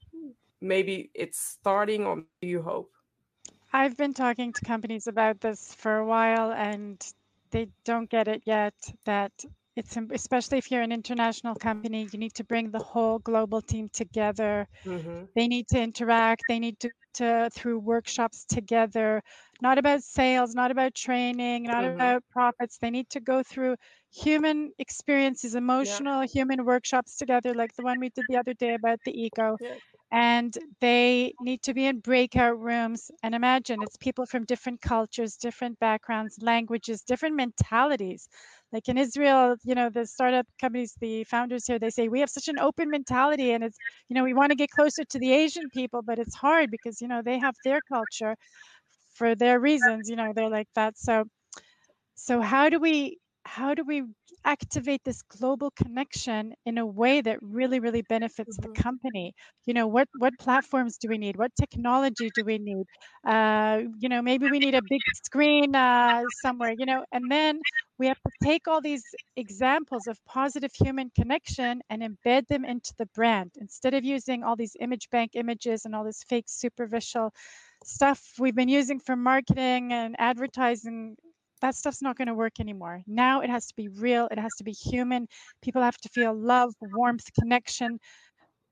Maybe 0.60 1.10
it's 1.14 1.38
starting, 1.38 2.04
or 2.06 2.22
do 2.42 2.48
you 2.48 2.62
hope? 2.62 2.90
I've 3.72 3.96
been 3.96 4.14
talking 4.14 4.52
to 4.52 4.64
companies 4.64 5.06
about 5.06 5.40
this 5.40 5.74
for 5.74 5.98
a 5.98 6.06
while 6.06 6.52
and 6.52 7.04
they 7.50 7.68
don't 7.84 8.08
get 8.08 8.28
it 8.28 8.42
yet 8.44 8.74
that 9.04 9.32
it's 9.76 9.96
especially 10.12 10.58
if 10.58 10.70
you're 10.70 10.82
an 10.82 10.92
international 10.92 11.54
company 11.54 12.08
you 12.12 12.18
need 12.18 12.34
to 12.34 12.44
bring 12.44 12.70
the 12.70 12.78
whole 12.78 13.18
global 13.20 13.62
team 13.62 13.88
together 13.92 14.66
mm-hmm. 14.84 15.24
they 15.36 15.46
need 15.46 15.68
to 15.68 15.80
interact 15.80 16.42
they 16.48 16.58
need 16.58 16.78
to, 16.80 16.90
to 17.18 17.50
through 17.52 17.78
workshops 17.78 18.44
together 18.48 19.22
not 19.60 19.78
about 19.78 20.02
sales 20.02 20.54
not 20.54 20.70
about 20.70 20.94
training 20.94 21.64
not 21.64 21.84
mm-hmm. 21.84 21.94
about 21.94 22.22
profits 22.30 22.78
they 22.78 22.90
need 22.90 23.08
to 23.10 23.20
go 23.20 23.42
through 23.42 23.74
human 24.12 24.70
experiences 24.78 25.54
emotional 25.54 26.20
yeah. 26.22 26.26
human 26.26 26.64
workshops 26.64 27.16
together 27.16 27.52
like 27.54 27.74
the 27.76 27.82
one 27.82 27.98
we 28.00 28.08
did 28.10 28.24
the 28.28 28.36
other 28.36 28.54
day 28.54 28.74
about 28.74 28.98
the 29.04 29.12
ego 29.12 29.56
yeah. 29.60 29.74
And 30.10 30.56
they 30.80 31.34
need 31.40 31.62
to 31.62 31.74
be 31.74 31.86
in 31.86 32.00
breakout 32.00 32.58
rooms 32.58 33.10
and 33.22 33.34
imagine 33.34 33.82
it's 33.82 33.96
people 33.98 34.24
from 34.26 34.44
different 34.44 34.80
cultures 34.80 35.36
different 35.36 35.78
backgrounds 35.80 36.38
languages 36.40 37.02
different 37.02 37.36
mentalities 37.36 38.28
like 38.72 38.88
in 38.88 38.98
Israel, 38.98 39.56
you 39.64 39.74
know, 39.74 39.88
the 39.88 40.04
startup 40.06 40.46
companies, 40.60 40.94
the 41.00 41.24
founders 41.24 41.66
here, 41.66 41.78
they 41.78 41.88
say 41.90 42.08
we 42.08 42.20
have 42.20 42.28
such 42.30 42.48
an 42.48 42.58
open 42.58 42.90
mentality 42.90 43.52
and 43.52 43.64
it's, 43.64 43.78
you 44.08 44.14
know, 44.14 44.24
we 44.24 44.34
want 44.34 44.50
to 44.50 44.56
get 44.56 44.70
closer 44.70 45.04
to 45.04 45.18
the 45.18 45.32
Asian 45.32 45.70
people, 45.70 46.02
but 46.02 46.18
it's 46.18 46.34
hard 46.34 46.70
because, 46.70 47.00
you 47.00 47.08
know, 47.08 47.22
they 47.22 47.38
have 47.38 47.54
their 47.64 47.80
culture 47.80 48.36
for 49.14 49.34
their 49.34 49.60
reasons, 49.60 50.08
you 50.08 50.16
know, 50.16 50.32
they're 50.34 50.50
like 50.50 50.68
that. 50.74 50.98
So 50.98 51.24
so 52.14 52.40
how 52.40 52.68
do 52.68 52.78
we 52.80 53.18
how 53.44 53.74
do 53.74 53.84
we 53.86 54.04
activate 54.44 55.02
this 55.04 55.22
global 55.22 55.70
connection 55.70 56.54
in 56.66 56.78
a 56.78 56.86
way 56.86 57.20
that 57.20 57.38
really 57.42 57.80
really 57.80 58.02
benefits 58.02 58.58
mm-hmm. 58.58 58.72
the 58.72 58.80
company? 58.80 59.34
You 59.66 59.74
know 59.74 59.86
what 59.86 60.08
what 60.18 60.32
platforms 60.38 60.98
do 60.98 61.08
we 61.08 61.18
need? 61.18 61.36
What 61.36 61.52
technology 61.56 62.30
do 62.34 62.44
we 62.44 62.58
need? 62.58 62.84
Uh, 63.26 63.82
you 63.98 64.08
know 64.08 64.22
maybe 64.22 64.48
we 64.50 64.58
need 64.58 64.74
a 64.74 64.82
big 64.88 65.00
screen 65.24 65.74
uh, 65.74 66.22
somewhere 66.42 66.74
you 66.78 66.86
know 66.86 67.04
and 67.12 67.30
then 67.30 67.60
we 67.98 68.06
have 68.06 68.20
to 68.20 68.30
take 68.42 68.68
all 68.68 68.80
these 68.80 69.02
examples 69.36 70.06
of 70.06 70.18
positive 70.24 70.70
human 70.72 71.10
connection 71.14 71.80
and 71.90 72.02
embed 72.02 72.46
them 72.46 72.64
into 72.64 72.94
the 72.96 73.06
brand. 73.06 73.50
Instead 73.60 73.94
of 73.94 74.04
using 74.04 74.44
all 74.44 74.54
these 74.56 74.76
image 74.80 75.10
bank 75.10 75.32
images 75.34 75.84
and 75.84 75.94
all 75.94 76.04
this 76.04 76.22
fake 76.28 76.48
superficial 76.48 77.32
stuff 77.84 78.20
we've 78.38 78.54
been 78.54 78.68
using 78.68 78.98
for 79.00 79.16
marketing 79.16 79.92
and 79.92 80.14
advertising 80.18 81.16
that 81.60 81.74
stuff's 81.74 82.02
not 82.02 82.16
going 82.16 82.28
to 82.28 82.34
work 82.34 82.60
anymore. 82.60 83.02
Now 83.06 83.40
it 83.40 83.50
has 83.50 83.66
to 83.66 83.74
be 83.76 83.88
real, 83.88 84.28
it 84.30 84.38
has 84.38 84.54
to 84.58 84.64
be 84.64 84.72
human. 84.72 85.26
People 85.62 85.82
have 85.82 85.98
to 85.98 86.08
feel 86.08 86.34
love, 86.34 86.74
warmth, 86.80 87.26
connection, 87.38 87.98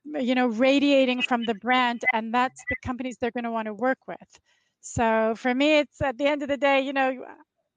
you 0.04 0.34
know, 0.34 0.46
radiating 0.46 1.22
from 1.22 1.44
the 1.44 1.54
brand. 1.54 2.02
And 2.12 2.32
that's 2.32 2.62
the 2.68 2.76
companies 2.84 3.16
they're 3.20 3.30
going 3.30 3.44
to 3.44 3.50
want 3.50 3.66
to 3.66 3.74
work 3.74 3.98
with. 4.06 4.40
So 4.80 5.34
for 5.36 5.54
me, 5.54 5.78
it's 5.78 6.00
at 6.00 6.16
the 6.16 6.26
end 6.26 6.42
of 6.42 6.48
the 6.48 6.56
day, 6.56 6.80
you 6.80 6.92
know, 6.92 7.10
uh, 7.10 7.34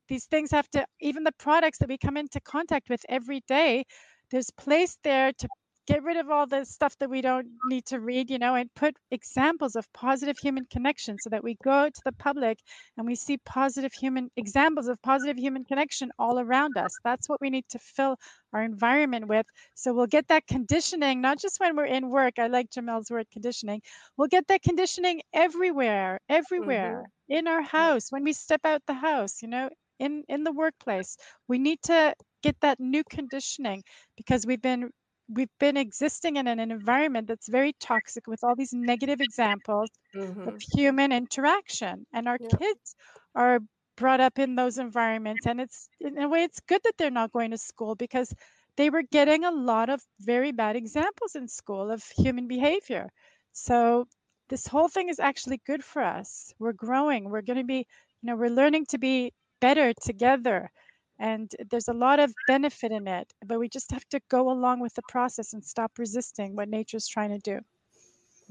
these 0.08 0.26
things 0.26 0.52
have 0.52 0.70
to, 0.72 0.86
even 1.02 1.24
the 1.24 1.32
products 1.40 1.80
that 1.80 1.90
we 1.90 1.98
come 1.98 2.18
into 2.18 2.40
contact 2.42 2.90
with 2.90 3.04
every 3.10 3.42
day, 3.48 3.86
there's 4.32 4.52
place 4.52 4.98
there 5.04 5.32
to 5.34 5.48
get 5.90 6.04
rid 6.04 6.18
of 6.18 6.30
all 6.30 6.46
the 6.46 6.64
stuff 6.66 6.96
that 7.00 7.10
we 7.10 7.20
don't 7.20 7.48
need 7.66 7.84
to 7.84 8.00
read, 8.00 8.30
you 8.30 8.38
know, 8.38 8.54
and 8.54 8.70
put 8.76 8.96
examples 9.10 9.76
of 9.76 9.92
positive 9.92 10.38
human 10.38 10.64
connection 10.72 11.18
so 11.18 11.32
that 11.32 11.44
we 11.44 11.58
go 11.64 11.90
to 11.90 12.02
the 12.06 12.12
public 12.12 12.60
and 12.96 13.08
we 13.08 13.16
see 13.16 13.38
positive 13.40 13.92
human 13.92 14.30
examples 14.38 14.88
of 14.88 15.02
positive 15.02 15.36
human 15.36 15.66
connection 15.66 16.12
all 16.20 16.40
around 16.40 16.78
us. 16.78 16.96
That's 17.04 17.28
what 17.28 17.42
we 17.42 17.50
need 17.50 17.66
to 17.70 17.80
fill 17.80 18.18
our 18.54 18.62
environment 18.62 19.28
with. 19.28 19.48
So 19.74 19.92
we'll 19.92 20.06
get 20.06 20.28
that 20.28 20.46
conditioning, 20.46 21.22
not 21.22 21.40
just 21.40 21.60
when 21.60 21.76
we're 21.76 21.86
in 21.86 22.12
work. 22.12 22.38
I 22.38 22.48
like 22.48 22.70
Jamel's 22.70 23.10
word 23.10 23.26
conditioning. 23.34 23.82
We'll 24.16 24.28
get 24.28 24.48
that 24.50 24.62
conditioning 24.62 25.22
everywhere, 25.34 26.20
everywhere 26.30 27.06
mm-hmm. 27.06 27.34
in 27.38 27.48
our 27.48 27.64
house, 27.64 28.12
when 28.12 28.24
we 28.24 28.34
step 28.34 28.62
out 28.64 28.84
the 28.86 28.94
house, 28.94 29.42
you 29.42 29.48
know, 29.48 29.70
in 29.98 30.24
in 30.30 30.44
the 30.44 30.52
workplace. 30.52 31.18
We 31.48 31.58
need 31.58 31.82
to 31.84 32.14
get 32.44 32.56
that 32.62 32.80
new 32.80 33.04
conditioning 33.10 33.84
because 34.16 34.46
we've 34.46 34.62
been 34.62 34.92
we've 35.30 35.50
been 35.60 35.78
existing 35.78 36.38
in 36.38 36.48
an 36.48 36.60
environment 36.60 37.28
that's 37.28 37.48
very 37.48 37.74
toxic 37.80 38.26
with 38.28 38.44
all 38.44 38.56
these 38.56 38.74
negative 38.74 39.22
examples 39.22 39.90
mm-hmm. 40.16 40.48
of 40.48 40.62
human 40.74 41.12
interaction. 41.12 42.06
And 42.14 42.28
our 42.28 42.38
yeah. 42.40 42.58
kids 42.58 42.96
are 43.36 43.60
brought 43.96 44.20
up 44.20 44.40
in 44.40 44.56
those 44.56 44.78
environments 44.78 45.46
and 45.46 45.60
it's 45.60 45.90
in 46.00 46.18
a 46.18 46.28
way 46.28 46.44
it's 46.44 46.62
good 46.62 46.82
that 46.86 46.94
they're 46.98 47.12
not 47.12 47.34
going 47.34 47.52
to 47.52 47.58
school 47.58 47.96
because 47.96 48.34
they 48.78 48.90
were 48.90 49.04
getting 49.12 49.44
a 49.44 49.52
lot 49.52 49.90
of 49.90 50.02
very 50.22 50.54
bad 50.54 50.76
examples 50.76 51.36
in 51.36 51.48
school 51.48 51.92
of 51.92 52.02
human 52.18 52.48
behavior. 52.48 53.10
So 53.52 54.08
this 54.48 54.66
whole 54.66 54.88
thing 54.88 55.10
is 55.10 55.20
actually 55.20 55.62
good 55.68 55.84
for 55.84 56.02
us. 56.02 56.54
We're 56.60 56.74
growing. 56.74 57.30
We're 57.30 57.42
going 57.42 57.60
to 57.60 57.66
be 57.66 57.86
you 58.22 58.28
know 58.28 58.36
we're 58.36 58.50
learning 58.50 58.86
to 58.88 58.98
be 58.98 59.34
better 59.60 59.94
together 59.94 60.72
and 61.20 61.52
there's 61.70 61.88
a 61.88 61.94
lot 61.94 62.20
of 62.20 62.34
benefit 62.48 62.92
in 62.92 63.08
it 63.08 63.32
but 63.46 63.60
we 63.60 63.70
just 63.70 63.92
have 63.92 64.08
to 64.10 64.20
go 64.30 64.50
along 64.50 64.80
with 64.80 64.94
the 64.96 65.02
process 65.10 65.54
and 65.54 65.64
stop 65.64 65.92
resisting 65.98 66.56
what 66.56 66.70
nature's 66.70 67.08
trying 67.08 67.30
to 67.30 67.40
do. 67.40 67.60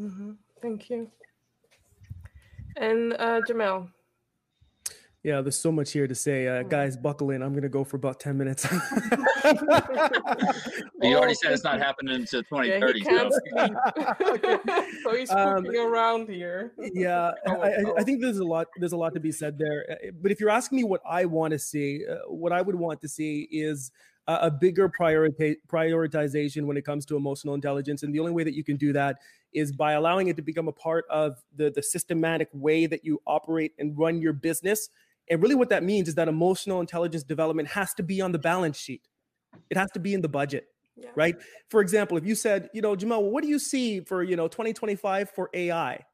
Mm-hmm. 0.01 0.33
thank 0.63 0.91
you. 0.91 1.11
And 2.77 3.15
uh, 3.15 3.41
jamel 3.49 3.89
yeah, 5.25 5.41
there's 5.41 5.59
so 5.59 5.73
much 5.73 5.91
here 5.93 6.07
to 6.07 6.15
say. 6.15 6.47
Uh, 6.47 6.63
mm. 6.63 6.69
guys, 6.69 6.97
buckle 6.97 7.31
in. 7.31 7.43
I'm 7.43 7.51
going 7.51 7.63
to 7.63 7.69
go 7.69 7.83
for 7.83 7.97
about 7.97 8.21
10 8.21 8.39
minutes. 8.39 8.65
you 11.03 11.17
already 11.17 11.35
said 11.35 11.51
it's 11.53 11.65
not 11.65 11.81
happening 11.81 12.15
until 12.15 12.43
2030. 12.45 13.01
Yeah, 13.01 13.29
he 14.75 14.93
so 15.03 15.17
he's 15.17 15.31
um, 15.31 15.67
around 15.67 16.29
here. 16.29 16.73
Yeah, 16.79 17.33
oh, 17.47 17.61
I, 17.61 18.01
I, 18.01 18.05
think 18.05 18.21
there's 18.21 18.39
a 18.39 18.45
lot. 18.45 18.69
There's 18.77 18.93
a 18.93 18.97
lot 18.97 19.13
to 19.15 19.21
be 19.21 19.33
said 19.33 19.59
there. 19.59 19.87
Uh, 19.91 20.11
but 20.23 20.31
if 20.31 20.39
you're 20.39 20.51
asking 20.51 20.77
me 20.77 20.85
what 20.85 21.01
I 21.09 21.25
want 21.25 21.51
to 21.51 21.59
see, 21.59 22.05
uh, 22.09 22.19
what 22.29 22.53
I 22.53 22.63
would 22.63 22.77
want 22.77 23.01
to 23.01 23.09
see 23.09 23.49
is 23.51 23.91
a, 24.29 24.35
a 24.43 24.51
bigger 24.53 24.89
priorita- 24.89 25.57
prioritization 25.67 26.65
when 26.65 26.77
it 26.77 26.85
comes 26.85 27.05
to 27.07 27.17
emotional 27.17 27.55
intelligence. 27.55 28.05
And 28.05 28.15
the 28.15 28.21
only 28.21 28.33
way 28.33 28.45
that 28.45 28.55
you 28.55 28.63
can 28.63 28.77
do 28.77 28.93
that 28.93 29.17
is 29.53 29.73
by 29.73 29.93
allowing 29.93 30.29
it 30.29 30.37
to 30.37 30.43
become 30.43 30.69
a 30.69 30.73
part 30.73 31.07
of 31.11 31.43
the, 31.57 31.71
the 31.71 31.83
systematic 31.83 32.49
way 32.53 32.87
that 32.87 33.05
you 33.05 33.21
operate 33.27 33.73
and 33.79 33.99
run 33.99 34.21
your 34.21 34.33
business 34.33 34.91
and 35.31 35.43
really, 35.43 35.55
what 35.55 35.69
that 35.71 35.83
means 35.83 36.09
is 36.09 36.15
that 36.17 36.29
emotional 36.29 36.81
intelligence 36.81 37.23
development 37.23 37.69
has 37.69 37.95
to 37.95 38.03
be 38.03 38.21
on 38.21 38.33
the 38.33 38.39
balance 38.39 38.79
sheet. 38.79 39.03
It 39.71 39.77
has 39.77 39.91
to 39.93 40.01
be 40.01 40.15
in 40.15 40.21
the 40.21 40.29
budget, 40.29 40.67
yeah. 40.97 41.11
right? 41.15 41.37
For 41.71 41.81
example, 41.81 42.17
if 42.17 42.25
you 42.25 42.35
said, 42.35 42.69
you 42.73 42.83
know, 42.83 42.97
Jamal, 42.97 43.25
what 43.31 43.43
do 43.43 43.49
you 43.49 43.59
see 43.59 44.01
for 44.01 44.23
you 44.23 44.37
know 44.37 44.49
2025 44.49 45.31
for 45.31 45.51
AI, 45.55 46.05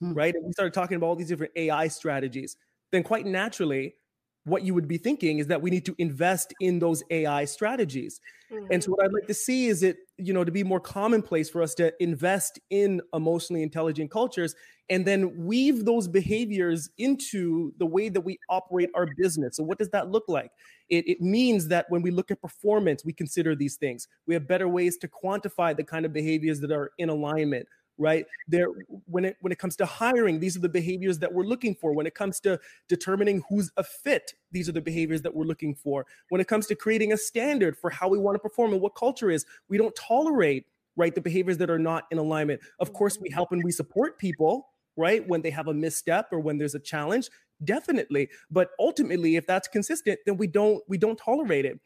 hmm. 0.00 0.12
right? 0.12 0.34
And 0.34 0.44
we 0.44 0.52
started 0.52 0.74
talking 0.74 0.96
about 0.96 1.06
all 1.06 1.16
these 1.16 1.28
different 1.28 1.52
AI 1.56 1.88
strategies. 1.88 2.56
Then, 2.92 3.02
quite 3.02 3.26
naturally, 3.26 3.94
what 4.46 4.62
you 4.62 4.74
would 4.74 4.86
be 4.86 4.96
thinking 4.96 5.40
is 5.40 5.48
that 5.48 5.60
we 5.60 5.70
need 5.70 5.84
to 5.84 5.94
invest 5.98 6.54
in 6.60 6.78
those 6.78 7.02
AI 7.10 7.44
strategies. 7.44 8.20
Mm-hmm. 8.50 8.66
And 8.70 8.82
so 8.82 8.92
what 8.92 9.04
I'd 9.04 9.12
like 9.12 9.26
to 9.26 9.34
see 9.34 9.66
is 9.66 9.82
it, 9.82 9.96
you 10.18 10.32
know, 10.32 10.44
to 10.44 10.52
be 10.52 10.62
more 10.62 10.78
commonplace 10.78 11.50
for 11.50 11.62
us 11.62 11.74
to 11.74 11.92
invest 12.00 12.60
in 12.70 13.00
emotionally 13.12 13.64
intelligent 13.64 14.12
cultures 14.12 14.54
and 14.88 15.04
then 15.04 15.34
weave 15.36 15.84
those 15.84 16.06
behaviors 16.06 16.88
into 16.96 17.72
the 17.78 17.86
way 17.86 18.08
that 18.08 18.20
we 18.20 18.38
operate 18.48 18.88
our 18.94 19.08
business. 19.16 19.56
So 19.56 19.64
what 19.64 19.78
does 19.78 19.90
that 19.90 20.12
look 20.12 20.24
like? 20.28 20.52
It, 20.88 21.08
it 21.08 21.20
means 21.20 21.66
that 21.68 21.86
when 21.88 22.02
we 22.02 22.12
look 22.12 22.30
at 22.30 22.40
performance, 22.40 23.04
we 23.04 23.12
consider 23.12 23.56
these 23.56 23.74
things. 23.74 24.06
We 24.28 24.34
have 24.34 24.46
better 24.46 24.68
ways 24.68 24.96
to 24.98 25.08
quantify 25.08 25.76
the 25.76 25.82
kind 25.82 26.06
of 26.06 26.12
behaviors 26.12 26.60
that 26.60 26.70
are 26.70 26.92
in 26.98 27.08
alignment 27.08 27.66
right? 27.98 28.26
There 28.48 28.68
when 29.06 29.24
it 29.24 29.36
when 29.40 29.52
it 29.52 29.58
comes 29.58 29.76
to 29.76 29.86
hiring 29.86 30.40
these 30.40 30.56
are 30.56 30.60
the 30.60 30.68
behaviors 30.68 31.18
that 31.20 31.32
we're 31.32 31.44
looking 31.44 31.74
for. 31.74 31.92
When 31.92 32.06
it 32.06 32.14
comes 32.14 32.40
to 32.40 32.58
determining 32.88 33.42
who's 33.48 33.70
a 33.76 33.84
fit 33.84 34.34
these 34.52 34.68
are 34.68 34.72
the 34.72 34.80
behaviors 34.80 35.22
that 35.22 35.34
we're 35.34 35.44
looking 35.44 35.74
for. 35.74 36.06
When 36.28 36.40
it 36.40 36.48
comes 36.48 36.66
to 36.68 36.74
creating 36.74 37.12
a 37.12 37.16
standard 37.16 37.76
for 37.76 37.90
how 37.90 38.08
we 38.08 38.18
want 38.18 38.34
to 38.34 38.38
perform 38.38 38.72
and 38.72 38.80
what 38.80 38.94
culture 38.94 39.30
is 39.30 39.46
we 39.68 39.78
don't 39.78 39.94
tolerate 39.94 40.66
right 40.96 41.14
the 41.14 41.20
behaviors 41.20 41.58
that 41.58 41.70
are 41.70 41.78
not 41.78 42.04
in 42.10 42.18
alignment. 42.18 42.60
Of 42.80 42.92
course 42.92 43.18
we 43.20 43.30
help 43.30 43.52
and 43.52 43.62
we 43.64 43.72
support 43.72 44.18
people 44.18 44.68
right 44.96 45.26
when 45.26 45.42
they 45.42 45.50
have 45.50 45.68
a 45.68 45.74
misstep 45.74 46.28
or 46.32 46.40
when 46.40 46.58
there's 46.58 46.74
a 46.74 46.80
challenge 46.80 47.28
definitely. 47.64 48.28
But 48.50 48.70
ultimately 48.78 49.36
if 49.36 49.46
that's 49.46 49.68
consistent 49.68 50.18
then 50.26 50.36
we 50.36 50.46
don't 50.46 50.82
we 50.88 50.98
don't 50.98 51.18
tolerate 51.18 51.64
it. 51.64 51.80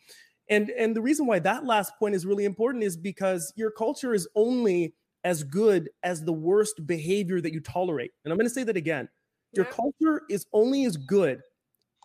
And 0.48 0.70
and 0.70 0.96
the 0.96 1.00
reason 1.00 1.26
why 1.26 1.38
that 1.38 1.64
last 1.64 1.92
point 1.98 2.16
is 2.16 2.26
really 2.26 2.44
important 2.44 2.82
is 2.82 2.96
because 2.96 3.52
your 3.56 3.70
culture 3.70 4.12
is 4.12 4.28
only 4.34 4.94
as 5.24 5.42
good 5.42 5.90
as 6.02 6.24
the 6.24 6.32
worst 6.32 6.86
behavior 6.86 7.40
that 7.40 7.52
you 7.52 7.60
tolerate. 7.60 8.12
And 8.24 8.32
I'm 8.32 8.38
going 8.38 8.48
to 8.48 8.54
say 8.54 8.64
that 8.64 8.76
again. 8.76 9.08
Your 9.52 9.66
yeah. 9.66 9.72
culture 9.72 10.22
is 10.30 10.46
only 10.52 10.84
as 10.84 10.96
good 10.96 11.40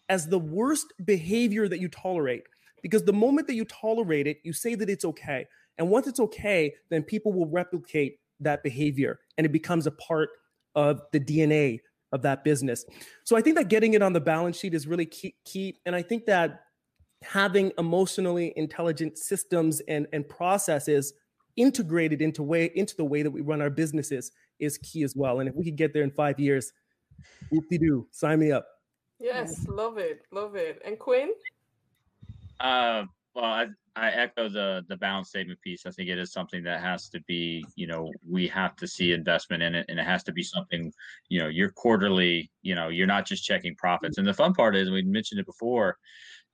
as 0.10 0.28
the 0.28 0.40
worst 0.40 0.94
behavior 1.06 1.68
that 1.68 1.80
you 1.80 1.88
tolerate. 1.88 2.44
Because 2.82 3.04
the 3.04 3.14
moment 3.14 3.48
that 3.48 3.56
you 3.56 3.66
tolerate 3.66 4.28
it, 4.28 4.38
you 4.44 4.54
say 4.54 4.76
that 4.76 4.90
it's 4.90 5.06
okay. 5.06 5.46
And 5.78 5.90
once 5.90 6.08
it's 6.08 6.20
okay, 6.20 6.74
then 6.90 7.04
people 7.04 7.34
will 7.34 7.48
replicate 7.48 8.20
that 8.40 8.64
behavior 8.64 9.20
and 9.38 9.46
it 9.46 9.52
becomes 9.52 9.88
a 9.88 9.92
part 9.92 10.30
of 10.76 11.02
the 11.12 11.20
DNA 11.20 11.80
of 12.12 12.22
that 12.22 12.44
business. 12.44 12.86
So 13.24 13.36
I 13.36 13.42
think 13.42 13.56
that 13.58 13.70
getting 13.70 13.94
it 13.94 14.02
on 14.02 14.14
the 14.14 14.22
balance 14.22 14.58
sheet 14.58 14.74
is 14.74 14.88
really 14.88 15.06
key. 15.06 15.36
key. 15.46 15.80
And 15.86 15.96
I 15.96 16.02
think 16.02 16.26
that 16.26 16.62
having 17.24 17.72
emotionally 17.78 18.54
intelligent 18.56 19.18
systems 19.18 19.82
and, 19.88 20.08
and 20.14 20.28
processes 20.28 21.14
integrated 21.58 22.22
into 22.22 22.44
way 22.44 22.72
into 22.76 22.96
the 22.96 23.06
way 23.06 23.24
that 23.24 23.32
we 23.32 23.42
run 23.42 23.62
our 23.62 23.70
businesses 23.70 24.32
is 24.60 24.78
key 24.80 25.04
as 25.04 25.16
well. 25.16 25.40
And 25.40 25.50
if 25.50 25.56
we 25.56 25.64
could 25.64 25.76
get 25.76 25.94
there 25.94 26.04
in 26.04 26.12
five 26.12 26.40
years, 26.40 26.72
whoopty 27.52 27.80
doo, 27.80 28.08
sign 28.12 28.40
me 28.40 28.52
up. 28.52 28.68
Yes, 29.20 29.66
love 29.68 29.98
it, 29.98 30.24
love 30.32 30.56
it. 30.56 30.82
And 30.86 31.00
Quinn? 31.00 31.32
Uh, 32.60 33.06
well, 33.34 33.46
I, 33.46 33.68
I 33.96 34.12
echo 34.12 34.50
the 34.50 34.84
the 34.90 34.98
balance 34.98 35.30
statement 35.30 35.62
piece. 35.62 35.86
I 35.86 35.92
think 35.92 36.10
it 36.10 36.18
is 36.18 36.34
something 36.34 36.64
that 36.64 36.82
has 36.82 37.10
to 37.10 37.22
be, 37.22 37.66
you 37.76 37.88
know, 37.88 38.12
we 38.30 38.48
have 38.50 38.76
to 38.78 38.88
see 38.88 39.14
investment 39.14 39.64
in 39.64 39.76
it, 39.76 39.86
and 39.88 40.00
it 40.00 40.06
has 40.06 40.24
to 40.24 40.34
be 40.34 40.44
something, 40.44 40.92
you 41.30 41.40
know, 41.40 41.48
you're 41.48 41.72
quarterly, 41.72 42.52
you 42.62 42.76
know, 42.76 42.90
you're 42.90 43.08
not 43.08 43.26
just 43.26 43.46
checking 43.46 43.76
profits. 43.76 44.18
And 44.18 44.28
the 44.28 44.34
fun 44.34 44.54
part 44.54 44.76
is, 44.76 44.90
we 44.90 45.02
mentioned 45.04 45.40
it 45.40 45.46
before, 45.46 45.98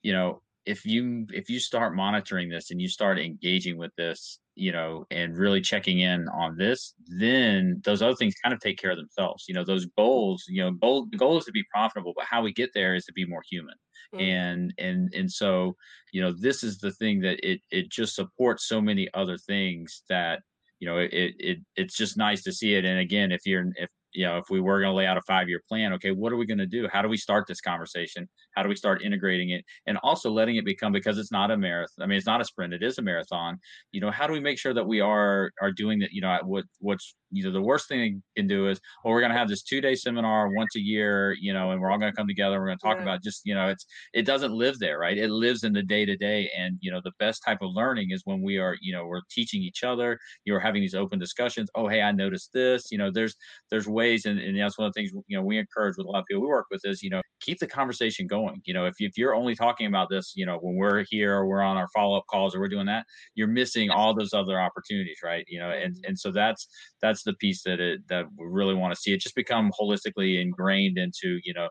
you 0.03 0.13
know, 0.13 0.41
if 0.66 0.86
you 0.86 1.26
if 1.32 1.49
you 1.49 1.59
start 1.59 1.95
monitoring 1.95 2.49
this 2.49 2.72
and 2.72 2.82
you 2.82 2.88
start 2.88 3.20
engaging 3.20 3.78
with 3.78 3.91
this 3.95 4.39
you 4.55 4.72
know 4.72 5.05
and 5.09 5.38
really 5.38 5.62
checking 5.62 5.99
in 5.99 6.28
on 6.30 6.55
this 6.57 6.93
then 7.07 7.82
those 7.84 8.01
other 8.01 8.16
things 8.16 8.36
kind 8.43 8.53
of 8.53 8.59
take 8.59 8.78
care 8.78 8.91
of 8.91 8.97
themselves 8.97 9.45
you 9.47 9.55
know 9.55 9.64
those 9.64 9.88
goals 9.97 10.45
you 10.47 10.62
know 10.62 10.72
goal 10.72 11.07
the 11.09 11.18
goal 11.18 11.38
is 11.38 11.45
to 11.45 11.51
be 11.51 11.64
profitable 11.74 12.14
but 12.16 12.26
how 12.26 12.41
we 12.41 12.53
get 12.53 12.70
there 12.74 12.93
is 12.93 13.05
to 13.05 13.14
be 13.14 13.26
more 13.26 13.41
human 13.49 13.74
mm. 14.14 14.22
and 14.22 14.74
and 14.78 15.12
and 15.16 15.32
so 15.32 15.76
you 16.12 16.22
know 16.22 16.32
this 16.32 16.64
is 16.64 16.78
the 16.78 16.91
thing 16.91 17.20
that 17.20 17.39
it 17.47 17.59
it 17.72 17.89
just 17.89 18.14
supports 18.14 18.68
so 18.68 18.80
many 18.80 19.07
other 19.14 19.38
things 19.38 20.03
that 20.09 20.41
you 20.80 20.88
know 20.88 20.97
it 20.97 21.09
it 21.12 21.57
it's 21.76 21.95
just 21.95 22.18
nice 22.18 22.43
to 22.43 22.51
see 22.51 22.76
it 22.76 22.86
and 22.86 22.99
again 22.99 23.32
if 23.32 23.41
you're 23.45 23.66
if 23.78 23.89
you 24.14 24.26
know, 24.26 24.38
if 24.38 24.49
we 24.49 24.59
were 24.59 24.80
going 24.80 24.91
to 24.91 24.95
lay 24.95 25.05
out 25.05 25.18
a 25.18 25.22
five 25.22 25.47
year 25.49 25.62
plan, 25.68 25.93
okay, 25.93 26.12
what 26.12 26.32
are 26.32 26.38
we 26.38 26.45
going 26.45 26.57
to 26.57 26.66
do? 26.66 26.88
How 26.91 27.01
do 27.01 27.07
we 27.07 27.18
start 27.18 27.47
this 27.47 27.62
conversation? 27.62 28.28
How 28.55 28.63
do 28.63 28.69
we 28.69 28.75
start 28.75 29.03
integrating 29.03 29.51
it? 29.51 29.63
And 29.87 29.97
also 30.03 30.31
letting 30.31 30.55
it 30.55 30.65
become 30.65 30.91
because 30.91 31.17
it's 31.17 31.31
not 31.31 31.51
a 31.51 31.57
marathon. 31.57 32.03
I 32.03 32.07
mean, 32.07 32.17
it's 32.17 32.27
not 32.27 32.41
a 32.41 32.45
sprint, 32.45 32.73
it 32.73 32.83
is 32.83 32.97
a 32.97 33.01
marathon. 33.01 33.59
You 33.91 34.01
know, 34.01 34.11
how 34.11 34.27
do 34.27 34.33
we 34.33 34.39
make 34.39 34.59
sure 34.59 34.73
that 34.73 34.85
we 34.85 35.01
are 35.01 35.51
are 35.61 35.71
doing 35.71 35.99
that? 35.99 36.11
You 36.11 36.21
know, 36.21 36.39
what 36.43 36.65
what's 36.79 37.15
you 37.31 37.43
know 37.43 37.51
the 37.51 37.61
worst 37.61 37.87
thing 37.87 37.99
they 37.99 38.41
can 38.41 38.47
do 38.47 38.67
is 38.67 38.79
well 39.03 39.13
we're 39.13 39.21
going 39.21 39.31
to 39.31 39.37
have 39.37 39.47
this 39.47 39.63
two 39.63 39.81
day 39.81 39.95
seminar 39.95 40.49
once 40.49 40.75
a 40.75 40.79
year 40.79 41.35
you 41.39 41.53
know 41.53 41.71
and 41.71 41.81
we're 41.81 41.89
all 41.89 41.97
going 41.97 42.11
to 42.11 42.15
come 42.15 42.27
together 42.27 42.59
we're 42.59 42.67
going 42.67 42.77
to 42.77 42.85
talk 42.85 42.97
yeah. 42.97 43.03
about 43.03 43.23
just 43.23 43.41
you 43.45 43.55
know 43.55 43.69
it's 43.69 43.85
it 44.13 44.23
doesn't 44.23 44.51
live 44.51 44.77
there 44.79 44.99
right 44.99 45.17
it 45.17 45.29
lives 45.29 45.63
in 45.63 45.73
the 45.73 45.81
day 45.81 46.05
to 46.05 46.15
day 46.17 46.49
and 46.57 46.77
you 46.81 46.91
know 46.91 47.01
the 47.03 47.11
best 47.19 47.41
type 47.43 47.59
of 47.61 47.71
learning 47.73 48.11
is 48.11 48.21
when 48.25 48.41
we 48.41 48.57
are 48.57 48.75
you 48.81 48.93
know 48.93 49.05
we're 49.05 49.21
teaching 49.31 49.61
each 49.61 49.83
other 49.83 50.19
you're 50.45 50.59
having 50.59 50.81
these 50.81 50.95
open 50.95 51.17
discussions 51.17 51.69
oh 51.75 51.87
hey 51.87 52.01
i 52.01 52.11
noticed 52.11 52.51
this 52.53 52.91
you 52.91 52.97
know 52.97 53.09
there's 53.11 53.35
there's 53.69 53.87
ways 53.87 54.25
and, 54.25 54.39
and 54.39 54.59
that's 54.59 54.77
one 54.77 54.87
of 54.87 54.93
the 54.93 54.99
things 54.99 55.11
you 55.27 55.37
know 55.37 55.43
we 55.43 55.57
encourage 55.57 55.95
with 55.97 56.05
a 56.05 56.09
lot 56.09 56.19
of 56.19 56.25
people 56.25 56.41
we 56.41 56.47
work 56.47 56.65
with 56.69 56.81
is 56.83 57.01
you 57.01 57.09
know 57.09 57.21
keep 57.39 57.59
the 57.59 57.67
conversation 57.67 58.27
going 58.27 58.40
you 58.65 58.73
know 58.73 58.85
if, 58.85 58.95
if 58.99 59.17
you're 59.17 59.35
only 59.35 59.55
talking 59.55 59.87
about 59.87 60.09
this 60.09 60.33
you 60.35 60.45
know 60.45 60.57
when 60.57 60.75
we're 60.75 61.05
here 61.09 61.35
or 61.35 61.47
we're 61.47 61.61
on 61.61 61.77
our 61.77 61.87
follow-up 61.93 62.23
calls 62.29 62.55
or 62.55 62.59
we're 62.59 62.67
doing 62.67 62.85
that 62.85 63.05
you're 63.35 63.47
missing 63.47 63.89
all 63.89 64.13
those 64.13 64.33
other 64.33 64.59
opportunities 64.59 65.17
right? 65.23 65.45
You 65.47 65.59
know 65.59 65.71
and 65.71 65.93
mm-hmm. 65.93 66.09
and 66.09 66.19
so 66.19 66.31
that's 66.31 66.67
that's 67.01 67.23
the 67.23 67.33
piece 67.33 67.63
that 67.63 67.79
it 67.79 68.01
that 68.09 68.25
we 68.37 68.45
really 68.47 68.75
want 68.75 68.93
to 68.93 68.99
see 68.99 69.13
it 69.13 69.21
just 69.21 69.35
become 69.35 69.71
holistically 69.79 70.41
ingrained 70.41 70.97
into 70.97 71.39
you 71.43 71.53
know 71.53 71.67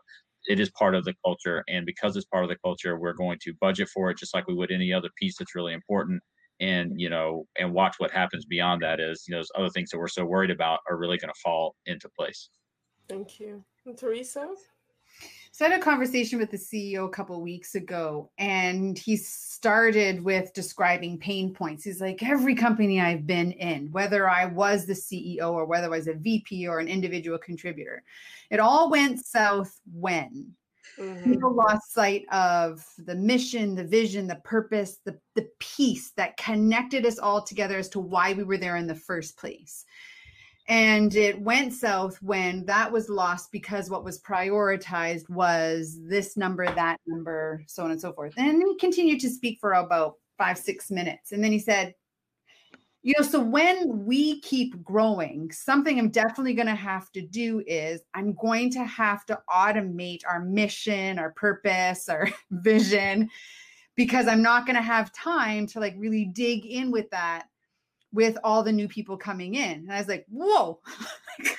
it 0.47 0.59
is 0.59 0.69
part 0.71 0.95
of 0.95 1.05
the 1.05 1.13
culture 1.23 1.63
and 1.67 1.85
because 1.85 2.15
it's 2.15 2.25
part 2.25 2.43
of 2.43 2.49
the 2.49 2.57
culture 2.63 2.97
we're 2.97 3.13
going 3.13 3.37
to 3.41 3.53
budget 3.61 3.87
for 3.89 4.09
it 4.09 4.17
just 4.17 4.33
like 4.33 4.47
we 4.47 4.53
would 4.53 4.71
any 4.71 4.91
other 4.91 5.09
piece 5.17 5.37
that's 5.37 5.55
really 5.55 5.73
important. 5.73 6.21
And 6.59 6.99
you 6.99 7.09
know 7.09 7.47
and 7.57 7.73
watch 7.73 7.95
what 7.97 8.11
happens 8.11 8.45
beyond 8.45 8.83
that 8.83 8.99
is 8.99 9.23
you 9.27 9.31
know 9.31 9.39
those 9.39 9.51
other 9.55 9.69
things 9.69 9.89
that 9.89 9.97
we're 9.97 10.07
so 10.07 10.25
worried 10.25 10.51
about 10.51 10.79
are 10.89 10.97
really 10.97 11.17
going 11.17 11.33
to 11.33 11.39
fall 11.43 11.75
into 11.87 12.07
place. 12.17 12.49
Thank 13.09 13.39
you. 13.39 13.63
And 13.85 13.97
teresa 13.97 14.47
so 15.53 15.65
I 15.65 15.69
had 15.69 15.79
a 15.79 15.83
conversation 15.83 16.39
with 16.39 16.49
the 16.49 16.57
CEO 16.57 17.05
a 17.05 17.09
couple 17.09 17.41
weeks 17.41 17.75
ago, 17.75 18.31
and 18.37 18.97
he 18.97 19.17
started 19.17 20.23
with 20.23 20.53
describing 20.53 21.19
pain 21.19 21.53
points. 21.53 21.83
He's 21.83 21.99
like, 21.99 22.23
every 22.23 22.55
company 22.55 23.01
I've 23.01 23.27
been 23.27 23.51
in, 23.51 23.91
whether 23.91 24.29
I 24.29 24.45
was 24.45 24.85
the 24.85 24.93
CEO 24.93 25.51
or 25.51 25.65
whether 25.65 25.87
I 25.87 25.97
was 25.97 26.07
a 26.07 26.13
VP 26.13 26.67
or 26.69 26.79
an 26.79 26.87
individual 26.87 27.37
contributor, 27.37 28.01
it 28.49 28.61
all 28.61 28.89
went 28.89 29.25
south 29.25 29.77
when 29.91 30.55
mm-hmm. 30.97 31.29
people 31.29 31.53
lost 31.53 31.93
sight 31.93 32.23
of 32.31 32.85
the 32.99 33.15
mission, 33.15 33.75
the 33.75 33.83
vision, 33.83 34.27
the 34.27 34.41
purpose, 34.45 34.99
the, 35.03 35.19
the 35.35 35.49
peace 35.59 36.11
that 36.15 36.37
connected 36.37 37.05
us 37.05 37.19
all 37.19 37.41
together 37.41 37.77
as 37.77 37.89
to 37.89 37.99
why 37.99 38.31
we 38.31 38.43
were 38.43 38.57
there 38.57 38.77
in 38.77 38.87
the 38.87 38.95
first 38.95 39.37
place. 39.37 39.83
And 40.71 41.13
it 41.17 41.37
went 41.41 41.73
south 41.73 42.17
when 42.21 42.65
that 42.65 42.89
was 42.89 43.09
lost 43.09 43.51
because 43.51 43.89
what 43.89 44.05
was 44.05 44.21
prioritized 44.21 45.29
was 45.29 45.99
this 46.01 46.37
number, 46.37 46.65
that 46.65 46.97
number, 47.05 47.61
so 47.67 47.83
on 47.83 47.91
and 47.91 47.99
so 47.99 48.13
forth. 48.13 48.33
And 48.37 48.63
he 48.65 48.77
continued 48.77 49.19
to 49.19 49.29
speak 49.29 49.57
for 49.59 49.73
about 49.73 50.13
five, 50.37 50.57
six 50.57 50.89
minutes. 50.89 51.33
And 51.33 51.43
then 51.43 51.51
he 51.51 51.59
said, 51.59 51.93
you 53.03 53.13
know, 53.17 53.25
so 53.25 53.41
when 53.41 54.05
we 54.05 54.39
keep 54.39 54.81
growing, 54.81 55.51
something 55.51 55.99
I'm 55.99 56.09
definitely 56.09 56.53
going 56.53 56.67
to 56.67 56.75
have 56.75 57.11
to 57.11 57.21
do 57.21 57.61
is 57.67 57.99
I'm 58.13 58.33
going 58.35 58.71
to 58.71 58.85
have 58.85 59.25
to 59.25 59.41
automate 59.49 60.21
our 60.25 60.39
mission, 60.39 61.19
our 61.19 61.31
purpose, 61.31 62.07
our 62.07 62.29
vision, 62.49 63.29
because 63.97 64.25
I'm 64.25 64.41
not 64.41 64.65
going 64.65 64.77
to 64.77 64.81
have 64.81 65.11
time 65.11 65.67
to 65.67 65.81
like 65.81 65.95
really 65.97 66.23
dig 66.23 66.65
in 66.65 66.91
with 66.91 67.09
that 67.09 67.47
with 68.13 68.37
all 68.43 68.63
the 68.63 68.71
new 68.71 68.87
people 68.87 69.17
coming 69.17 69.55
in. 69.55 69.71
And 69.71 69.91
I 69.91 69.99
was 69.99 70.07
like, 70.07 70.25
whoa, 70.29 70.79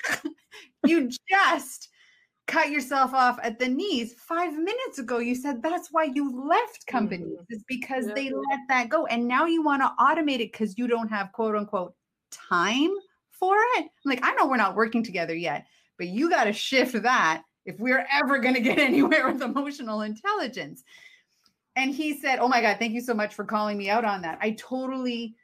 you 0.85 1.09
just 1.29 1.89
cut 2.45 2.69
yourself 2.69 3.13
off 3.13 3.39
at 3.41 3.57
the 3.57 3.67
knees 3.67 4.13
five 4.17 4.53
minutes 4.53 4.99
ago. 4.99 5.19
You 5.19 5.35
said 5.35 5.61
that's 5.61 5.89
why 5.91 6.05
you 6.13 6.47
left 6.47 6.85
companies, 6.87 7.33
mm-hmm. 7.33 7.53
is 7.53 7.63
because 7.67 8.07
yeah. 8.07 8.13
they 8.13 8.29
let 8.29 8.59
that 8.69 8.89
go. 8.89 9.05
And 9.07 9.27
now 9.27 9.45
you 9.45 9.63
want 9.63 9.81
to 9.81 9.91
automate 9.99 10.41
it 10.41 10.51
because 10.51 10.77
you 10.77 10.87
don't 10.87 11.09
have 11.09 11.31
quote 11.31 11.55
unquote 11.55 11.95
time 12.31 12.91
for 13.31 13.55
it. 13.77 13.85
I'm 13.85 14.09
like, 14.09 14.19
I 14.23 14.33
know 14.33 14.47
we're 14.47 14.57
not 14.57 14.75
working 14.75 15.03
together 15.03 15.35
yet, 15.35 15.65
but 15.97 16.07
you 16.07 16.29
got 16.29 16.45
to 16.45 16.53
shift 16.53 17.01
that 17.01 17.43
if 17.65 17.79
we're 17.79 18.05
ever 18.11 18.39
going 18.39 18.55
to 18.55 18.61
get 18.61 18.79
anywhere 18.79 19.31
with 19.31 19.41
emotional 19.41 20.01
intelligence. 20.01 20.83
And 21.75 21.91
he 21.93 22.19
said, 22.19 22.39
Oh 22.39 22.47
my 22.47 22.61
God, 22.61 22.77
thank 22.77 22.93
you 22.93 23.01
so 23.01 23.13
much 23.13 23.33
for 23.33 23.45
calling 23.45 23.77
me 23.77 23.89
out 23.89 24.05
on 24.05 24.21
that. 24.21 24.37
I 24.41 24.51
totally 24.51 25.35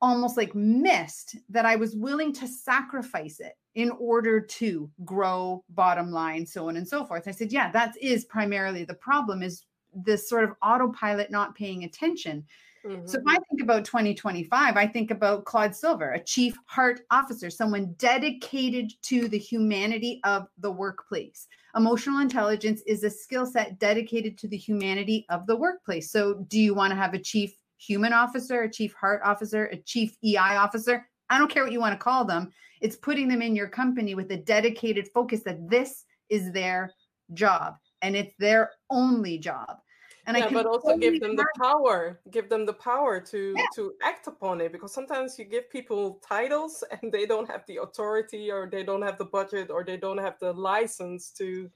almost 0.00 0.36
like 0.36 0.54
missed 0.54 1.36
that 1.48 1.66
I 1.66 1.76
was 1.76 1.94
willing 1.94 2.32
to 2.34 2.48
sacrifice 2.48 3.40
it 3.40 3.54
in 3.74 3.90
order 3.98 4.40
to 4.40 4.90
grow 5.04 5.62
bottom 5.70 6.10
line, 6.10 6.46
so 6.46 6.68
on 6.68 6.76
and 6.76 6.88
so 6.88 7.04
forth. 7.04 7.28
I 7.28 7.32
said, 7.32 7.52
yeah, 7.52 7.70
that 7.72 7.94
is 8.00 8.24
primarily 8.24 8.84
the 8.84 8.94
problem 8.94 9.42
is 9.42 9.64
this 9.94 10.28
sort 10.28 10.44
of 10.44 10.54
autopilot 10.62 11.30
not 11.30 11.54
paying 11.54 11.84
attention. 11.84 12.44
Mm-hmm. 12.84 13.06
So 13.06 13.18
if 13.18 13.24
I 13.26 13.36
think 13.50 13.62
about 13.62 13.84
2025, 13.84 14.76
I 14.76 14.86
think 14.86 15.10
about 15.10 15.44
Claude 15.44 15.74
Silver, 15.74 16.12
a 16.12 16.24
chief 16.24 16.56
heart 16.64 17.02
officer, 17.10 17.50
someone 17.50 17.94
dedicated 17.98 18.92
to 19.02 19.28
the 19.28 19.38
humanity 19.38 20.20
of 20.24 20.46
the 20.58 20.70
workplace. 20.70 21.46
Emotional 21.76 22.20
intelligence 22.20 22.82
is 22.86 23.04
a 23.04 23.10
skill 23.10 23.46
set 23.46 23.78
dedicated 23.78 24.38
to 24.38 24.48
the 24.48 24.56
humanity 24.56 25.26
of 25.28 25.46
the 25.46 25.56
workplace. 25.56 26.10
So 26.10 26.34
do 26.48 26.58
you 26.58 26.74
want 26.74 26.90
to 26.90 26.96
have 26.96 27.14
a 27.14 27.18
chief 27.18 27.54
human 27.80 28.12
officer, 28.12 28.62
a 28.62 28.70
chief 28.70 28.92
heart 28.94 29.22
officer, 29.24 29.66
a 29.66 29.76
chief 29.76 30.16
EI 30.24 30.36
officer. 30.36 31.06
I 31.30 31.38
don't 31.38 31.50
care 31.50 31.62
what 31.62 31.72
you 31.72 31.80
want 31.80 31.98
to 31.98 32.04
call 32.04 32.24
them. 32.24 32.50
It's 32.80 32.96
putting 32.96 33.28
them 33.28 33.42
in 33.42 33.56
your 33.56 33.68
company 33.68 34.14
with 34.14 34.30
a 34.32 34.36
dedicated 34.36 35.08
focus 35.14 35.42
that 35.44 35.68
this 35.68 36.04
is 36.28 36.52
their 36.52 36.92
job 37.34 37.74
and 38.02 38.16
it's 38.16 38.34
their 38.38 38.70
only 38.90 39.38
job. 39.38 39.78
And 40.26 40.36
yeah, 40.36 40.46
I 40.46 40.50
but 40.50 40.66
also 40.66 40.96
give 40.96 41.20
them 41.20 41.34
the 41.34 41.46
power, 41.58 42.20
give 42.30 42.48
them 42.48 42.66
the 42.66 42.74
power 42.74 43.20
to 43.20 43.54
yeah. 43.56 43.64
to 43.74 43.94
act 44.02 44.26
upon 44.26 44.60
it 44.60 44.70
because 44.70 44.92
sometimes 44.92 45.38
you 45.38 45.44
give 45.44 45.70
people 45.70 46.20
titles 46.26 46.84
and 47.02 47.10
they 47.10 47.26
don't 47.26 47.50
have 47.50 47.64
the 47.66 47.78
authority 47.78 48.50
or 48.50 48.68
they 48.70 48.82
don't 48.82 49.02
have 49.02 49.18
the 49.18 49.24
budget 49.24 49.70
or 49.70 49.82
they 49.82 49.96
don't 49.96 50.18
have 50.18 50.38
the 50.38 50.52
license 50.52 51.30
to 51.38 51.70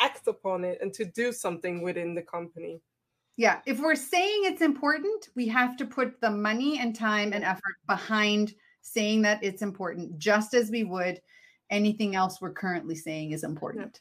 act 0.00 0.28
upon 0.28 0.64
it 0.64 0.78
and 0.80 0.94
to 0.94 1.04
do 1.04 1.32
something 1.32 1.82
within 1.82 2.14
the 2.14 2.22
company. 2.22 2.80
Yeah. 3.38 3.60
If 3.66 3.78
we're 3.78 3.94
saying 3.94 4.40
it's 4.42 4.62
important, 4.62 5.28
we 5.36 5.46
have 5.46 5.76
to 5.76 5.86
put 5.86 6.20
the 6.20 6.30
money 6.30 6.80
and 6.80 6.94
time 6.94 7.32
and 7.32 7.44
effort 7.44 7.76
behind 7.86 8.52
saying 8.82 9.22
that 9.22 9.42
it's 9.42 9.62
important, 9.62 10.18
just 10.18 10.54
as 10.54 10.70
we 10.70 10.82
would 10.82 11.20
anything 11.70 12.16
else 12.16 12.40
we're 12.40 12.52
currently 12.52 12.96
saying 12.96 13.30
is 13.30 13.44
important. 13.44 14.00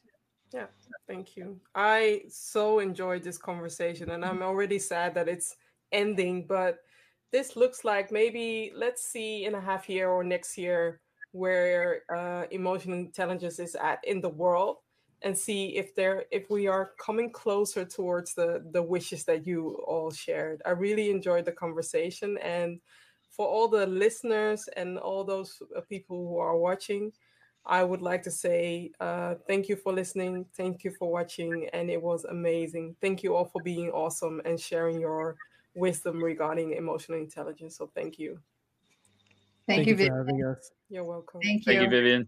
Yeah. 0.52 0.62
yeah. 0.62 0.66
Thank 1.08 1.38
you. 1.38 1.60
I 1.76 2.24
so 2.30 2.80
enjoyed 2.80 3.24
this 3.24 3.38
conversation, 3.38 4.10
and 4.10 4.26
I'm 4.26 4.42
already 4.42 4.80
sad 4.80 5.14
that 5.14 5.30
it's 5.30 5.56
ending, 5.92 6.48
but 6.48 6.80
this 7.32 7.56
looks 7.56 7.84
like 7.84 8.12
maybe 8.12 8.72
let's 8.76 9.04
see 9.04 9.46
in 9.46 9.54
a 9.54 9.62
half 9.62 9.88
year 9.88 10.10
or 10.10 10.24
next 10.24 10.58
year 10.58 11.00
where 11.32 12.02
uh, 12.14 12.46
emotional 12.50 12.98
intelligence 12.98 13.60
is 13.60 13.76
at 13.76 14.00
in 14.04 14.20
the 14.20 14.30
world 14.30 14.78
and 15.24 15.38
see 15.38 15.76
if 15.78 15.96
there 15.96 16.26
if 16.32 16.50
we 16.50 16.68
are 16.68 16.92
coming 17.00 17.32
closer 17.32 17.86
towards 17.86 18.34
the 18.34 18.64
the 18.72 18.82
wishes 18.84 19.24
that 19.26 19.46
you 19.48 19.82
all 19.88 20.12
shared. 20.12 20.62
I 20.66 20.72
really 20.72 21.10
enjoyed 21.10 21.46
the 21.46 21.52
conversation 21.52 22.38
and 22.38 22.80
for 23.38 23.48
all 23.48 23.68
the 23.68 23.86
listeners 23.86 24.68
and 24.76 24.98
all 24.98 25.24
those 25.24 25.62
uh, 25.76 25.82
people 25.82 26.28
who 26.28 26.38
are 26.40 26.58
watching 26.58 27.12
i 27.66 27.84
would 27.84 28.02
like 28.02 28.24
to 28.24 28.32
say 28.32 28.92
uh, 29.00 29.36
thank 29.48 29.70
you 29.70 29.76
for 29.76 29.94
listening 29.94 30.46
thank 30.56 30.84
you 30.84 30.92
for 30.92 31.12
watching 31.12 31.70
and 31.74 31.90
it 31.90 32.02
was 32.02 32.26
amazing. 32.26 32.96
Thank 33.02 33.24
you 33.24 33.36
all 33.36 33.46
for 33.46 33.62
being 33.62 33.90
awesome 33.92 34.42
and 34.46 34.60
sharing 34.60 35.00
your 35.00 35.38
wisdom 35.76 36.24
regarding 36.24 36.74
emotional 36.74 37.20
intelligence 37.20 37.78
so 37.78 37.92
thank 37.94 38.18
you. 38.18 38.40
Thank, 39.68 39.86
thank 39.86 39.88
you, 39.88 39.98
you 39.98 40.10
for 40.10 40.18
having 40.18 40.46
us. 40.46 40.72
You're 40.90 41.04
welcome. 41.04 41.42
Thank 41.42 41.66
you, 41.66 41.74
thank 41.74 41.82
you 41.84 41.90
vivian 41.90 42.28